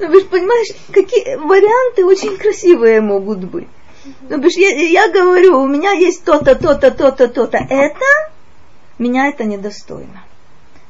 Ну, 0.00 0.08
же 0.20 0.26
понимаешь, 0.26 0.74
какие 0.90 1.36
варианты 1.36 2.04
очень 2.04 2.36
красивые 2.36 3.00
могут 3.00 3.44
быть. 3.44 3.68
Ну, 4.28 4.50
что 4.50 4.60
я, 4.60 4.70
я 4.70 5.08
говорю, 5.08 5.60
у 5.60 5.68
меня 5.68 5.92
есть 5.92 6.24
то-то, 6.24 6.56
то-то, 6.56 6.90
то-то, 6.90 7.28
то-то. 7.28 7.58
Это 7.58 8.04
меня 8.98 9.28
это 9.28 9.44
недостойно. 9.44 10.23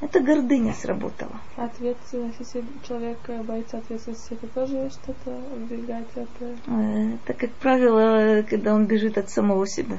Это 0.05 0.20
гордыня 0.20 0.74
сработала. 0.74 1.40
Ответственность, 1.57 2.38
если 2.38 2.62
человек 2.86 3.18
боится 3.46 3.78
ответственности, 3.78 4.34
это 4.34 4.46
тоже 4.48 4.90
что-то 4.90 5.30
убегать 5.57 6.14
от... 6.14 6.28
Э, 6.66 7.14
это, 7.14 7.32
как 7.32 7.50
правило, 7.52 8.42
когда 8.42 8.74
он 8.74 8.84
бежит 8.86 9.16
от 9.16 9.30
самого 9.30 9.66
себя. 9.66 9.98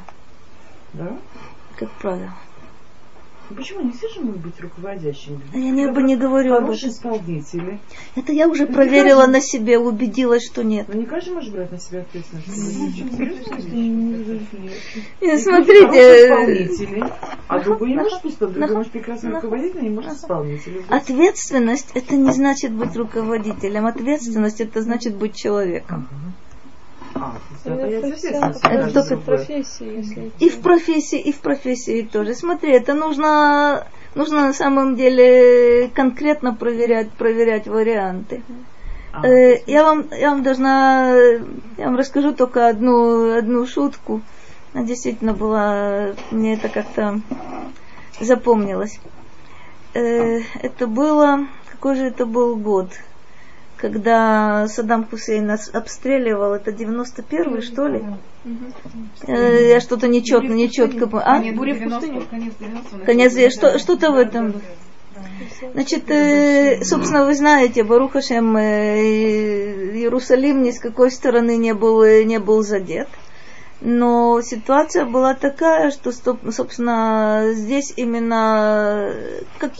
Да? 0.93 1.17
Как 1.79 1.89
правило. 1.93 2.35
Ну, 3.49 3.55
почему 3.55 3.81
не 3.81 3.91
все 3.91 4.09
же 4.09 4.21
могут 4.21 4.41
быть 4.41 4.59
руководящими? 4.59 5.39
А 5.53 5.57
я 5.57 5.69
не, 5.69 5.83
не 5.85 6.15
говорю 6.15 6.55
об 6.55 6.69
этом. 6.69 6.89
исполнители. 6.89 7.79
Это 8.15 8.31
я 8.31 8.47
уже 8.47 8.65
ну, 8.65 8.73
проверила 8.73 9.27
на 9.27 9.39
себе, 9.39 9.77
убедилась, 9.77 10.45
что 10.45 10.63
нет. 10.63 10.87
Но 10.87 10.95
ну, 10.95 11.01
не 11.01 11.05
каждый 11.05 11.33
может 11.33 11.53
брать 11.53 11.71
на 11.71 11.79
себя 11.79 12.01
ответственность. 12.01 12.47
Нет, 15.21 15.39
смотрите. 15.41 16.25
Исполнители. 16.25 17.03
А 17.47 17.59
другой 17.59 17.89
не 17.89 17.95
может 17.95 18.23
быть, 18.23 18.37
другой 18.39 18.75
может 18.75 18.91
прекрасно 18.91 19.31
руководить, 19.35 19.75
но 19.75 19.81
не 19.81 19.89
может 19.89 20.13
исполнителем. 20.13 20.83
Ответственность 20.89 21.91
это 21.93 22.15
не 22.15 22.31
значит 22.31 22.71
быть 22.71 22.95
руководителем. 22.95 23.85
Ответственность 23.85 24.59
это 24.59 24.81
значит 24.81 25.15
быть 25.15 25.35
человеком. 25.35 26.07
Это 28.63 28.93
только 28.93 29.17
в 29.17 29.23
профессии, 29.23 29.97
если 29.97 30.31
И 30.39 30.49
в 30.49 30.59
профессии, 30.61 31.19
и 31.19 31.31
в 31.31 31.39
профессии 31.39 32.01
тоже. 32.01 32.35
Смотри, 32.35 32.73
это 32.73 32.93
нужно, 32.93 33.87
нужно 34.15 34.47
на 34.47 34.53
самом 34.53 34.95
деле 34.95 35.89
конкретно 35.93 36.53
проверять, 36.53 37.11
проверять 37.11 37.67
варианты. 37.67 38.41
А, 39.13 39.25
э, 39.25 39.61
я 39.65 39.83
вам, 39.83 40.07
я 40.11 40.31
вам 40.31 40.43
должна, 40.43 41.15
я 41.77 41.85
вам 41.85 41.95
расскажу 41.95 42.33
только 42.33 42.67
одну, 42.67 43.37
одну 43.37 43.65
шутку. 43.65 44.21
Она 44.73 44.83
действительно 44.83 45.33
была, 45.33 46.15
мне 46.31 46.55
это 46.55 46.67
как-то 46.67 47.21
запомнилось. 48.19 48.99
Э, 49.93 50.41
это 50.61 50.87
было, 50.87 51.47
какой 51.71 51.95
же 51.95 52.03
это 52.05 52.25
был 52.25 52.57
год? 52.57 52.89
Когда 53.89 54.67
Саддам 54.67 55.05
Хусейн 55.05 55.45
нас 55.45 55.69
обстреливал, 55.73 56.53
это 56.53 56.71
91-й, 56.71 57.61
что 57.61 57.87
ли? 57.87 58.03
Э, 59.27 59.69
я 59.69 59.79
что-то 59.79 60.07
нечетко, 60.07 60.47
нечетко. 60.47 61.07
А? 61.19 61.39
Конец, 63.05 63.53
что, 63.53 63.77
что-то 63.79 64.11
в 64.11 64.15
этом. 64.15 64.61
Значит, 65.73 66.09
э, 66.09 66.83
собственно, 66.83 67.25
вы 67.25 67.35
знаете, 67.35 67.83
Барухашем 67.83 68.57
э, 68.57 69.93
Иерусалим 69.93 70.63
ни 70.63 70.71
с 70.71 70.79
какой 70.79 71.11
стороны 71.11 71.57
не 71.57 71.73
был, 71.73 72.03
не 72.23 72.39
был 72.39 72.63
задет. 72.63 73.07
Но 73.81 74.41
ситуация 74.41 75.05
была 75.05 75.33
такая, 75.33 75.91
что, 75.91 76.11
собственно, 76.51 77.49
здесь 77.53 77.93
именно 77.97 79.11
как, 79.59 79.73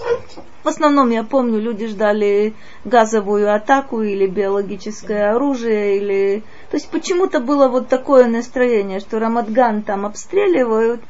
в 0.63 0.67
основном 0.67 1.11
я 1.11 1.23
помню, 1.23 1.59
люди 1.59 1.87
ждали 1.87 2.53
газовую 2.83 3.53
атаку 3.53 4.01
или 4.01 4.27
биологическое 4.27 5.33
оружие, 5.33 5.97
или... 5.97 6.43
То 6.71 6.77
есть 6.77 6.89
почему-то 6.89 7.39
было 7.39 7.69
вот 7.69 7.87
такое 7.87 8.27
настроение, 8.27 8.99
что 8.99 9.19
Рамадган 9.19 9.83
там 9.83 10.05
обстреливают, 10.05 11.01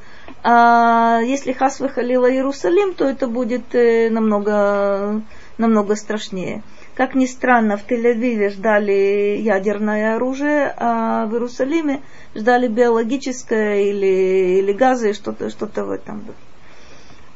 а 0.43 1.21
если 1.23 1.53
Хас 1.53 1.79
выхалила 1.79 2.31
Иерусалим, 2.31 2.93
то 2.93 3.05
это 3.05 3.27
будет 3.27 3.73
э, 3.73 4.09
намного, 4.09 5.21
намного 5.57 5.95
страшнее. 5.95 6.61
Как 6.95 7.13
ни 7.13 7.25
странно, 7.25 7.75
в 7.75 7.85
Тель-Авиве 7.85 8.51
ждали 8.51 9.37
ядерное 9.41 10.15
оружие, 10.15 10.73
а 10.77 11.25
в 11.25 11.33
Иерусалиме 11.33 12.01
ждали 12.33 12.69
биологическое 12.69 13.81
или, 13.81 14.59
или 14.59 14.71
газы, 14.71 15.11
что-то 15.11 15.49
что 15.49 15.65
в 15.65 15.91
этом. 15.91 16.23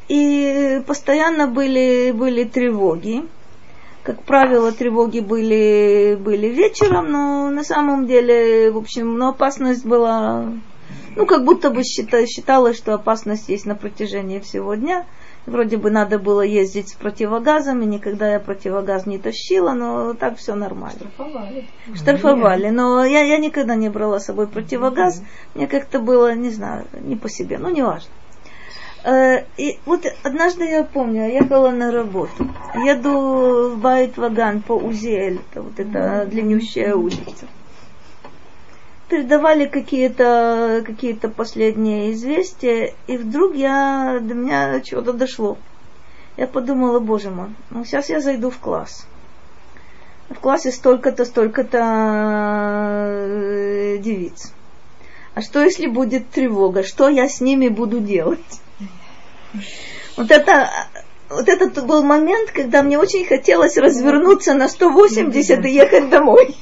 И 0.07 0.81
постоянно 0.87 1.47
были, 1.47 2.11
были 2.11 2.45
тревоги. 2.45 3.25
Как 4.03 4.23
правило, 4.23 4.71
тревоги 4.71 5.19
были, 5.19 6.17
были 6.17 6.47
вечером, 6.47 7.11
но 7.11 7.49
на 7.49 7.65
самом 7.65 8.07
деле, 8.07 8.71
в 8.71 8.77
общем, 8.77 9.17
но 9.17 9.29
опасность 9.29 9.85
была, 9.85 10.53
ну, 11.17 11.25
как 11.25 11.43
будто 11.43 11.69
бы 11.69 11.83
считалось, 11.83 12.77
что 12.77 12.93
опасность 12.93 13.49
есть 13.49 13.65
на 13.65 13.75
протяжении 13.75 14.39
всего 14.39 14.75
дня– 14.75 15.05
Вроде 15.45 15.77
бы 15.77 15.89
надо 15.89 16.19
было 16.19 16.41
ездить 16.41 16.89
с 16.89 16.93
противогазами, 16.93 17.85
никогда 17.85 18.33
я 18.33 18.39
противогаз 18.39 19.05
не 19.05 19.17
тащила, 19.17 19.71
но 19.71 20.13
так 20.13 20.37
все 20.37 20.53
нормально. 20.53 20.99
Штрафовали. 20.99 21.67
Штрафовали, 21.95 22.69
но 22.69 23.03
я, 23.03 23.21
я 23.21 23.37
никогда 23.37 23.75
не 23.75 23.89
брала 23.89 24.19
с 24.19 24.25
собой 24.25 24.47
противогаз. 24.47 25.23
Мне 25.55 25.67
как-то 25.67 25.99
было, 25.99 26.35
не 26.35 26.49
знаю, 26.49 26.85
не 27.01 27.15
по 27.15 27.29
себе, 27.29 27.57
ну 27.57 27.69
не 27.69 27.81
важно. 27.81 28.11
Э, 29.03 29.45
и 29.57 29.79
вот 29.85 30.05
однажды 30.23 30.65
я 30.65 30.83
помню, 30.83 31.21
я 31.21 31.41
ехала 31.41 31.71
на 31.71 31.91
работу. 31.91 32.47
Еду 32.75 33.75
в 33.75 33.79
Байт-Ваган 33.79 34.61
по 34.61 34.73
Узель, 34.73 35.39
это 35.51 35.61
вот 35.61 35.79
эта 35.79 36.27
длиннющая 36.29 36.93
улица 36.93 37.47
передавали 39.09 39.65
какие-то 39.65 40.83
какие 40.85 41.13
последние 41.13 42.13
известия, 42.13 42.93
и 43.07 43.17
вдруг 43.17 43.55
я, 43.55 44.19
до 44.21 44.33
меня 44.33 44.79
чего-то 44.81 45.13
дошло. 45.13 45.57
Я 46.37 46.47
подумала, 46.47 46.99
боже 46.99 47.29
мой, 47.29 47.49
ну 47.69 47.83
сейчас 47.83 48.09
я 48.09 48.21
зайду 48.21 48.49
в 48.49 48.59
класс. 48.59 49.05
В 50.29 50.35
классе 50.35 50.71
столько-то, 50.71 51.25
столько-то 51.25 51.79
э, 53.11 53.97
девиц. 53.97 54.53
А 55.33 55.41
что 55.41 55.63
если 55.63 55.87
будет 55.87 56.29
тревога? 56.29 56.83
Что 56.83 57.09
я 57.09 57.27
с 57.27 57.41
ними 57.41 57.67
буду 57.67 57.99
делать? 57.99 58.61
Вот 60.17 60.29
это, 60.31 60.69
вот 61.29 61.49
этот 61.49 61.85
был 61.85 62.03
момент, 62.03 62.51
когда 62.51 62.83
мне 62.83 62.99
очень 62.99 63.25
хотелось 63.25 63.77
развернуться 63.77 64.53
на 64.53 64.67
180 64.67 65.65
и 65.65 65.69
ехать 65.71 66.09
домой. 66.09 66.55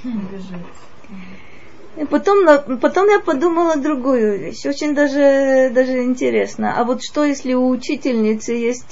И 1.97 2.05
потом, 2.05 2.45
потом 2.79 3.09
я 3.09 3.19
подумала 3.19 3.75
другую 3.75 4.37
вещь, 4.37 4.65
очень 4.65 4.93
даже, 4.93 5.71
даже 5.73 6.03
интересно. 6.03 6.75
А 6.77 6.83
вот 6.83 7.01
что, 7.03 7.23
если 7.23 7.55
у 7.55 7.69
учительницы 7.69 8.53
есть 8.53 8.91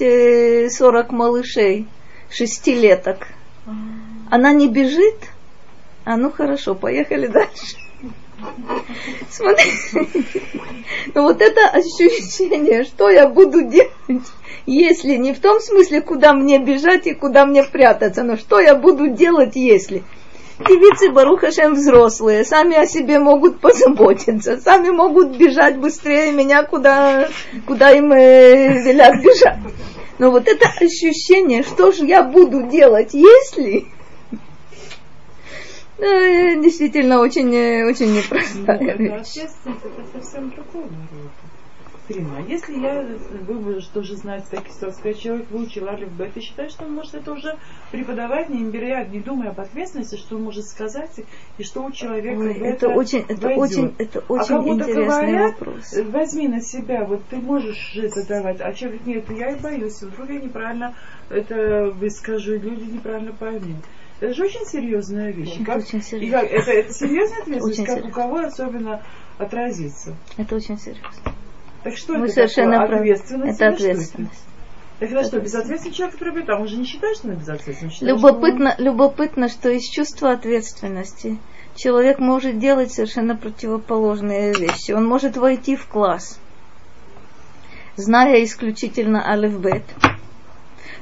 40 0.76 1.12
э, 1.12 1.16
малышей, 1.16 1.88
шестилеток? 2.32 3.28
Она 4.32 4.53
не 4.53 4.68
бежит? 4.68 5.16
А 6.03 6.18
ну 6.18 6.32
хорошо, 6.32 6.74
поехали 6.74 7.28
дальше. 7.28 7.78
Смотри, 9.30 9.72
ну 11.14 11.22
вот 11.24 11.41
это 11.41 11.68
ощущение, 11.70 12.84
что 12.86 13.10
я 13.10 13.28
буду 13.28 13.64
делать, 13.64 13.91
если 14.66 15.16
не 15.16 15.34
в 15.34 15.39
том 15.39 15.60
смысле, 15.60 16.01
куда 16.01 16.34
мне 16.34 16.58
бежать 16.58 17.06
и 17.06 17.14
куда 17.14 17.45
мне 17.45 17.64
прятаться, 17.64 18.24
но 18.24 18.36
что 18.36 18.60
я 18.60 18.76
буду 18.76 19.10
делать, 19.10 19.56
если 19.56 20.03
девицы 20.60 21.12
Барухашем 21.12 21.74
взрослые, 21.74 22.45
сами 22.45 22.78
о 22.78 22.86
себе 22.86 23.20
могут 23.20 23.60
позаботиться, 23.60 24.58
сами 24.58 24.89
могут 24.89 25.38
бежать 25.38 25.78
быстрее 25.78 26.32
меня, 26.32 26.64
куда, 26.64 27.30
куда 27.66 27.91
им 27.91 28.12
э, 28.14 28.82
велят 28.84 29.22
бежать. 29.22 29.60
Но 30.18 30.32
вот 30.32 30.47
это 30.47 30.68
ощущение, 30.80 31.64
что 31.64 31.91
же 31.91 32.06
я 32.06 32.24
буду 32.24 32.68
делать, 32.68 33.14
если... 33.14 33.86
Э, 35.97 36.62
действительно 36.62 37.20
очень, 37.20 37.53
э, 37.56 37.86
очень 37.86 38.14
непростая 38.14 38.80
Нет, 38.80 38.99
вещь. 38.99 39.38
Это 39.38 40.22
совсем 40.22 40.49
другого 40.51 40.89
а 42.10 42.41
если 42.47 42.80
я, 42.80 43.03
вы 43.47 43.80
же 43.80 43.89
тоже 43.89 44.16
ситуации, 44.18 45.01
когда 45.01 45.14
человек 45.14 45.49
выучил 45.49 45.88
алиф 45.88 46.12
бет 46.12 46.34
ты 46.34 46.41
считаешь, 46.41 46.72
что 46.72 46.86
он 46.86 46.93
может 46.93 47.16
это 47.16 47.32
уже 47.32 47.58
преподавать, 47.91 48.49
не 48.49 48.64
беря, 48.70 49.06
не 49.06 49.20
думая 49.20 49.49
об 49.49 49.60
ответственности, 49.60 50.16
что 50.16 50.36
он 50.36 50.43
может 50.43 50.66
сказать, 50.66 51.22
и 51.58 51.64
что 51.64 51.84
у 51.84 51.91
человека 51.91 52.39
Ой, 52.39 52.53
это, 52.53 52.66
это 52.66 52.89
очень, 52.89 53.26
это 53.28 53.47
войдет. 53.47 53.58
очень, 53.58 53.95
это 53.97 54.24
а 54.28 54.34
очень 54.34 54.56
а 54.56 54.74
интересный 54.74 55.06
говорят, 55.06 55.60
вопрос. 55.60 55.93
Возьми 56.12 56.47
на 56.47 56.62
себя, 56.62 57.06
вот 57.06 57.24
ты 57.30 57.38
можешь 57.38 57.95
это 57.95 58.28
давать, 58.28 58.62
а 58.62 58.74
человек 58.74 59.06
нет, 59.06 59.30
я 59.32 59.51
и 59.51 59.60
боюсь, 59.60 60.01
вдруг 60.01 60.30
я 60.30 60.39
неправильно 60.39 60.95
это 61.30 61.91
выскажу, 61.95 62.53
люди 62.53 62.84
неправильно 62.84 63.34
поймут. 63.34 63.84
Это 64.20 64.34
же 64.34 64.45
очень 64.45 64.66
серьезная 64.66 65.32
вещь. 65.32 65.56
Это 65.56 65.66
как, 65.66 65.78
очень 65.80 66.01
серьезно. 66.01 66.39
Как, 66.39 66.51
это, 66.51 66.72
это 66.72 66.93
серьезная 66.93 67.41
ответственность, 67.41 67.66
очень 67.66 67.86
как 67.86 67.95
серьезно. 67.97 68.10
у 68.10 68.14
кого 68.14 68.38
особенно 68.39 69.03
отразится. 69.38 70.16
Это 70.38 70.56
очень 70.56 70.78
серьезно. 70.78 71.12
Так 71.86 71.98
что 71.98 72.14
Вы 72.14 72.26
это 72.26 72.34
совершенно 72.34 72.80
такое? 72.80 72.98
Ответственность? 72.98 73.62
Это 73.62 73.70
ответственность. 73.70 74.44
Так 74.98 75.12
это 75.12 75.24
что, 75.24 75.40
безответственный 75.40 75.94
человек, 75.94 76.18
который 76.18 76.44
там 76.44 76.62
уже 76.64 76.78
не 76.78 76.86
считает, 76.86 77.16
что 77.16 77.28
он 77.28 77.36
безответственный? 77.36 77.92
Считает, 77.92 78.16
любопытно, 78.16 78.72
что 78.72 78.80
он... 78.80 78.86
любопытно, 78.88 79.50
что 79.50 79.70
из 79.70 79.84
чувства 79.84 80.32
ответственности 80.32 81.38
человек 81.76 82.18
может 82.18 82.58
делать 82.58 82.92
совершенно 82.92 83.36
противоположные 83.36 84.56
вещи. 84.56 84.94
Он 84.94 85.06
может 85.06 85.38
войти 85.38 85.76
в 85.76 85.86
класс, 85.86 86.40
зная 87.98 88.44
исключительно 88.44 89.32
алифбет. 89.32 89.84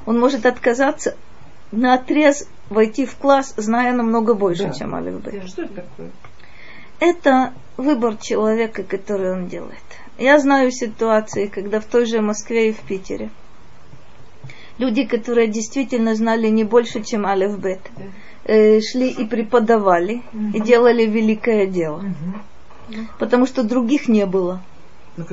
Он 0.05 0.19
может 0.19 0.45
отказаться 0.45 1.15
на 1.71 1.93
отрез 1.93 2.45
войти 2.69 3.05
в 3.05 3.15
класс, 3.15 3.53
зная 3.55 3.93
намного 3.93 4.33
больше, 4.33 4.65
да. 4.65 4.73
чем 4.73 4.95
алифбет. 4.95 5.47
Что 5.47 5.61
это 5.61 5.75
такое? 5.75 6.11
Это 6.99 7.53
выбор 7.77 8.17
человека, 8.17 8.83
который 8.83 9.31
он 9.31 9.47
делает. 9.47 9.79
Я 10.17 10.39
знаю 10.39 10.71
ситуации, 10.71 11.47
когда 11.47 11.79
в 11.79 11.85
той 11.85 12.05
же 12.05 12.21
Москве 12.21 12.69
и 12.69 12.73
в 12.73 12.79
Питере. 12.79 13.29
Люди, 14.77 15.05
которые 15.05 15.47
действительно 15.47 16.15
знали 16.15 16.47
не 16.47 16.63
больше, 16.63 17.03
чем 17.03 17.25
Алеф 17.25 17.57
Бет, 17.59 17.81
э, 18.45 18.79
шли 18.81 19.09
и 19.09 19.25
преподавали, 19.25 20.21
и 20.53 20.59
делали 20.59 21.05
великое 21.05 21.67
дело. 21.67 22.03
Потому 23.19 23.45
что 23.45 23.63
других 23.63 24.07
не 24.07 24.25
было. 24.25 24.61
Ну, 25.15 25.25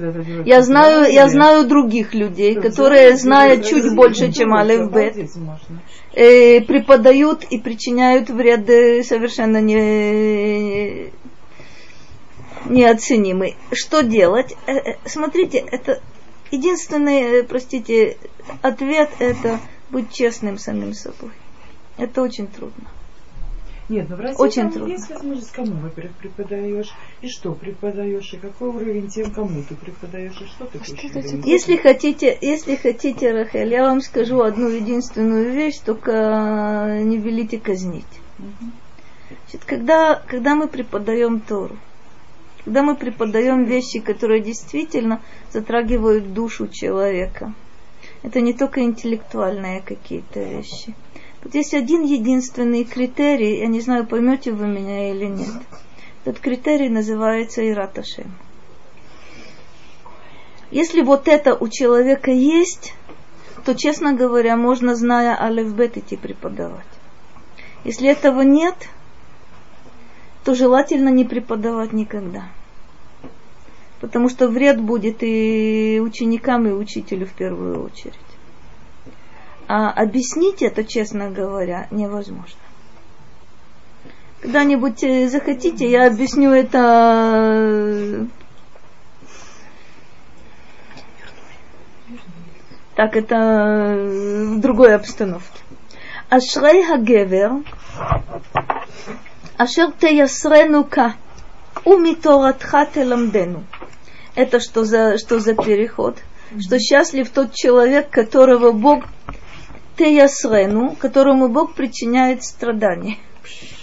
я 0.45 0.61
знаю, 0.61 1.11
я 1.11 1.27
знаю 1.29 1.67
других 1.67 2.13
людей, 2.13 2.55
которые, 2.55 3.17
зная 3.17 3.63
чуть 3.63 3.95
больше, 3.95 4.31
чем 4.31 4.53
Алеф 4.53 4.91
Бет, 4.91 5.17
э, 6.13 6.61
преподают 6.61 7.45
и 7.45 7.59
причиняют 7.59 8.29
вред 8.29 8.69
э, 8.69 9.03
совершенно 9.03 9.59
не, 9.59 11.11
неоценимый. 12.67 13.57
Что 13.73 14.03
делать? 14.03 14.57
Э, 14.67 14.73
э, 14.73 14.97
смотрите, 15.07 15.59
это 15.59 16.01
единственный, 16.51 17.41
э, 17.41 17.43
простите, 17.43 18.17
ответ 18.63 19.11
это 19.19 19.61
быть 19.91 20.13
честным 20.13 20.59
самим 20.59 20.95
собой. 20.95 21.31
Это 21.97 22.23
очень 22.23 22.47
трудно. 22.47 22.89
Нет, 23.91 24.09
ну 24.09 24.15
в 24.15 24.21
России 24.21 24.41
Очень 24.41 24.63
там 24.63 24.73
трудно. 24.73 24.93
есть 24.93 25.11
возможность, 25.11 25.51
кому, 25.51 25.81
во-первых, 25.81 26.15
преподаешь, 26.15 26.93
и 27.23 27.29
что 27.29 27.53
преподаешь, 27.55 28.33
и 28.33 28.37
какой 28.37 28.69
уровень 28.69 29.09
тем, 29.09 29.33
кому 29.33 29.65
ты 29.69 29.75
преподаешь, 29.75 30.41
и 30.41 30.47
что 30.47 30.67
ты 30.67 30.79
хочешь. 30.79 31.45
Если 31.45 31.77
хотите, 31.77 32.39
если 32.41 32.77
хотите, 32.77 33.33
Рахель, 33.33 33.73
я 33.73 33.83
вам 33.83 34.01
скажу 34.01 34.43
одну 34.43 34.69
единственную 34.69 35.53
вещь, 35.53 35.81
только 35.85 37.01
не 37.03 37.19
велите 37.19 37.59
казнить. 37.59 38.05
Угу. 38.39 38.71
Значит, 39.29 39.65
когда, 39.67 40.23
когда 40.29 40.55
мы 40.55 40.69
преподаем 40.69 41.41
Тору, 41.41 41.77
когда 42.65 42.83
мы 42.83 42.95
преподаем 42.95 43.65
вещи, 43.65 44.01
которые 44.01 44.41
действительно 44.41 45.21
затрагивают 45.51 46.33
душу 46.33 46.69
человека. 46.69 47.55
Это 48.23 48.41
не 48.41 48.53
только 48.53 48.83
интеллектуальные 48.83 49.81
какие-то 49.81 50.41
вещи. 50.41 50.95
Вот 51.43 51.55
есть 51.55 51.73
один 51.73 52.03
единственный 52.03 52.85
критерий, 52.85 53.61
я 53.61 53.67
не 53.67 53.81
знаю, 53.81 54.07
поймете 54.07 54.53
вы 54.53 54.67
меня 54.67 55.11
или 55.11 55.27
нет. 55.27 55.63
Этот 56.25 56.41
критерий 56.41 56.91
называется 56.91 57.67
Ираташем. 57.67 58.35
Если 60.71 61.01
вот 61.01 61.29
это 61.29 61.55
у 61.55 61.69
человека 61.69 62.31
есть, 62.31 62.95
то, 63.65 63.75
честно 63.75 64.13
говоря, 64.13 64.57
можно, 64.57 64.95
зная 64.95 65.35
Алефбет, 65.35 65.97
идти 65.97 66.17
преподавать. 66.17 66.87
Если 67.85 68.09
этого 68.09 68.43
нет, 68.43 68.77
то 70.45 70.55
желательно 70.55 71.09
не 71.09 71.25
преподавать 71.25 71.93
никогда. 71.93 72.45
Потому 74.01 74.29
что 74.29 74.49
вред 74.49 74.81
будет 74.81 75.19
и 75.23 76.01
ученикам, 76.03 76.67
и 76.67 76.73
учителю 76.73 77.27
в 77.27 77.33
первую 77.33 77.85
очередь. 77.85 78.15
А 79.69 79.91
объяснить 79.91 80.63
это, 80.63 80.85
честно 80.85 81.31
говоря, 81.31 81.87
невозможно. 81.91 82.59
Когда-нибудь 84.41 85.05
э, 85.05 85.29
захотите, 85.29 85.89
я 85.91 86.07
объясню 86.07 86.51
это 86.51 88.27
так 93.01 93.17
это 93.17 93.35
э, 93.37 94.45
в 94.55 94.61
другой 94.61 94.95
обстановке. 94.95 95.61
Ашрей 96.31 96.85
Хагевер, 96.85 97.63
Ашер 99.63 99.93
Теясрену 99.93 100.85
Ка, 100.85 101.17
Умиторатха 101.85 102.87
Теламдену. 102.87 103.65
Это 104.35 104.59
что 104.59 104.85
за, 104.85 105.19
что 105.19 105.39
за 105.39 105.55
переход? 105.55 106.17
Что 106.59 106.79
счастлив 106.79 107.29
тот 107.29 107.53
человек, 107.53 108.09
которого 108.09 108.73
Бог 108.73 109.05
Теясрену, 109.99 110.97
которому 110.99 111.49
Бог 111.49 111.75
причиняет 111.75 112.43
страдания 112.43 113.19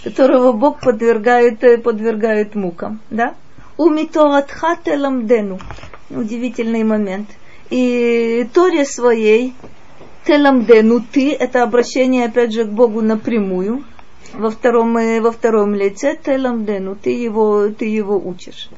которого 0.02 0.52
Бог 0.52 0.80
подвергает, 0.80 1.62
э, 1.62 1.78
подвергает 1.78 2.56
мукам. 2.56 3.00
Да? 3.10 3.34
У 3.76 3.88
миторатха 3.88 4.76
теламдену. 4.84 5.58
Удивительный 6.10 6.82
момент. 6.82 7.28
И 7.70 8.48
Торе 8.52 8.84
своей 8.84 9.54
теламдену 10.24 11.04
ты, 11.12 11.32
это 11.32 11.62
обращение 11.62 12.26
опять 12.26 12.52
же 12.52 12.64
к 12.64 12.68
Богу 12.68 13.00
напрямую, 13.00 13.84
во 14.33 14.49
втором, 14.49 14.97
э, 14.97 15.21
во 15.21 15.31
втором 15.31 15.75
лице 15.75 16.15
теламдену, 16.15 16.95
ты 16.95 17.11
его, 17.11 17.69
ты 17.69 17.85
его 17.85 18.17
учишь. 18.17 18.69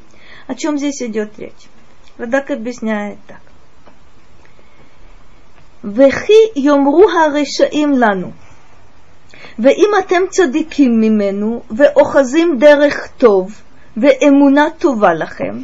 О 0.48 0.56
чем 0.56 0.78
здесь 0.78 1.02
идет 1.02 1.38
речь? 1.40 1.68
Радак 2.18 2.52
объясняет 2.52 3.18
так. 3.28 3.42
Вехи 5.84 6.58
йомру 6.60 7.08
харешаим 7.08 7.94
лану. 7.94 8.34
ואם 9.60 9.90
אתם 10.00 10.22
צדיקים 10.30 11.02
ממנו 11.02 11.62
ואוחזים 11.72 12.58
דרך 12.60 13.08
טוב 13.18 13.62
ואמונה 13.98 14.68
טובה 14.78 15.14
לכם, 15.14 15.64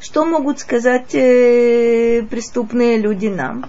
что 0.00 0.24
могут 0.24 0.60
сказать 0.60 1.12
э, 1.14 2.22
преступные 2.30 2.98
люди 2.98 3.26
нам? 3.26 3.64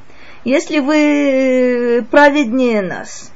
Если 0.46 0.78
вы 0.80 2.06
праведнее 2.12 2.82
нас, 2.82 3.32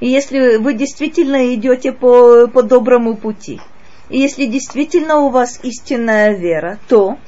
и 0.00 0.08
если 0.08 0.56
вы 0.56 0.74
действительно 0.74 1.54
идете 1.54 1.92
по, 1.92 2.46
по 2.46 2.62
доброму 2.62 3.16
пути, 3.16 3.60
и 4.08 4.18
если 4.18 4.46
действительно 4.46 5.20
у 5.20 5.30
вас 5.30 5.60
истинная 5.62 6.34
вера, 6.34 6.78
то 6.88 7.18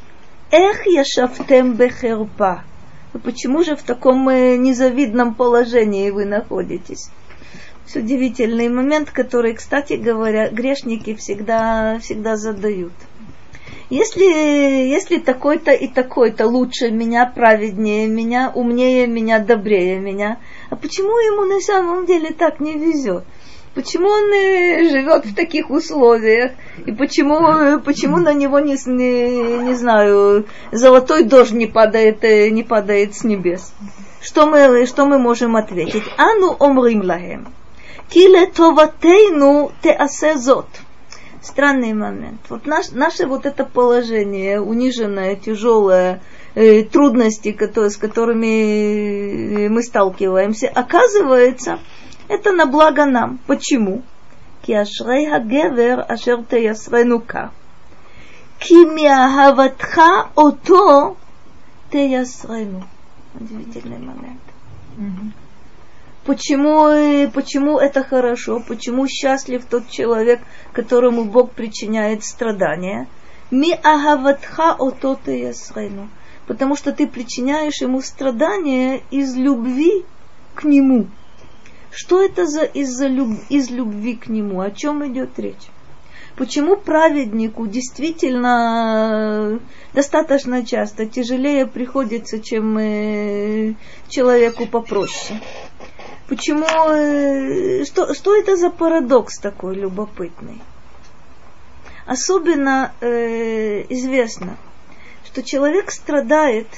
эх 0.50 0.86
яшафтем 0.86 1.74
бехерпа. 1.74 2.64
Почему 3.24 3.64
же 3.64 3.74
в 3.74 3.82
таком 3.82 4.28
э, 4.28 4.56
незавидном 4.56 5.34
положении 5.34 6.10
вы 6.10 6.24
находитесь? 6.24 7.10
удивительный 7.96 8.68
момент, 8.68 9.10
который, 9.10 9.54
кстати 9.54 9.94
говоря, 9.94 10.48
грешники 10.48 11.14
всегда, 11.14 11.98
всегда 11.98 12.36
задают. 12.36 12.92
Если, 13.90 14.22
если 14.22 15.18
такой-то 15.18 15.72
и 15.72 15.88
такой-то 15.88 16.46
лучше 16.46 16.92
меня, 16.92 17.26
праведнее 17.26 18.06
меня, 18.06 18.52
умнее 18.54 19.08
меня, 19.08 19.40
добрее 19.40 19.98
меня, 19.98 20.38
а 20.70 20.76
почему 20.76 21.18
ему 21.18 21.44
на 21.44 21.60
самом 21.60 22.06
деле 22.06 22.30
так 22.30 22.60
не 22.60 22.74
везет? 22.74 23.24
Почему 23.74 24.08
он 24.08 24.32
э, 24.32 24.88
живет 24.90 25.26
в 25.26 25.34
таких 25.34 25.70
условиях? 25.70 26.52
И 26.86 26.92
почему, 26.92 27.80
почему 27.80 28.18
на 28.18 28.32
него 28.32 28.60
не, 28.60 28.76
не, 28.86 29.64
не 29.64 29.74
знаю, 29.74 30.46
золотой 30.70 31.24
дождь 31.24 31.52
не 31.52 31.66
падает, 31.66 32.22
э, 32.22 32.50
не 32.50 32.62
падает 32.62 33.16
с 33.16 33.24
небес? 33.24 33.72
Что 34.20 34.46
мы, 34.46 34.86
что 34.86 35.04
мы 35.06 35.18
можем 35.18 35.56
ответить? 35.56 36.04
Ану 36.16 36.54
омрим 36.60 37.02
лахем. 37.02 37.48
Киле 38.08 38.46
товатейну 38.46 39.72
теасезот 39.82 40.68
странный 41.42 41.92
момент. 41.92 42.40
Вот 42.48 42.66
наш, 42.66 42.90
наше 42.90 43.26
вот 43.26 43.46
это 43.46 43.64
положение, 43.64 44.60
униженное, 44.60 45.36
тяжелое, 45.36 46.20
э, 46.54 46.84
трудности, 46.84 47.52
которые, 47.52 47.90
с 47.90 47.96
которыми 47.96 49.64
э, 49.64 49.68
мы 49.68 49.82
сталкиваемся, 49.82 50.68
оказывается, 50.68 51.78
это 52.28 52.52
на 52.52 52.66
благо 52.66 53.06
нам. 53.06 53.38
Почему? 53.46 54.02
Удивительный 63.34 63.98
момент. 63.98 64.40
Почему, 66.24 67.30
почему 67.32 67.78
это 67.78 68.04
хорошо? 68.04 68.60
Почему 68.60 69.06
счастлив 69.08 69.64
тот 69.64 69.88
человек, 69.88 70.40
которому 70.72 71.24
Бог 71.24 71.52
причиняет 71.52 72.24
страдания? 72.24 73.08
Ми 73.50 73.72
агаватха 73.72 74.76
ототе 74.78 75.40
ясрейну. 75.40 76.08
Потому 76.46 76.76
что 76.76 76.92
ты 76.92 77.06
причиняешь 77.06 77.80
ему 77.80 78.00
страдания 78.02 79.02
из 79.10 79.34
любви 79.34 80.04
к 80.54 80.64
нему. 80.64 81.06
Что 81.90 82.22
это 82.22 82.46
за 82.46 82.64
из-за 82.64 83.06
люб, 83.08 83.38
из 83.48 83.70
любви 83.70 84.14
к 84.14 84.28
нему? 84.28 84.60
О 84.60 84.70
чем 84.70 85.06
идет 85.06 85.38
речь? 85.38 85.70
Почему 86.36 86.76
праведнику 86.76 87.66
действительно 87.66 89.58
достаточно 89.92 90.64
часто 90.64 91.06
тяжелее 91.06 91.66
приходится, 91.66 92.40
чем 92.40 92.78
э, 92.78 93.74
человеку 94.08 94.66
попроще? 94.66 95.40
Почему, 96.30 96.64
э, 96.64 97.84
что, 97.84 98.14
что 98.14 98.36
это 98.36 98.56
за 98.56 98.70
парадокс 98.70 99.40
такой 99.40 99.74
любопытный? 99.74 100.62
Особенно 102.06 102.92
э, 103.00 103.84
известно, 103.88 104.56
что 105.24 105.42
человек 105.42 105.90
страдает, 105.90 106.68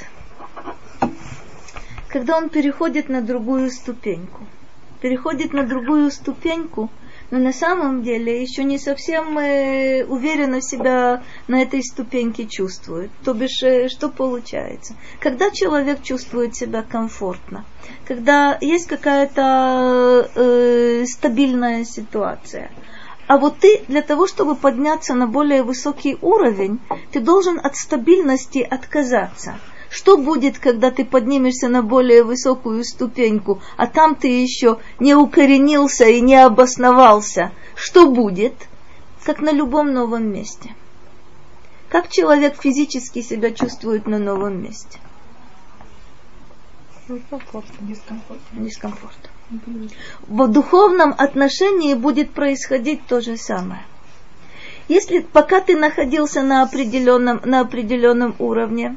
когда 2.08 2.38
он 2.38 2.48
переходит 2.48 3.10
на 3.10 3.20
другую 3.20 3.70
ступеньку. 3.70 4.46
Переходит 5.02 5.52
на 5.52 5.64
другую 5.64 6.10
ступеньку– 6.10 6.88
но 7.32 7.38
на 7.38 7.52
самом 7.54 8.02
деле 8.02 8.42
еще 8.42 8.62
не 8.62 8.78
совсем 8.78 9.38
э, 9.38 10.04
уверенно 10.04 10.60
себя 10.60 11.22
на 11.48 11.62
этой 11.62 11.82
ступеньке 11.82 12.44
чувствует. 12.44 13.10
То 13.24 13.32
бишь, 13.32 13.62
э, 13.62 13.88
что 13.88 14.10
получается? 14.10 14.96
Когда 15.18 15.50
человек 15.50 16.02
чувствует 16.02 16.54
себя 16.54 16.82
комфортно, 16.82 17.64
когда 18.06 18.58
есть 18.60 18.86
какая-то 18.86 20.30
э, 20.34 21.06
стабильная 21.06 21.84
ситуация, 21.84 22.70
а 23.28 23.38
вот 23.38 23.56
ты 23.60 23.80
для 23.88 24.02
того, 24.02 24.26
чтобы 24.26 24.54
подняться 24.54 25.14
на 25.14 25.26
более 25.26 25.62
высокий 25.62 26.18
уровень, 26.20 26.80
ты 27.12 27.20
должен 27.20 27.58
от 27.58 27.76
стабильности 27.76 28.58
отказаться– 28.58 29.58
что 29.92 30.16
будет, 30.16 30.58
когда 30.58 30.90
ты 30.90 31.04
поднимешься 31.04 31.68
на 31.68 31.82
более 31.82 32.24
высокую 32.24 32.82
ступеньку, 32.82 33.60
а 33.76 33.86
там 33.86 34.14
ты 34.14 34.28
еще 34.28 34.78
не 34.98 35.14
укоренился 35.14 36.06
и 36.06 36.22
не 36.22 36.34
обосновался? 36.36 37.52
Что 37.74 38.08
будет? 38.08 38.54
Как 39.22 39.40
на 39.40 39.52
любом 39.52 39.92
новом 39.92 40.32
месте. 40.32 40.74
Как 41.90 42.08
человек 42.08 42.56
физически 42.58 43.20
себя 43.20 43.50
чувствует 43.50 44.06
на 44.06 44.18
новом 44.18 44.62
месте? 44.62 44.98
Дискомфорт. 47.06 47.66
Дискомфорт. 47.80 48.40
Дискомфорт. 48.52 49.30
В 50.26 50.48
духовном 50.48 51.14
отношении 51.18 51.92
будет 51.92 52.30
происходить 52.30 53.06
то 53.06 53.20
же 53.20 53.36
самое. 53.36 53.82
Если 54.88 55.18
пока 55.18 55.60
ты 55.60 55.76
находился 55.76 56.40
на 56.40 56.62
определенном, 56.62 57.42
на 57.44 57.60
определенном 57.60 58.34
уровне, 58.38 58.96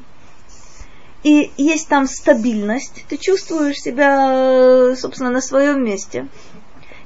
и 1.25 1.51
есть 1.57 1.87
там 1.87 2.05
стабильность, 2.05 3.03
ты 3.09 3.17
чувствуешь 3.17 3.81
себя, 3.81 4.95
собственно, 4.95 5.31
на 5.31 5.41
своем 5.41 5.83
месте 5.83 6.27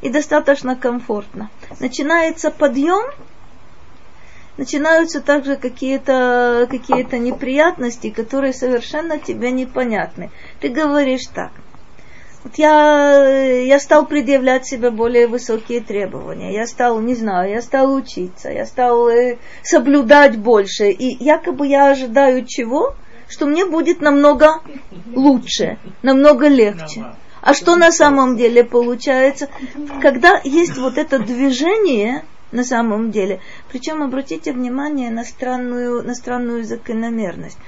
и 0.01 0.09
достаточно 0.09 0.75
комфортно. 0.75 1.49
Начинается 1.79 2.51
подъем, 2.51 3.13
начинаются 4.57 5.21
также 5.21 5.55
какие-то 5.55 6.67
какие 6.69 7.03
неприятности, 7.17 8.09
которые 8.09 8.51
совершенно 8.51 9.19
тебе 9.19 9.51
непонятны. 9.51 10.31
Ты 10.59 10.67
говоришь 10.67 11.27
так. 11.33 11.51
Вот 12.43 12.55
я, 12.57 13.61
я 13.61 13.79
стал 13.79 14.05
предъявлять 14.05 14.65
себе 14.67 14.91
более 14.91 15.27
высокие 15.27 15.79
требования. 15.79 16.53
Я 16.53 16.67
стал, 16.67 16.99
не 16.99 17.15
знаю, 17.15 17.51
я 17.51 17.61
стал 17.61 17.93
учиться, 17.93 18.49
я 18.49 18.65
стал 18.65 19.07
э, 19.07 19.37
соблюдать 19.63 20.37
больше. 20.37 20.89
И 20.89 21.23
якобы 21.23 21.67
я 21.67 21.91
ожидаю 21.91 22.45
чего? 22.45 22.95
Что 23.29 23.45
мне 23.45 23.65
будет 23.65 24.01
намного 24.01 24.61
лучше, 25.13 25.77
намного 26.01 26.47
легче. 26.47 27.05
А 27.41 27.53
что 27.53 27.77
на 27.77 27.91
самом 27.91 28.35
деле 28.35 28.63
получается? 28.63 29.47
Когда 30.01 30.41
есть 30.43 30.77
вот 30.77 30.97
это 30.97 31.19
движение, 31.19 32.25
на 32.51 32.63
самом 32.63 33.11
деле, 33.11 33.39
причем 33.71 34.03
обратите 34.03 34.51
внимание 34.51 35.11
на 35.11 35.23
странную, 35.23 36.03
на 36.03 36.15
странную 36.15 36.65
закономерность. 36.65 37.59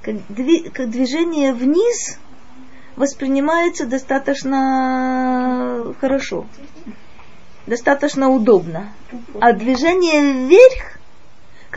Как, 0.00 0.14
как 0.72 0.90
движение 0.90 1.52
вниз 1.52 2.18
воспринимается 2.96 3.84
достаточно 3.84 5.94
хорошо, 6.00 6.46
достаточно 7.66 8.30
удобно. 8.30 8.92
А 9.40 9.52
движение 9.52 10.46
вверх 10.46 10.97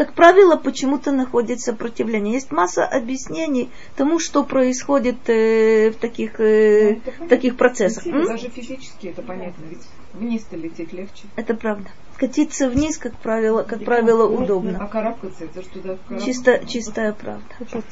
как 0.01 0.13
правило, 0.13 0.55
почему-то 0.55 1.11
находит 1.11 1.61
сопротивление. 1.61 2.33
Есть 2.33 2.51
масса 2.51 2.83
объяснений 2.83 3.69
тому, 3.95 4.17
что 4.17 4.43
происходит 4.43 5.29
э, 5.29 5.91
в 5.91 5.97
таких, 5.97 6.39
э, 6.39 6.95
ну, 7.19 7.25
в 7.27 7.29
таких 7.29 7.55
процессах. 7.55 8.03
Даже 8.05 8.49
физически 8.49 9.09
это 9.09 9.21
понятно, 9.21 9.63
ведь 9.69 9.83
вниз-то 10.15 10.57
лететь 10.57 10.91
легче. 10.91 11.25
Это 11.35 11.53
правда. 11.53 11.87
Катиться 12.17 12.67
вниз, 12.67 12.97
как 12.97 13.15
правило, 13.17 13.61
как 13.61 13.85
правило, 13.85 14.27
удобно. 14.27 14.79
А 14.81 14.87
карабкаться, 14.87 15.43
это 15.43 15.61
что 15.61 15.79
туда 15.79 15.97
Чисто, 16.19 16.65
Чистая 16.65 17.13
правда. 17.13 17.45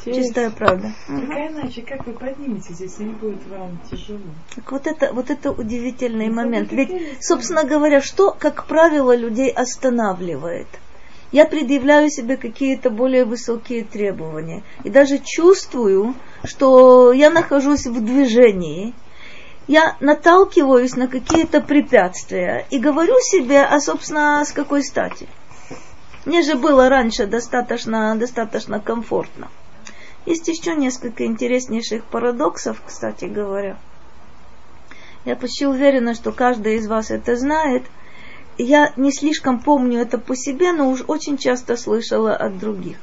Чистая 0.04 0.50
правда. 0.50 0.92
Какая 1.06 1.50
иначе, 1.50 1.84
как 1.84 2.08
вы 2.08 2.14
подниметесь, 2.14 2.80
если 2.80 3.04
не 3.04 3.14
будет 3.14 3.46
вам 3.50 3.80
тяжело? 3.92 4.20
Так 4.56 4.72
вот 4.72 4.88
это, 4.88 5.14
вот 5.14 5.30
это 5.30 5.52
удивительный 5.52 6.30
момент. 6.30 6.72
Ведь, 6.72 6.90
собственно 7.22 7.66
говоря, 7.66 8.02
что, 8.02 8.32
как 8.32 8.66
правило, 8.66 9.16
людей 9.16 9.52
останавливает– 9.52 10.68
я 11.32 11.46
предъявляю 11.46 12.10
себе 12.10 12.38
какие-то 12.38 12.90
более 12.90 13.26
высокие 13.26 13.84
требования. 13.84 14.64
И 14.84 14.90
даже 14.90 15.20
чувствую, 15.24 16.16
что 16.44 17.12
я 17.12 17.30
нахожусь 17.30 17.86
в 17.86 18.04
движении, 18.04 18.94
я 19.68 19.96
наталкиваюсь 20.00 20.96
на 20.96 21.08
какие-то 21.08 21.62
препятствия 21.62 22.66
и 22.72 22.80
говорю 22.80 23.16
себе, 23.22 23.62
а 23.62 23.80
собственно, 23.80 24.44
с 24.44 24.52
какой 24.52 24.84
стати. 24.84 25.28
Мне 26.26 26.42
же 26.42 26.56
было 26.56 26.90
раньше 26.90 27.28
достаточно, 27.28 28.16
достаточно 28.16 28.80
комфортно. 28.80 29.50
Есть 30.26 30.48
еще 30.48 30.76
несколько 30.76 31.26
интереснейших 31.26 32.06
парадоксов, 32.06 32.82
кстати 32.86 33.26
говоря. 33.26 33.78
Я 35.26 35.36
почти 35.36 35.68
уверена, 35.68 36.16
что 36.16 36.32
каждый 36.32 36.76
из 36.76 36.88
вас 36.88 37.12
это 37.12 37.36
знает– 37.36 37.84
я 38.64 38.94
не 38.98 39.12
слишком 39.12 39.60
помню 39.60 40.00
это 40.02 40.18
по 40.18 40.36
себе, 40.36 40.72
но 40.74 40.90
уж 40.90 41.04
очень 41.08 41.38
часто 41.38 41.78
слышала 41.78 42.36
от 42.36 42.58
других. 42.60 42.98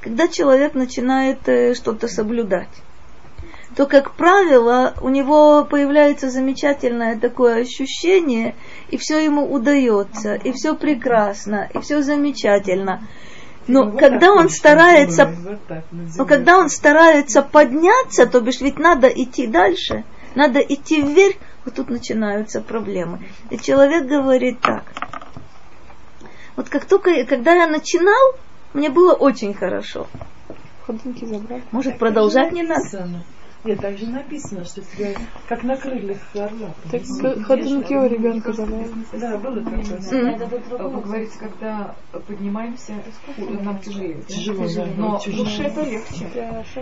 Когда 0.00 0.28
человек 0.28 0.74
начинает 0.74 1.48
э, 1.48 1.74
что-то 1.74 2.08
соблюдать, 2.08 2.68
то, 3.76 3.86
как 3.86 4.12
правило, 4.14 4.94
у 5.00 5.08
него 5.08 5.64
появляется 5.64 6.30
замечательное 6.30 7.18
такое 7.18 7.62
ощущение, 7.62 8.54
и 8.88 8.96
все 8.96 9.18
ему 9.18 9.52
удается, 9.52 10.34
и 10.34 10.52
все 10.52 10.74
прекрасно, 10.74 11.68
и 11.74 11.80
все 11.80 12.02
замечательно. 12.02 13.06
Но 13.66 13.84
вот 13.84 13.98
когда 13.98 14.32
он 14.32 14.48
старается, 14.50 15.26
вот 15.26 15.58
но 16.16 16.24
когда 16.26 16.58
он 16.58 16.68
старается 16.68 17.42
подняться, 17.42 18.26
то 18.26 18.40
бишь 18.40 18.60
ведь 18.60 18.78
надо 18.78 19.08
идти 19.08 19.46
дальше, 19.46 20.04
надо 20.34 20.60
идти 20.60 21.00
вверх, 21.00 21.36
вот 21.64 21.74
тут 21.74 21.90
начинаются 21.90 22.60
проблемы. 22.60 23.20
И 23.50 23.58
человек 23.58 24.06
говорит 24.06 24.60
так. 24.60 24.84
Вот 26.56 26.68
как 26.68 26.84
только, 26.84 27.24
когда 27.24 27.54
я 27.54 27.66
начинал, 27.66 28.34
мне 28.74 28.90
было 28.90 29.14
очень 29.14 29.54
хорошо. 29.54 30.06
Ходунки 30.86 31.24
забрали. 31.24 31.62
Может, 31.72 31.98
продолжать 31.98 32.52
не 32.52 32.62
надо? 32.62 33.08
Нет, 33.64 33.80
так 33.80 33.96
же 33.96 34.06
написано, 34.06 34.62
что 34.66 34.82
тебя 34.82 35.14
как 35.48 35.62
на 35.62 35.74
крыльях 35.76 36.18
орла. 36.34 36.74
Так 36.90 37.00
ходунки 37.46 37.94
у 37.94 38.06
ребенка 38.06 38.52
забрали. 38.52 38.90
Да, 39.14 39.38
было 39.38 39.62
такое. 39.62 40.88
Вы 40.88 41.00
говорите, 41.00 41.32
когда 41.38 41.94
поднимаемся, 42.12 42.92
нам 43.38 43.78
тяжелее. 43.78 44.20
Тяжело, 44.28 44.66
да. 44.76 44.86
Но 44.96 45.18
душе 45.18 45.62
это 45.62 45.82
легче. 45.82 46.30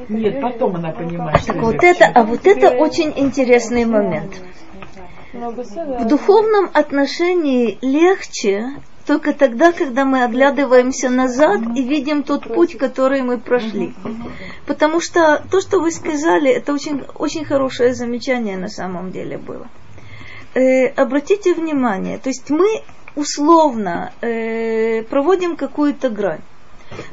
Нет, 0.08 0.40
потом 0.42 0.74
она 0.74 0.90
понимает, 0.90 1.40
что 1.40 1.52
вот 1.52 1.84
это, 1.84 2.06
А 2.06 2.24
вот 2.24 2.44
это 2.46 2.70
очень 2.70 3.12
интересный 3.14 3.84
момент. 3.84 4.42
В 5.32 6.06
духовном 6.06 6.70
отношении 6.74 7.78
легче 7.80 8.70
только 9.06 9.32
тогда, 9.32 9.72
когда 9.72 10.04
мы 10.04 10.24
оглядываемся 10.24 11.08
назад 11.08 11.60
и 11.74 11.82
видим 11.82 12.22
тот 12.22 12.52
путь, 12.52 12.76
который 12.76 13.22
мы 13.22 13.38
прошли. 13.38 13.94
Потому 14.66 15.00
что 15.00 15.42
то, 15.50 15.60
что 15.60 15.80
вы 15.80 15.90
сказали, 15.90 16.50
это 16.50 16.72
очень, 16.72 17.04
очень 17.16 17.44
хорошее 17.44 17.94
замечание 17.94 18.56
на 18.56 18.68
самом 18.68 19.10
деле 19.10 19.38
было. 19.38 19.68
Э, 20.54 20.88
обратите 20.88 21.54
внимание, 21.54 22.18
то 22.18 22.28
есть 22.28 22.50
мы 22.50 22.82
условно 23.16 24.12
э, 24.20 25.02
проводим 25.04 25.56
какую-то 25.56 26.10
грань. 26.10 26.42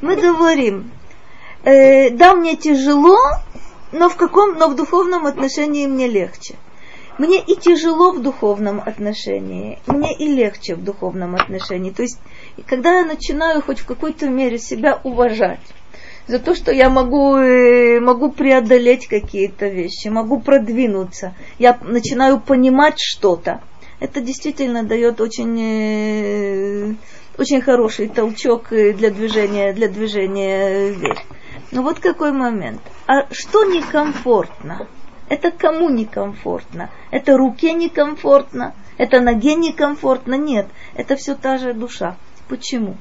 Мы 0.01 0.17
говорим, 0.17 0.91
э, 1.63 2.09
да, 2.09 2.35
мне 2.35 2.57
тяжело, 2.57 3.17
но 3.93 4.09
в 4.09 4.17
каком, 4.17 4.57
но 4.57 4.67
в 4.67 4.75
духовном 4.75 5.25
отношении 5.25 5.87
мне 5.87 6.07
легче. 6.07 6.55
Мне 7.19 7.41
и 7.41 7.55
тяжело 7.57 8.13
в 8.13 8.21
духовном 8.21 8.79
отношении, 8.79 9.77
мне 9.87 10.15
и 10.15 10.25
легче 10.25 10.75
в 10.75 10.83
духовном 10.85 11.35
отношении. 11.35 11.91
То 11.91 12.03
есть, 12.03 12.17
когда 12.65 12.99
я 12.99 13.05
начинаю 13.05 13.61
хоть 13.61 13.79
в 13.79 13.85
какой-то 13.85 14.29
мере 14.29 14.57
себя 14.57 15.01
уважать, 15.03 15.59
за 16.27 16.39
то, 16.39 16.55
что 16.55 16.71
я 16.71 16.89
могу, 16.89 17.35
э, 17.35 17.99
могу 17.99 18.31
преодолеть 18.31 19.07
какие-то 19.07 19.67
вещи, 19.67 20.07
могу 20.07 20.39
продвинуться, 20.39 21.35
я 21.57 21.77
начинаю 21.81 22.39
понимать 22.39 22.99
что-то. 22.99 23.61
Это 23.99 24.21
действительно 24.21 24.83
дает 24.83 25.19
очень, 25.19 25.59
э, 25.59 26.93
очень 27.37 27.59
хороший 27.59 28.07
толчок 28.07 28.71
э, 28.71 28.93
для 28.93 29.09
движения, 29.09 29.73
для 29.73 29.89
движения 29.89 30.91
вверх. 30.91 31.19
Но 31.71 31.81
вот 31.83 31.99
какой 31.99 32.31
момент. 32.31 32.79
А 33.07 33.27
что 33.33 33.65
некомфортно? 33.65 34.87
Это 35.29 35.51
кому 35.51 35.89
некомфортно? 35.89 36.89
Это 37.11 37.37
руке 37.37 37.73
некомфортно? 37.73 38.73
Это 38.97 39.21
ноге 39.21 39.55
некомфортно? 39.55 40.33
Нет, 40.33 40.67
это 40.95 41.15
все 41.15 41.35
та 41.35 41.57
же 41.57 41.73
душа. 41.73 42.17
Почему? 42.47 42.97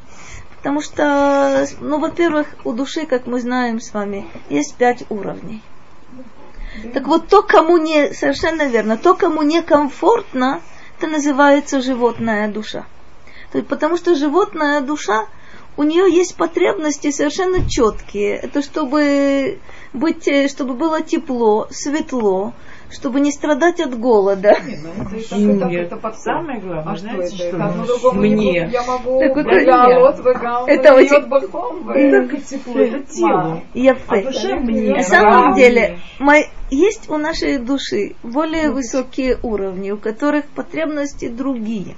Потому 0.59 0.83
что, 0.83 1.67
ну, 1.81 1.99
во-первых, 1.99 2.49
у 2.65 2.73
души, 2.73 3.07
как 3.07 3.27
мы 3.27 3.41
знаем 3.41 3.81
с 3.81 3.95
вами, 3.95 4.27
есть 4.51 4.77
пять 4.77 5.05
уровней. 5.09 5.63
Так 6.93 7.07
вот, 7.07 7.29
то, 7.29 7.43
кому 7.43 7.79
не, 7.79 8.13
совершенно 8.13 8.67
верно, 8.67 8.99
то, 8.99 9.15
кому 9.15 9.43
некомфортно, 9.43 10.61
это 10.99 11.07
называется 11.07 11.81
животная 11.81 12.49
душа. 12.49 12.85
То 13.53 13.59
есть, 13.59 13.69
потому 13.69 13.97
что 13.97 14.15
животная 14.15 14.81
душа 14.83 15.27
у 15.79 15.85
нее 15.85 16.13
есть 16.13 16.37
потребности 16.37 17.13
совершенно 17.13 17.67
четкие. 17.69 18.35
Это 18.35 18.63
чтобы 18.63 19.61
быть, 19.93 20.27
э, 20.27 20.49
чтобы 20.49 20.75
было 20.75 21.01
тепло, 21.03 21.69
светло, 21.71 22.53
чтобы 22.91 23.21
не 23.21 23.31
страдать 23.31 23.81
от 23.81 23.99
голода. 23.99 24.57
Нет, 24.67 24.81
ну, 25.31 25.71
это, 25.71 25.97
под 25.97 26.19
самое 26.19 26.61
главное. 26.61 26.95
А 26.95 26.97
знаете, 26.97 27.37
что, 27.37 27.45
это? 27.45 28.13
Мне. 28.15 28.69
Я 28.73 28.83
могу 28.83 29.21
так 29.21 29.35
вот, 29.35 30.69
это 30.69 30.95
очень 30.95 31.27
боком, 31.27 31.91
это 31.95 32.37
тепло, 32.41 32.81
это 32.81 33.01
тело. 33.01 33.63
Я 33.75 33.97
а 34.07 34.23
душе 34.23 34.55
мне. 34.57 34.95
На 34.95 35.03
самом 35.03 35.55
деле, 35.55 35.99
мой, 36.19 36.47
есть 36.71 37.09
у 37.11 37.17
нашей 37.17 37.59
души 37.59 38.15
более 38.23 38.71
высокие 38.71 39.39
уровни, 39.43 39.91
у 39.91 39.99
которых 39.99 40.47
потребности 40.47 41.29
другие. 41.29 41.97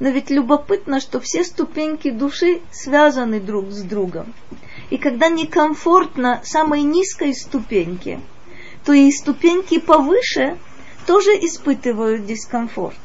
Но 0.00 0.10
ведь 0.10 0.30
любопытно, 0.30 1.00
что 1.00 1.20
все 1.20 1.44
ступеньки 1.44 2.10
души 2.10 2.60
связаны 2.70 3.40
друг 3.40 3.70
с 3.70 3.82
другом. 3.82 4.34
И 4.90 4.96
когда 4.96 5.28
некомфортно 5.28 6.40
самой 6.44 6.82
низкой 6.82 7.34
ступеньке, 7.34 8.20
то 8.88 8.94
и 8.94 9.10
ступеньки 9.10 9.78
повыше 9.78 10.56
тоже 11.06 11.32
испытывают 11.32 12.24
дискомфорт. 12.24 12.96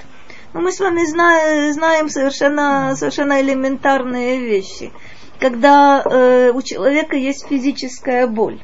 Но 0.53 0.61
мы 0.61 0.71
с 0.71 0.79
вами 0.79 1.05
знаем, 1.05 1.73
знаем 1.73 2.07
совершенно, 2.07 2.95
совершенно 2.95 3.41
элементарные 3.41 4.39
вещи. 4.39 4.93
Когда 5.39 6.01
э, 6.01 6.51
у 6.53 6.61
человека 6.61 7.17
есть 7.17 7.47
физическая 7.47 8.27
боль, 8.27 8.61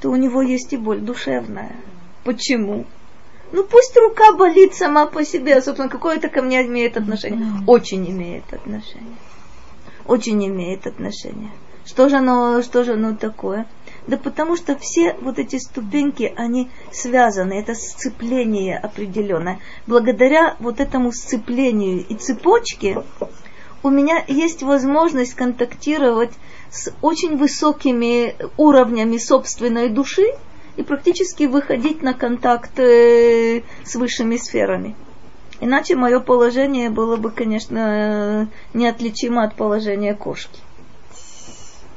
то 0.00 0.08
у 0.08 0.16
него 0.16 0.40
есть 0.40 0.72
и 0.72 0.78
боль 0.78 1.00
душевная. 1.00 1.76
Почему? 2.24 2.86
Ну 3.52 3.64
пусть 3.64 3.94
рука 3.98 4.32
болит 4.32 4.74
сама 4.74 5.04
по 5.04 5.26
себе, 5.26 5.56
а 5.56 5.60
собственно, 5.60 5.90
какое 5.90 6.16
это 6.16 6.30
ко 6.30 6.40
мне 6.40 6.64
имеет 6.64 6.96
отношение? 6.96 7.52
Очень 7.66 8.10
имеет 8.10 8.50
отношение. 8.50 9.18
Очень 10.06 10.46
имеет 10.46 10.86
отношение. 10.86 11.50
Что 11.84 12.08
же 12.08 12.16
оно, 12.16 12.62
что 12.62 12.82
же 12.82 12.94
оно 12.94 13.14
такое? 13.14 13.66
Да 14.08 14.16
потому 14.16 14.56
что 14.56 14.74
все 14.78 15.14
вот 15.20 15.38
эти 15.38 15.56
ступеньки, 15.56 16.32
они 16.34 16.70
связаны, 16.90 17.52
это 17.52 17.74
сцепление 17.74 18.78
определенное. 18.78 19.60
Благодаря 19.86 20.56
вот 20.60 20.80
этому 20.80 21.12
сцеплению 21.12 22.06
и 22.08 22.14
цепочке 22.14 23.02
у 23.82 23.90
меня 23.90 24.24
есть 24.26 24.62
возможность 24.62 25.34
контактировать 25.34 26.32
с 26.70 26.90
очень 27.02 27.36
высокими 27.36 28.34
уровнями 28.56 29.18
собственной 29.18 29.90
души 29.90 30.26
и 30.76 30.82
практически 30.82 31.44
выходить 31.44 32.00
на 32.00 32.14
контакт 32.14 32.80
э, 32.80 33.62
с 33.84 33.94
высшими 33.94 34.38
сферами. 34.38 34.96
Иначе 35.60 35.96
мое 35.96 36.20
положение 36.20 36.88
было 36.88 37.16
бы, 37.16 37.30
конечно, 37.30 38.48
неотличимо 38.72 39.44
от 39.44 39.54
положения 39.54 40.14
кошки. 40.14 40.60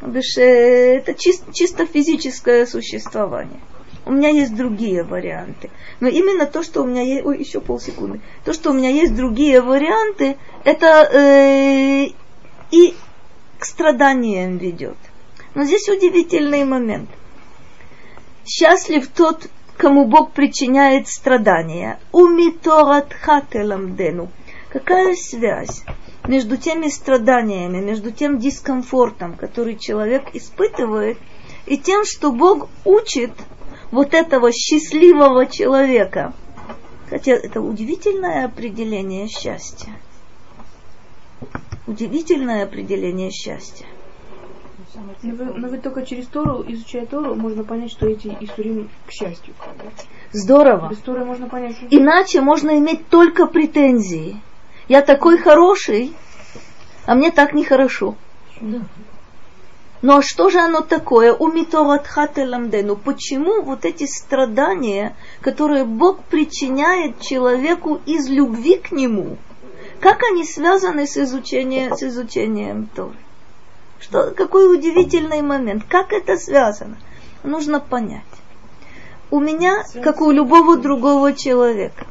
Это 0.02 1.14
чисто, 1.14 1.54
чисто 1.54 1.86
физическое 1.86 2.66
существование. 2.66 3.60
У 4.06 4.12
меня 4.12 4.30
есть 4.30 4.56
другие 4.56 5.04
варианты. 5.04 5.70
Но 6.00 6.08
именно 6.08 6.48
то, 6.48 6.64
что 6.64 6.82
у 6.82 6.88
меня 6.88 7.04
есть... 7.04 7.24
Ой, 7.24 7.38
еще 7.38 7.62
полсекунды. 7.62 8.20
То, 8.44 8.52
что 8.54 8.72
у 8.72 8.74
меня 8.74 8.90
есть 8.90 9.16
другие 9.16 9.62
варианты, 9.62 10.38
это 10.64 11.08
э, 11.14 12.08
и 12.72 12.96
к 13.60 13.66
страданиям 13.66 14.58
ведет. 14.58 14.98
Но 15.54 15.66
здесь 15.66 15.88
удивительный 15.88 16.66
момент. 16.66 17.10
Счастлив 18.44 19.08
тот, 19.08 19.48
кому 19.78 20.06
Бог 20.06 20.32
причиняет 20.32 21.08
страдания. 21.08 22.00
Умиторат 22.12 23.14
хателамдену. 23.14 24.32
Какая 24.70 25.16
связь 25.16 25.84
между 26.28 26.58
теми 26.58 26.88
страданиями, 26.88 27.80
между 27.80 28.12
тем 28.12 28.38
дискомфортом, 28.38 29.36
который 29.36 29.76
человек 29.76 30.30
испытывает, 30.34 31.18
и 31.66 31.78
тем, 31.78 32.06
что 32.06 32.32
Бог 32.32 32.70
учит 32.86 33.32
вот 33.92 34.14
этого 34.14 34.52
счастливого 34.52 35.46
человека. 35.46 36.34
Хотя 37.10 37.34
это 37.34 37.62
удивительное 37.62 38.46
определение 38.46 39.28
счастья. 39.28 39.92
Удивительное 41.88 42.64
определение 42.64 43.32
счастья. 43.32 43.86
Но 45.24 45.36
вы, 45.36 45.46
но 45.46 45.68
вы 45.70 45.78
только 45.78 46.06
через 46.06 46.28
Тору, 46.28 46.64
изучая 46.68 47.06
Тору, 47.06 47.36
можно 47.36 47.64
понять, 47.64 47.92
что 47.92 48.08
эти 48.08 48.36
Исурим 48.42 48.90
к 49.08 49.12
счастью. 49.12 49.54
Здорово. 50.32 50.90
Без 50.90 50.98
Торы 51.00 51.26
можно 51.26 51.48
понять, 51.48 51.76
что... 51.78 51.88
Иначе 51.90 52.42
можно 52.42 52.78
иметь 52.78 53.08
только 53.08 53.46
претензии. 53.46 54.42
Я 54.92 55.02
такой 55.02 55.38
хороший, 55.38 56.14
а 57.06 57.16
мне 57.16 57.32
так 57.32 57.54
нехорошо. 57.54 58.16
Ну 58.60 60.18
а 60.18 60.22
что 60.22 60.50
же 60.50 60.60
оно 60.60 60.82
такое? 60.82 61.34
У 61.34 61.46
ламдену. 61.48 62.98
Почему 62.98 63.62
вот 63.62 63.86
эти 63.86 64.06
страдания, 64.06 65.16
которые 65.40 65.86
Бог 65.86 66.22
причиняет 66.26 67.22
человеку 67.22 68.02
из 68.06 68.28
любви 68.28 68.80
к 68.80 68.92
нему, 68.92 69.38
как 70.02 70.24
они 70.24 70.44
связаны 70.44 71.08
с 71.08 71.16
изучением, 71.16 71.96
с 71.96 72.04
изучением 72.04 72.90
Торы? 72.94 73.16
Что, 74.02 74.32
какой 74.32 74.76
удивительный 74.76 75.42
момент. 75.42 75.86
Как 75.88 76.12
это 76.12 76.36
связано? 76.36 76.98
Нужно 77.44 77.80
понять. 77.80 78.24
У 79.30 79.40
меня, 79.40 79.86
как 80.04 80.20
у 80.20 80.32
любого 80.32 80.76
другого 80.76 81.32
человека, 81.32 82.06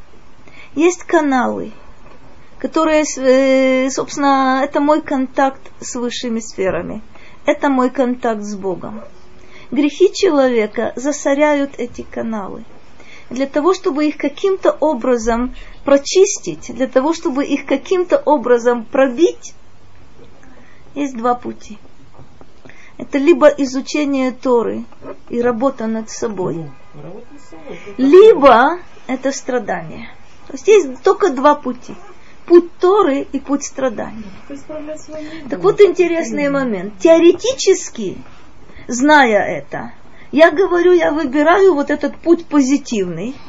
есть 0.75 1.05
каналы, 1.05 1.73
которые, 2.61 3.05
э, 3.17 3.91
собственно, 3.91 4.61
это 4.63 4.81
мой 4.81 5.01
контакт 5.01 5.61
с 5.81 5.95
высшими 5.97 6.41
сферами. 6.41 7.03
Это 7.47 7.71
мой 7.71 7.91
контакт 7.91 8.43
с 8.43 8.55
Богом. 8.55 9.01
Грехи 9.71 10.13
человека 10.13 10.93
засоряют 10.95 11.73
эти 11.79 12.03
каналы. 12.03 12.65
Для 13.31 13.47
того, 13.47 13.73
чтобы 13.73 14.07
их 14.07 14.17
каким-то 14.19 14.73
образом 14.73 15.55
прочистить, 15.85 16.75
для 16.75 16.87
того, 16.87 17.15
чтобы 17.15 17.45
их 17.45 17.65
каким-то 17.65 18.19
образом 18.19 18.85
пробить, 18.85 19.55
есть 20.95 21.17
два 21.17 21.35
пути. 21.35 21.79
Это 22.99 23.17
либо 23.17 23.47
изучение 23.47 24.33
Торы 24.33 24.85
и 25.31 25.41
работа 25.41 25.87
над 25.87 26.11
собой, 26.11 26.71
либо 27.97 28.81
это 29.07 29.33
страдание. 29.33 30.11
То 30.49 30.55
есть 30.55 30.69
есть 30.69 31.03
только 31.03 31.31
два 31.31 31.55
пути. 31.55 31.95
Путь 32.51 32.77
Торы 32.81 33.29
и 33.31 33.39
путь 33.39 33.63
страданий. 33.63 34.25
Так 35.49 35.61
вот 35.61 35.81
интересный 35.81 36.51
момент. 36.51 36.99
Теоретически, 36.99 38.19
зная 38.89 39.41
это, 39.41 39.93
я 40.33 40.51
говорю, 40.51 40.93
я 40.93 41.13
выбираю 41.13 41.75
вот 41.75 41.91
этот 41.91 42.17
путь 42.17 42.47
позитивный– 42.47 43.37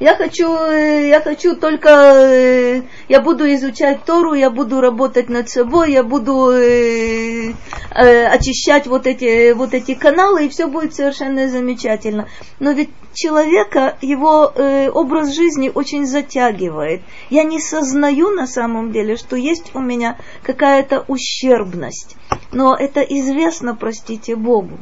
я 0.00 0.14
хочу, 0.14 0.54
э, 0.54 1.08
я 1.08 1.20
хочу 1.20 1.56
только, 1.56 1.88
э, 1.88 2.82
я 3.08 3.20
буду 3.20 3.44
изучать 3.54 4.04
Тору, 4.04 4.34
я 4.34 4.50
буду 4.50 4.80
работать 4.80 5.28
над 5.28 5.48
собой, 5.48 5.92
я 5.92 6.02
буду 6.02 6.50
э, 6.50 7.52
э, 7.90 8.26
очищать 8.26 8.86
вот 8.86 9.06
эти, 9.06 9.52
вот 9.52 9.72
эти 9.74 9.94
каналы, 9.94 10.46
и 10.46 10.48
все 10.48 10.66
будет 10.66 10.94
совершенно 10.94 11.48
замечательно. 11.48 12.28
Но 12.60 12.72
ведь 12.72 12.90
человека, 13.14 13.96
его 14.02 14.52
э, 14.54 14.90
образ 14.90 15.34
жизни 15.34 15.72
очень 15.74 16.06
затягивает. 16.06 17.00
Я 17.30 17.44
не 17.44 17.60
сознаю 17.60 18.30
на 18.30 18.46
самом 18.46 18.92
деле, 18.92 19.16
что 19.16 19.36
есть 19.36 19.74
у 19.74 19.80
меня 19.80 20.18
какая-то 20.42 21.04
ущербность. 21.08 22.16
Но 22.52 22.76
это 22.76 23.00
известно, 23.00 23.74
простите 23.74 24.36
Богу. 24.36 24.78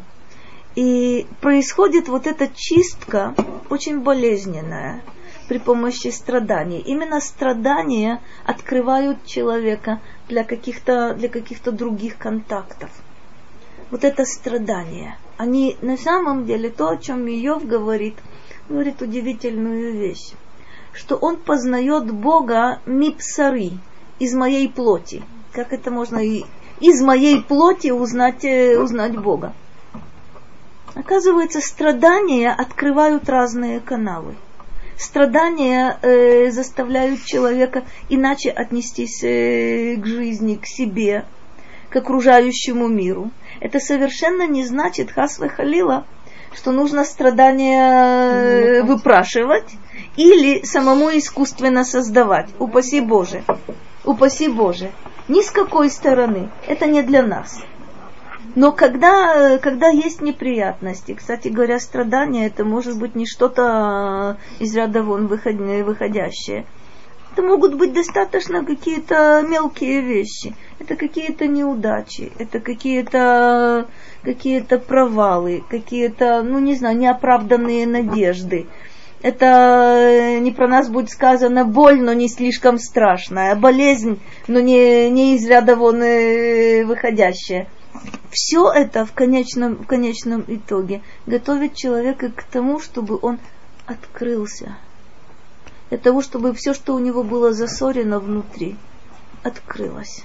И 0.74 1.26
происходит 1.40 2.08
вот 2.08 2.26
эта 2.26 2.48
чистка 2.54 3.34
очень 3.70 4.00
болезненная 4.00 5.02
при 5.48 5.58
помощи 5.58 6.08
страданий. 6.08 6.80
Именно 6.80 7.20
страдания 7.20 8.20
открывают 8.44 9.24
человека 9.24 10.00
для 10.28 10.44
каких-то, 10.44 11.14
для 11.14 11.28
каких-то 11.28 11.72
других 11.72 12.18
контактов. 12.18 12.90
Вот 13.90 14.04
это 14.04 14.24
страдание. 14.24 15.16
Они 15.36 15.76
на 15.82 15.96
самом 15.96 16.46
деле, 16.46 16.70
то, 16.70 16.88
о 16.88 16.96
чем 16.96 17.26
Иов 17.28 17.66
говорит, 17.66 18.16
говорит 18.68 19.00
удивительную 19.02 19.92
вещь, 19.92 20.32
что 20.92 21.16
он 21.16 21.36
познает 21.36 22.10
Бога 22.10 22.80
мипсары, 22.86 23.72
из 24.18 24.34
моей 24.34 24.68
плоти. 24.68 25.22
Как 25.52 25.72
это 25.72 25.90
можно 25.90 26.18
и 26.18 26.44
из 26.80 27.02
моей 27.02 27.42
плоти 27.42 27.90
узнать, 27.90 28.44
э, 28.44 28.78
узнать 28.78 29.16
Бога? 29.18 29.52
Оказывается, 30.94 31.60
страдания 31.60 32.50
открывают 32.50 33.28
разные 33.28 33.80
каналы. 33.80 34.34
Страдания 34.98 35.98
э, 36.00 36.50
заставляют 36.50 37.24
человека 37.24 37.84
иначе 38.08 38.50
отнестись 38.50 39.22
э, 39.22 39.96
к 39.96 40.06
жизни, 40.06 40.54
к 40.54 40.66
себе, 40.66 41.24
к 41.90 41.96
окружающему 41.96 42.88
миру. 42.88 43.30
Это 43.60 43.78
совершенно 43.78 44.46
не 44.46 44.64
значит, 44.64 45.10
хасвы 45.10 45.50
халила, 45.50 46.06
что 46.54 46.72
нужно 46.72 47.04
страдания 47.04 48.78
э, 48.78 48.82
выпрашивать 48.82 49.70
или 50.16 50.64
самому 50.64 51.10
искусственно 51.10 51.84
создавать. 51.84 52.48
Упаси 52.58 53.00
Боже. 53.00 53.42
Упаси 54.04 54.48
Боже. 54.48 54.92
Ни 55.28 55.42
с 55.42 55.50
какой 55.50 55.90
стороны. 55.90 56.48
Это 56.66 56.86
не 56.86 57.02
для 57.02 57.22
нас. 57.22 57.62
Но 58.56 58.72
когда, 58.72 59.58
когда 59.58 59.88
есть 59.88 60.22
неприятности, 60.22 61.12
кстати 61.12 61.48
говоря, 61.48 61.78
страдания, 61.78 62.46
это 62.46 62.64
может 62.64 62.98
быть 62.98 63.14
не 63.14 63.26
что-то 63.26 64.38
из 64.58 64.74
ряда 64.74 65.02
вон 65.02 65.26
выходящее. 65.26 66.64
Это 67.32 67.42
могут 67.42 67.74
быть 67.74 67.92
достаточно 67.92 68.64
какие-то 68.64 69.44
мелкие 69.46 70.00
вещи. 70.00 70.54
Это 70.78 70.96
какие-то 70.96 71.46
неудачи, 71.46 72.32
это 72.38 72.60
какие-то 72.60 73.88
какие 74.22 74.60
провалы, 74.60 75.62
какие-то, 75.68 76.42
ну 76.42 76.58
не 76.58 76.76
знаю, 76.76 76.96
неоправданные 76.96 77.86
надежды. 77.86 78.66
Это 79.20 80.38
не 80.40 80.50
про 80.50 80.66
нас 80.66 80.88
будет 80.88 81.10
сказано 81.10 81.66
боль, 81.66 82.00
но 82.00 82.14
не 82.14 82.28
слишком 82.30 82.78
страшная, 82.78 83.54
болезнь, 83.54 84.18
но 84.48 84.60
не, 84.60 85.10
не 85.10 85.34
из 85.34 85.46
ряда 85.46 85.76
вон 85.76 86.02
э, 86.02 86.84
выходящая 86.84 87.66
все 88.30 88.70
это 88.72 89.04
в 89.04 89.12
конечном, 89.12 89.76
в 89.76 89.86
конечном 89.86 90.44
итоге 90.46 91.02
готовит 91.26 91.74
человека 91.74 92.30
к 92.30 92.42
тому, 92.44 92.80
чтобы 92.80 93.18
он 93.20 93.38
открылся. 93.86 94.76
Для 95.90 95.98
того, 95.98 96.22
чтобы 96.22 96.52
все, 96.52 96.74
что 96.74 96.94
у 96.94 96.98
него 96.98 97.22
было 97.22 97.52
засорено 97.52 98.18
внутри, 98.18 98.76
открылось. 99.42 100.24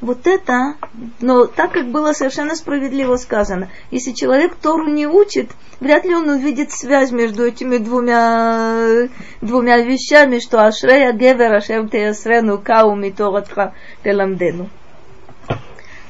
Вот 0.00 0.26
это, 0.26 0.74
но 1.20 1.46
так 1.46 1.72
как 1.72 1.90
было 1.90 2.12
совершенно 2.12 2.54
справедливо 2.54 3.16
сказано, 3.16 3.70
если 3.90 4.12
человек 4.12 4.54
Тору 4.54 4.88
не 4.88 5.06
учит, 5.06 5.50
вряд 5.80 6.04
ли 6.04 6.14
он 6.14 6.28
увидит 6.28 6.70
связь 6.70 7.12
между 7.12 7.46
этими 7.46 7.78
двумя, 7.78 9.08
двумя 9.40 9.78
вещами, 9.78 10.38
что 10.38 10.66
Ашрея 10.66 11.12
Гевер 11.12 11.54
Ашем 11.54 11.88
Теясрену 11.88 12.58
Кау 12.58 12.94
Миторатха 12.94 13.72
Теламдену. 14.04 14.68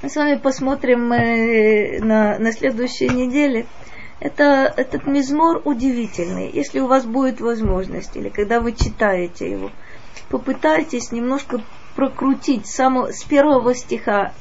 Мы 0.07 0.11
с 0.11 0.15
вами 0.15 0.37
посмотрим 0.37 1.13
э, 1.13 1.99
на, 1.99 2.39
на 2.39 2.53
следующей 2.53 3.09
неделе. 3.09 3.67
Это, 4.21 4.73
этот 4.77 5.05
мизмор 5.09 5.63
удивительный. 5.65 6.49
Если 6.49 6.79
у 6.79 6.87
вас 6.87 7.05
будет 7.05 7.41
возможность, 7.41 8.17
или 8.17 8.29
когда 8.29 8.61
вы 8.61 8.71
читаете 8.71 9.51
его, 9.51 9.73
попытайтесь 10.29 11.11
немножко 11.11 11.61
прокрутить 11.97 12.69
само, 12.69 13.11
с 13.11 13.25
первого 13.25 13.75
стиха, 13.75 14.33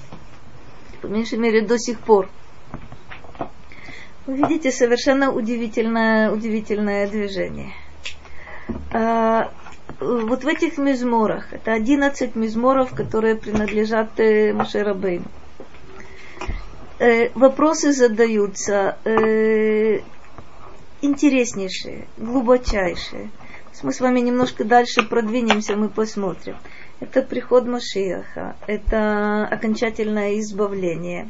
по 1.02 1.08
меньшей 1.08 1.40
мере 1.40 1.62
до 1.62 1.80
сих 1.80 2.00
пор. 2.00 2.30
Вы 4.28 4.38
видите 4.38 4.72
совершенно 4.72 5.32
удивительное, 5.32 6.30
удивительное 6.30 7.08
движение. 7.08 7.74
А, 8.94 9.52
вот 10.00 10.44
в 10.44 10.48
этих 10.48 10.78
мизморах, 10.78 11.54
это 11.54 11.74
11 11.74 12.36
мизморов, 12.36 12.94
которые 12.94 13.34
принадлежат 13.36 14.20
э, 14.20 14.54
Машерабейну 14.54 15.26
э, 17.00 17.30
вопросы 17.36 17.92
задаются. 17.92 18.98
Э, 19.06 20.00
интереснейшее, 21.06 22.08
глубочайшее. 22.18 23.30
Мы 23.84 23.92
с 23.92 24.00
вами 24.00 24.22
немножко 24.22 24.64
дальше 24.64 25.04
продвинемся, 25.04 25.76
мы 25.76 25.90
посмотрим. 25.90 26.56
Это 27.02 27.22
приход 27.22 27.66
Машиаха, 27.66 28.56
это 28.68 29.46
окончательное 29.52 30.40
избавление. 30.40 31.30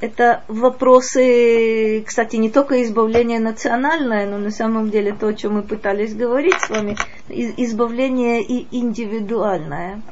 Это 0.00 0.42
вопросы, 0.48 2.02
кстати, 2.06 2.36
не 2.36 2.50
только 2.50 2.82
избавление 2.82 3.38
национальное, 3.38 4.26
но 4.26 4.38
на 4.38 4.50
самом 4.50 4.90
деле 4.90 5.12
то, 5.12 5.28
о 5.28 5.34
чем 5.34 5.54
мы 5.54 5.62
пытались 5.62 6.14
говорить 6.14 6.58
с 6.60 6.70
вами, 6.70 6.96
избавление 7.28 8.42
и 8.42 8.66
индивидуальное. 8.76 10.02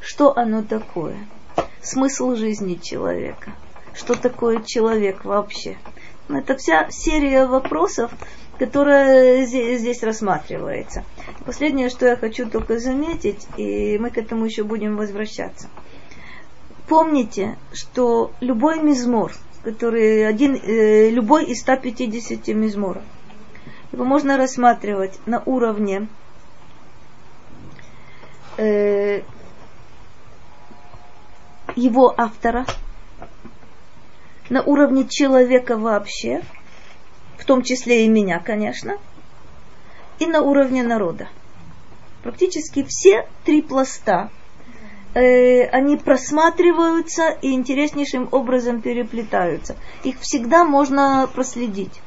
Что 0.00 0.36
оно 0.36 0.62
такое? 0.62 1.16
Смысл 1.80 2.34
жизни 2.34 2.74
человека. 2.74 3.52
Что 3.94 4.20
такое 4.20 4.62
человек 4.62 5.24
вообще? 5.24 5.76
Это 6.28 6.56
вся 6.56 6.90
серия 6.90 7.46
вопросов, 7.46 8.10
которая 8.58 9.44
здесь 9.46 10.02
рассматривается. 10.02 11.04
Последнее, 11.44 11.88
что 11.88 12.06
я 12.06 12.16
хочу 12.16 12.48
только 12.48 12.78
заметить, 12.78 13.46
и 13.56 13.98
мы 13.98 14.10
к 14.10 14.18
этому 14.18 14.44
еще 14.46 14.64
будем 14.64 14.96
возвращаться. 14.96 15.68
Помните, 16.88 17.56
что 17.72 18.32
любой 18.40 18.82
мизмор, 18.82 19.32
который 19.62 20.26
один, 20.26 20.54
э, 20.54 21.10
любой 21.10 21.46
из 21.46 21.60
150 21.60 22.48
мизморов, 22.48 23.02
его 23.92 24.04
можно 24.04 24.36
рассматривать 24.36 25.18
на 25.24 25.42
уровне 25.46 26.08
э, 28.56 29.22
его 31.76 32.14
автора, 32.16 32.66
на 34.50 34.62
уровне 34.62 35.06
человека 35.08 35.76
вообще, 35.76 36.42
в 37.38 37.44
том 37.44 37.62
числе 37.62 38.04
и 38.04 38.08
меня, 38.08 38.40
конечно, 38.40 38.98
и 40.18 40.26
на 40.26 40.42
уровне 40.42 40.82
народа. 40.82 41.28
Практически 42.22 42.86
все 42.88 43.26
три 43.44 43.62
пласта, 43.62 44.30
э, 45.14 45.64
они 45.66 45.96
просматриваются 45.96 47.28
и 47.42 47.52
интереснейшим 47.52 48.28
образом 48.32 48.80
переплетаются. 48.80 49.76
Их 50.04 50.20
всегда 50.20 50.64
можно 50.64 51.28
проследить. 51.34 52.00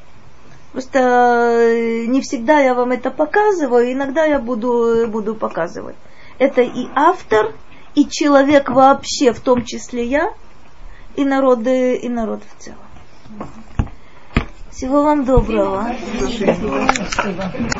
Просто 0.72 0.98
э, 0.98 2.04
не 2.06 2.20
всегда 2.20 2.60
я 2.60 2.74
вам 2.74 2.92
это 2.92 3.10
показываю, 3.10 3.92
иногда 3.92 4.24
я 4.24 4.38
буду, 4.38 5.06
буду 5.08 5.34
показывать. 5.34 5.96
Это 6.38 6.62
и 6.62 6.86
автор, 6.94 7.54
и 7.94 8.06
человек 8.08 8.70
вообще, 8.70 9.32
в 9.32 9.40
том 9.40 9.64
числе 9.64 10.04
я, 10.04 10.34
и 11.18 11.24
народы, 11.24 11.96
и 11.96 12.08
народ 12.08 12.42
в 12.44 12.62
целом. 12.62 12.78
Всего 14.70 15.02
вам 15.02 15.24
доброго. 15.24 15.90